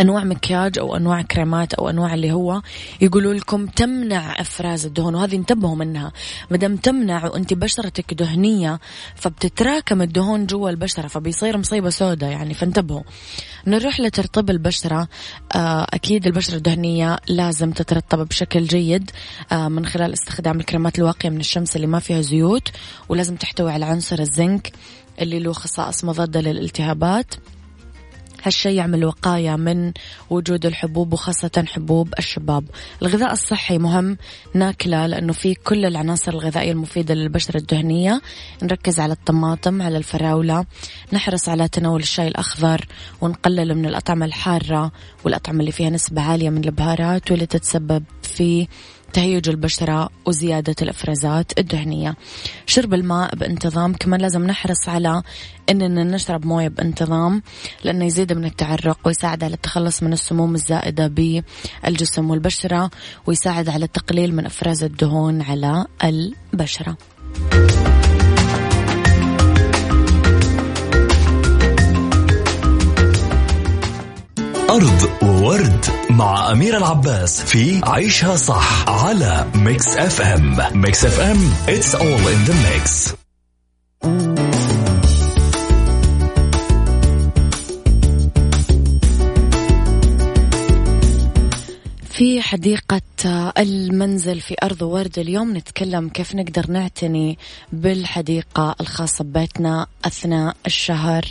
أنواع 0.00 0.24
مكياج 0.24 0.78
أو 0.78 0.96
أنواع 0.96 1.22
كريمات 1.22 1.74
أو 1.74 1.90
أنواع 1.90 2.14
اللي 2.14 2.32
هو 2.32 2.62
يقولوا 3.00 3.34
لكم 3.34 3.66
تمنع 3.66 4.40
إفراز 4.40 4.86
الدهون 4.86 5.14
وهذه 5.14 5.36
انتبهوا 5.36 5.76
منها. 5.76 6.12
ما 6.50 6.56
دام 6.56 6.76
تمنع 6.76 7.26
وأنت 7.26 7.54
بشرتك 7.54 8.14
دهنية 8.14 8.80
فبتتراكم 9.14 10.02
الدهون 10.02 10.46
جوا 10.46 10.70
البشرة 10.70 11.08
فبيصير 11.08 11.58
مصيبة 11.58 11.90
سوداء 11.90 12.30
يعني 12.30 12.54
فانتبهوا. 12.54 13.02
نروح 13.66 14.00
لترطيب 14.00 14.50
البشرة. 14.50 15.08
آه، 15.54 15.86
أكيد 15.94 16.26
البشرة 16.26 16.56
الدهنية 16.56 17.18
لازم 17.28 17.70
تترطب 17.70 18.28
بشكل 18.28 18.64
جيد 18.64 19.10
آه، 19.52 19.68
من 19.68 19.86
خلال 19.86 20.12
استخدام 20.12 20.60
الكريمات 20.60 20.98
الواقية 20.98 21.28
من 21.28 21.40
الشمس 21.40 21.76
اللي 21.76 21.86
ما 21.86 21.98
فيها 21.98 22.20
زيوت 22.20 22.68
ولازم 23.08 23.36
تحتوي 23.36 23.72
على 23.72 23.84
عنصر 23.84 24.18
الزنك 24.18 24.72
اللي 25.20 25.38
له 25.38 25.52
خصائص 25.52 26.04
مضادة 26.04 26.40
للالتهابات. 26.40 27.34
هالشي 28.42 28.74
يعمل 28.74 29.04
وقاية 29.04 29.56
من 29.56 29.92
وجود 30.30 30.66
الحبوب 30.66 31.12
وخاصة 31.12 31.64
حبوب 31.66 32.14
الشباب. 32.18 32.64
الغذاء 33.02 33.32
الصحي 33.32 33.78
مهم 33.78 34.16
ناكلة 34.54 35.06
لأنه 35.06 35.32
فيه 35.32 35.54
كل 35.64 35.84
العناصر 35.84 36.32
الغذائية 36.32 36.72
المفيدة 36.72 37.14
للبشرة 37.14 37.56
الدهنية. 37.56 38.20
نركز 38.62 39.00
على 39.00 39.12
الطماطم 39.12 39.82
على 39.82 39.96
الفراولة 39.96 40.64
نحرص 41.12 41.48
على 41.48 41.68
تناول 41.68 42.00
الشاي 42.00 42.28
الأخضر 42.28 42.86
ونقلل 43.20 43.74
من 43.74 43.86
الأطعمة 43.86 44.26
الحارة 44.26 44.92
والأطعمة 45.24 45.60
اللي 45.60 45.72
فيها 45.72 45.90
نسبة 45.90 46.22
عالية 46.22 46.50
من 46.50 46.64
البهارات 46.64 47.30
واللي 47.30 47.46
تتسبب 47.46 48.04
في 48.22 48.68
تهيج 49.12 49.48
البشرة 49.48 50.08
وزيادة 50.26 50.74
الإفرازات 50.82 51.58
الدهنية. 51.58 52.16
شرب 52.66 52.94
الماء 52.94 53.36
بانتظام. 53.36 53.94
كمان 53.94 54.20
لازم 54.20 54.46
نحرص 54.46 54.88
على 54.88 55.22
أننا 55.70 56.04
نشرب 56.04 56.46
موية 56.46 56.68
بانتظام 56.68 57.42
لأنه 57.84 58.04
يزيد 58.04 58.32
من 58.32 58.44
التعرق 58.44 58.98
ويساعد 59.04 59.44
على 59.44 59.54
التخلص 59.54 60.02
من 60.02 60.12
السموم 60.12 60.54
الزائدة 60.54 61.06
بالجسم 61.06 62.30
والبشرة 62.30 62.90
ويساعد 63.26 63.68
على 63.68 63.84
التقليل 63.84 64.34
من 64.34 64.46
إفراز 64.46 64.84
الدهون 64.84 65.42
على 65.42 65.86
البشرة. 66.04 66.96
مع 76.10 76.52
أميرة 76.52 76.76
العباس 76.76 77.42
في 77.42 77.80
عيشها 77.84 78.36
صح 78.36 78.88
على 78.88 79.46
ميكس 79.54 79.96
اف 79.96 80.20
ام 80.20 80.56
ميكس 80.80 81.04
اف 81.04 81.20
ام 81.20 81.36
it's 81.66 81.94
all 81.94 82.24
in 82.32 82.50
the 82.50 82.54
mix. 82.54 83.14
في 92.10 92.42
حديقة 92.42 93.00
المنزل 93.58 94.40
في 94.40 94.54
أرض 94.62 94.82
ورد 94.82 95.18
اليوم 95.18 95.56
نتكلم 95.56 96.08
كيف 96.08 96.34
نقدر 96.34 96.70
نعتني 96.70 97.38
بالحديقة 97.72 98.76
الخاصة 98.80 99.24
ببيتنا 99.24 99.86
أثناء 100.04 100.56
الشهر. 100.66 101.24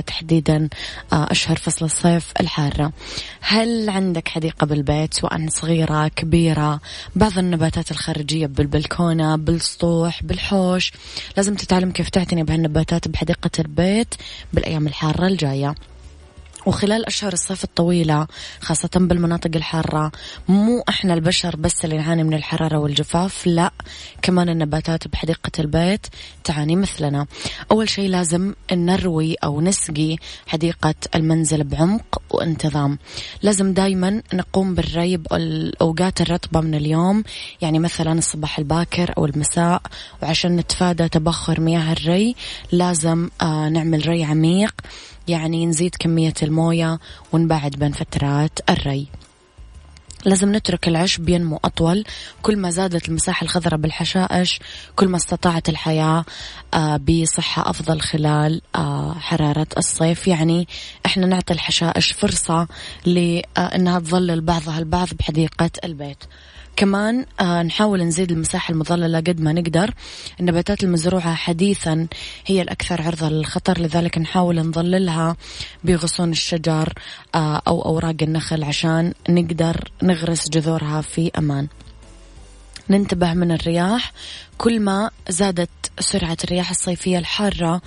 تحديدا 0.00 0.68
آه 1.12 1.26
أشهر 1.30 1.56
فصل 1.56 1.84
الصيف 1.84 2.32
الحارة. 2.40 2.92
هل 3.40 3.88
عندك 3.88 4.28
حديقة 4.28 4.66
بالبيت 4.66 5.14
سواء 5.14 5.48
صغيرة 5.48 6.08
كبيرة 6.08 6.80
بعض 7.16 7.38
النباتات 7.38 7.90
الخارجية 7.90 8.46
بالبلكونة 8.46 9.36
بالسطوح 9.36 10.22
بالحوش؟ 10.22 10.92
لازم 11.36 11.54
تتعلم 11.54 11.90
كيف 11.90 12.08
تعتني 12.08 12.42
بهالنباتات 12.42 13.08
بحديقة 13.08 13.50
البيت 13.58 14.14
بالأيام 14.52 14.86
الحارة 14.86 15.26
الجاية. 15.26 15.74
وخلال 16.66 17.06
أشهر 17.06 17.32
الصيف 17.32 17.64
الطويلة 17.64 18.26
خاصة 18.60 18.90
بالمناطق 18.94 19.50
الحارة 19.54 20.12
مو 20.48 20.84
إحنا 20.88 21.14
البشر 21.14 21.56
بس 21.56 21.84
اللي 21.84 21.96
نعاني 21.96 22.24
من 22.24 22.34
الحرارة 22.34 22.78
والجفاف 22.78 23.46
لا 23.46 23.72
كمان 24.22 24.48
النباتات 24.48 25.08
بحديقة 25.08 25.50
البيت 25.58 26.06
تعاني 26.44 26.76
مثلنا. 26.76 27.26
أول 27.70 27.88
شيء 27.88 28.08
لازم 28.08 28.54
نروي 28.72 29.34
أو 29.34 29.60
نسقي 29.60 30.16
حديقة 30.46 30.94
المنزل 31.14 31.64
بعمق 31.64 32.22
وانتظام. 32.30 32.98
لازم 33.42 33.72
دايما 33.72 34.22
نقوم 34.34 34.74
بالري 34.74 35.16
بالأوقات 35.16 36.20
الرطبة 36.20 36.60
من 36.60 36.74
اليوم 36.74 37.24
يعني 37.60 37.78
مثلا 37.78 38.12
الصباح 38.12 38.58
الباكر 38.58 39.14
أو 39.18 39.26
المساء 39.26 39.82
وعشان 40.22 40.56
نتفادى 40.56 41.08
تبخر 41.08 41.60
مياه 41.60 41.92
الري 41.92 42.34
لازم 42.72 43.30
آه 43.42 43.68
نعمل 43.68 44.08
ري 44.08 44.24
عميق. 44.24 44.74
يعني 45.28 45.66
نزيد 45.66 45.94
كمية 45.98 46.34
الموية 46.42 46.98
ونبعد 47.32 47.70
بين 47.70 47.92
فترات 47.92 48.58
الري. 48.70 49.06
لازم 50.24 50.56
نترك 50.56 50.88
العشب 50.88 51.28
ينمو 51.28 51.60
أطول. 51.64 52.04
كل 52.42 52.56
ما 52.56 52.70
زادت 52.70 53.08
المساحة 53.08 53.44
الخضراء 53.44 53.80
بالحشائش 53.80 54.60
كل 54.96 55.08
ما 55.08 55.16
استطاعت 55.16 55.68
الحياة 55.68 56.24
آه، 56.74 56.96
بصحة 56.96 57.70
أفضل 57.70 58.00
خلال 58.00 58.62
آه، 58.74 59.14
حرارة 59.14 59.66
الصيف. 59.78 60.28
يعني 60.28 60.68
إحنا 61.06 61.26
نعطي 61.26 61.52
الحشائش 61.54 62.12
فرصة 62.12 62.68
لأنها 63.04 64.00
تظلل 64.00 64.40
بعضها 64.40 64.78
البعض 64.78 65.08
بحديقة 65.18 65.70
البيت. 65.84 66.24
كمان 66.76 67.26
آه 67.40 67.62
نحاول 67.62 68.02
نزيد 68.02 68.32
المساحة 68.32 68.72
المظللة 68.72 69.18
قد 69.18 69.40
ما 69.40 69.52
نقدر. 69.52 69.94
النباتات 70.40 70.84
المزروعة 70.84 71.34
حديثا 71.34 72.06
هي 72.46 72.62
الأكثر 72.62 73.02
عرضة 73.02 73.28
للخطر 73.28 73.80
لذلك 73.80 74.18
نحاول 74.18 74.60
نظللها 74.60 75.36
بغصون 75.84 76.30
الشجر 76.30 76.92
آه 77.34 77.62
أو 77.68 77.84
أوراق 77.84 78.16
النخل 78.22 78.64
عشان 78.64 79.12
نقدر 79.28 79.90
نغرس 80.02 80.48
جذورها 80.48 81.00
في 81.00 81.30
أمان. 81.38 81.68
ننتبه 82.90 83.34
من 83.34 83.52
الرياح. 83.52 84.12
كل 84.58 84.80
ما 84.80 85.10
زادت 85.28 85.85
سرعة 86.00 86.36
الرياح 86.44 86.70
الصيفية 86.70 87.18
الحارة 87.18 87.80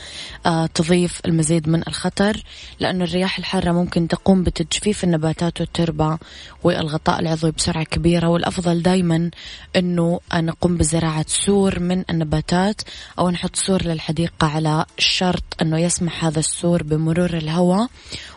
آه 0.45 0.65
تضيف 0.65 1.21
المزيد 1.25 1.69
من 1.69 1.83
الخطر 1.87 2.43
لأن 2.79 3.01
الرياح 3.01 3.37
الحارة 3.37 3.71
ممكن 3.71 4.07
تقوم 4.07 4.43
بتجفيف 4.43 5.03
النباتات 5.03 5.61
والتربة 5.61 6.17
والغطاء 6.63 7.19
العضوي 7.19 7.51
بسرعة 7.51 7.83
كبيرة 7.83 8.27
والأفضل 8.27 8.81
دايما 8.81 9.29
أنه 9.75 10.19
نقوم 10.33 10.77
بزراعة 10.77 11.25
سور 11.27 11.79
من 11.79 12.03
النباتات 12.09 12.81
أو 13.19 13.29
نحط 13.29 13.55
سور 13.55 13.83
للحديقة 13.83 14.47
على 14.47 14.85
شرط 14.97 15.43
أنه 15.61 15.79
يسمح 15.79 16.25
هذا 16.25 16.39
السور 16.39 16.83
بمرور 16.83 17.33
الهواء 17.33 17.87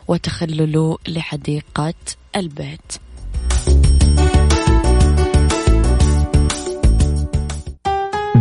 وتخلله 0.08 0.98
لحديقة 1.08 1.94
البيت. 2.36 3.11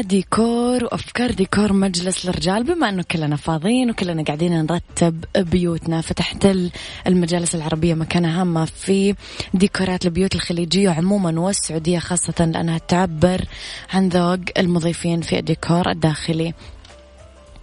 ديكور 0.00 0.84
وأفكار 0.84 1.30
ديكور 1.30 1.72
مجلس 1.72 2.28
الرجال 2.28 2.64
بما 2.64 2.88
أنه 2.88 3.04
كلنا 3.10 3.36
فاضيين 3.36 3.90
وكلنا 3.90 4.22
قاعدين 4.22 4.52
نرتب 4.62 5.24
بيوتنا 5.36 6.00
فتحتل 6.00 6.70
المجالس 7.06 7.54
العربية 7.54 7.94
مكانة 7.94 8.40
هامة 8.40 8.64
في 8.64 9.14
ديكورات 9.54 10.06
البيوت 10.06 10.34
الخليجية 10.34 10.90
عموما 10.90 11.40
والسعودية 11.40 11.98
خاصة 11.98 12.44
لأنها 12.44 12.78
تعبر 12.78 13.44
عن 13.92 14.08
ذوق 14.08 14.40
المضيفين 14.58 15.20
في 15.20 15.38
الديكور 15.38 15.90
الداخلي. 15.90 16.54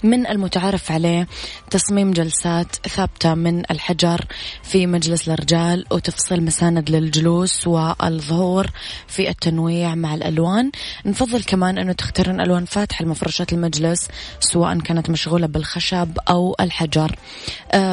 من 0.03 0.27
المتعارف 0.27 0.91
عليه 0.91 1.27
تصميم 1.69 2.11
جلسات 2.11 2.75
ثابتة 2.87 3.33
من 3.33 3.63
الحجر 3.71 4.25
في 4.63 4.87
مجلس 4.87 5.29
الرجال 5.29 5.85
وتفصيل 5.91 6.43
مساند 6.43 6.89
للجلوس 6.89 7.67
والظهور 7.67 8.67
في 9.07 9.29
التنويع 9.29 9.95
مع 9.95 10.15
الألوان. 10.15 10.71
نفضل 11.05 11.43
كمان 11.43 11.77
أنه 11.77 11.93
تختارون 11.93 12.41
ألوان 12.41 12.65
فاتحة 12.65 13.05
لمفرشات 13.05 13.53
المجلس 13.53 14.07
سواء 14.39 14.79
كانت 14.79 15.09
مشغولة 15.09 15.47
بالخشب 15.47 16.17
أو 16.29 16.55
الحجر. 16.59 17.15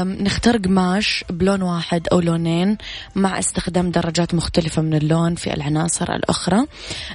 نختار 0.04 0.56
قماش 0.56 1.24
بلون 1.30 1.62
واحد 1.62 2.08
أو 2.12 2.20
لونين 2.20 2.78
مع 3.14 3.38
استخدام 3.38 3.90
درجات 3.90 4.34
مختلفة 4.34 4.82
من 4.82 4.94
اللون 4.94 5.34
في 5.34 5.54
العناصر 5.54 6.12
الأخرى. 6.12 6.66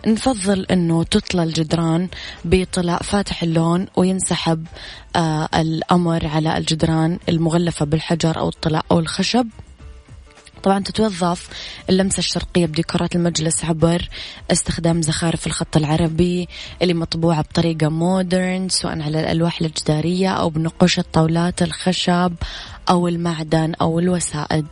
نفضل 0.07 0.65
أنه 0.71 1.03
تطلى 1.03 1.43
الجدران 1.43 2.07
بطلاء 2.45 3.03
فاتح 3.03 3.43
اللون 3.43 3.87
وينسحب 3.95 4.65
الأمر 5.55 6.27
على 6.27 6.57
الجدران 6.57 7.19
المغلفة 7.29 7.85
بالحجر 7.85 8.37
أو 8.39 8.49
الطلاء 8.49 8.85
أو 8.91 8.99
الخشب. 8.99 9.47
طبعا 10.63 10.79
تتوظف 10.79 11.49
اللمسة 11.89 12.19
الشرقية 12.19 12.65
بديكورات 12.65 13.15
المجلس 13.15 13.65
عبر 13.65 14.09
استخدام 14.51 15.01
زخارف 15.01 15.47
الخط 15.47 15.77
العربي 15.77 16.47
اللي 16.81 16.93
مطبوعة 16.93 17.41
بطريقة 17.41 17.89
مودرن 17.89 18.69
سواء 18.69 19.01
على 19.01 19.19
الألواح 19.19 19.61
الجدارية 19.61 20.29
أو 20.29 20.49
بنقوش 20.49 20.99
الطاولات 20.99 21.61
الخشب 21.61 22.33
أو 22.89 23.07
المعدن 23.07 23.73
أو 23.81 23.99
الوسائد. 23.99 24.65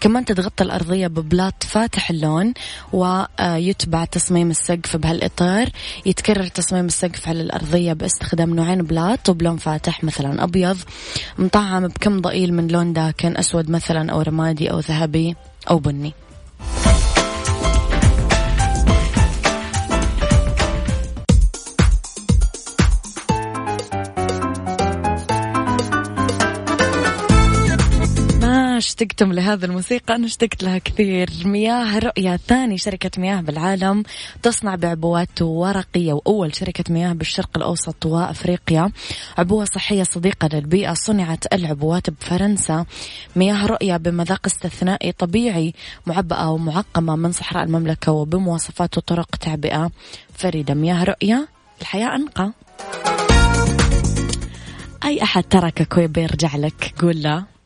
كمان 0.00 0.24
تتغطى 0.24 0.64
الأرضية 0.64 1.06
ببلاط 1.06 1.62
فاتح 1.62 2.10
اللون 2.10 2.54
ويتبع 2.92 4.04
تصميم 4.04 4.50
السقف 4.50 4.96
بهالإطار. 4.96 5.68
يتكرر 6.06 6.46
تصميم 6.46 6.86
السقف 6.86 7.28
على 7.28 7.40
الأرضية 7.40 7.92
باستخدام 7.92 8.54
نوعين 8.54 8.82
بلاط 8.82 9.28
وبلون 9.28 9.56
فاتح 9.56 10.04
مثلا 10.04 10.44
أبيض 10.44 10.76
مطعم 11.38 11.88
بكم 11.88 12.20
ضئيل 12.20 12.54
من 12.54 12.68
لون 12.68 12.92
داكن 12.92 13.36
أسود 13.36 13.70
مثلا 13.70 14.12
أو 14.12 14.20
رمادي 14.20 14.70
أو 14.70 14.78
ذهبي 14.78 15.36
أو 15.70 15.78
بني. 15.78 16.14
اشتقتم 28.98 29.32
لهذا 29.32 29.66
الموسيقى 29.66 30.14
أنا 30.14 30.26
اشتقت 30.26 30.62
لها 30.62 30.78
كثير. 30.78 31.30
مياه 31.44 31.98
رؤية 31.98 32.36
ثاني 32.36 32.78
شركة 32.78 33.10
مياه 33.20 33.40
بالعالم. 33.40 34.02
تصنع 34.42 34.74
بعبوات 34.74 35.42
ورقية 35.42 36.12
وأول 36.12 36.54
شركة 36.54 36.84
مياه 36.92 37.12
بالشرق 37.12 37.50
الأوسط 37.56 38.06
وأفريقيا. 38.06 38.90
عبوة 39.38 39.64
صحية 39.64 40.02
صديقة 40.02 40.48
للبيئة 40.52 40.94
صنعت 40.94 41.54
العبوات 41.54 42.10
بفرنسا. 42.10 42.84
مياه 43.36 43.66
رؤية 43.66 43.96
بمذاق 43.96 44.46
استثنائي 44.46 45.12
طبيعي 45.12 45.74
معبأة 46.06 46.50
ومعقمة 46.50 47.16
من 47.16 47.32
صحراء 47.32 47.64
المملكة 47.64 48.12
وبمواصفات 48.12 48.98
وطرق 48.98 49.36
تعبئة 49.36 49.90
فريدة. 50.34 50.74
مياه 50.74 51.04
رؤية 51.04 51.48
الحياة 51.80 52.16
أنقى. 52.16 52.52
أي 55.04 55.22
أحد 55.22 55.42
تركك 55.42 55.96
ويبي 55.96 56.22
يرجع 56.22 56.56
لك 56.56 56.94
قول 57.00 57.22
له. 57.22 57.57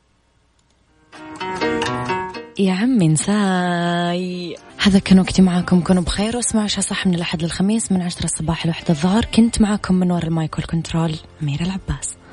يا 2.62 2.72
عمي 2.74 3.08
انساي. 3.08 4.56
هذا 4.78 4.98
كان 4.98 5.18
وقتي 5.18 5.42
معاكم. 5.42 5.80
كونوا 5.80 6.02
بخير 6.02 6.36
واسمعوا 6.36 6.64
عيشها 6.64 6.80
صح 6.84 7.06
من 7.06 7.14
الأحد 7.14 7.42
للخميس 7.42 7.92
من 7.92 8.02
عشرة 8.02 8.24
الصباح 8.24 8.66
لوحدة 8.66 8.90
الظهر. 8.90 9.24
كنت 9.24 9.60
معاكم 9.60 9.94
من 9.94 10.10
وراء 10.10 10.26
ال 10.26 10.34
mic 10.34 10.58
وال 10.58 10.71
control 10.71 11.14
أميرة 11.42 11.62
العباس. 11.62 12.16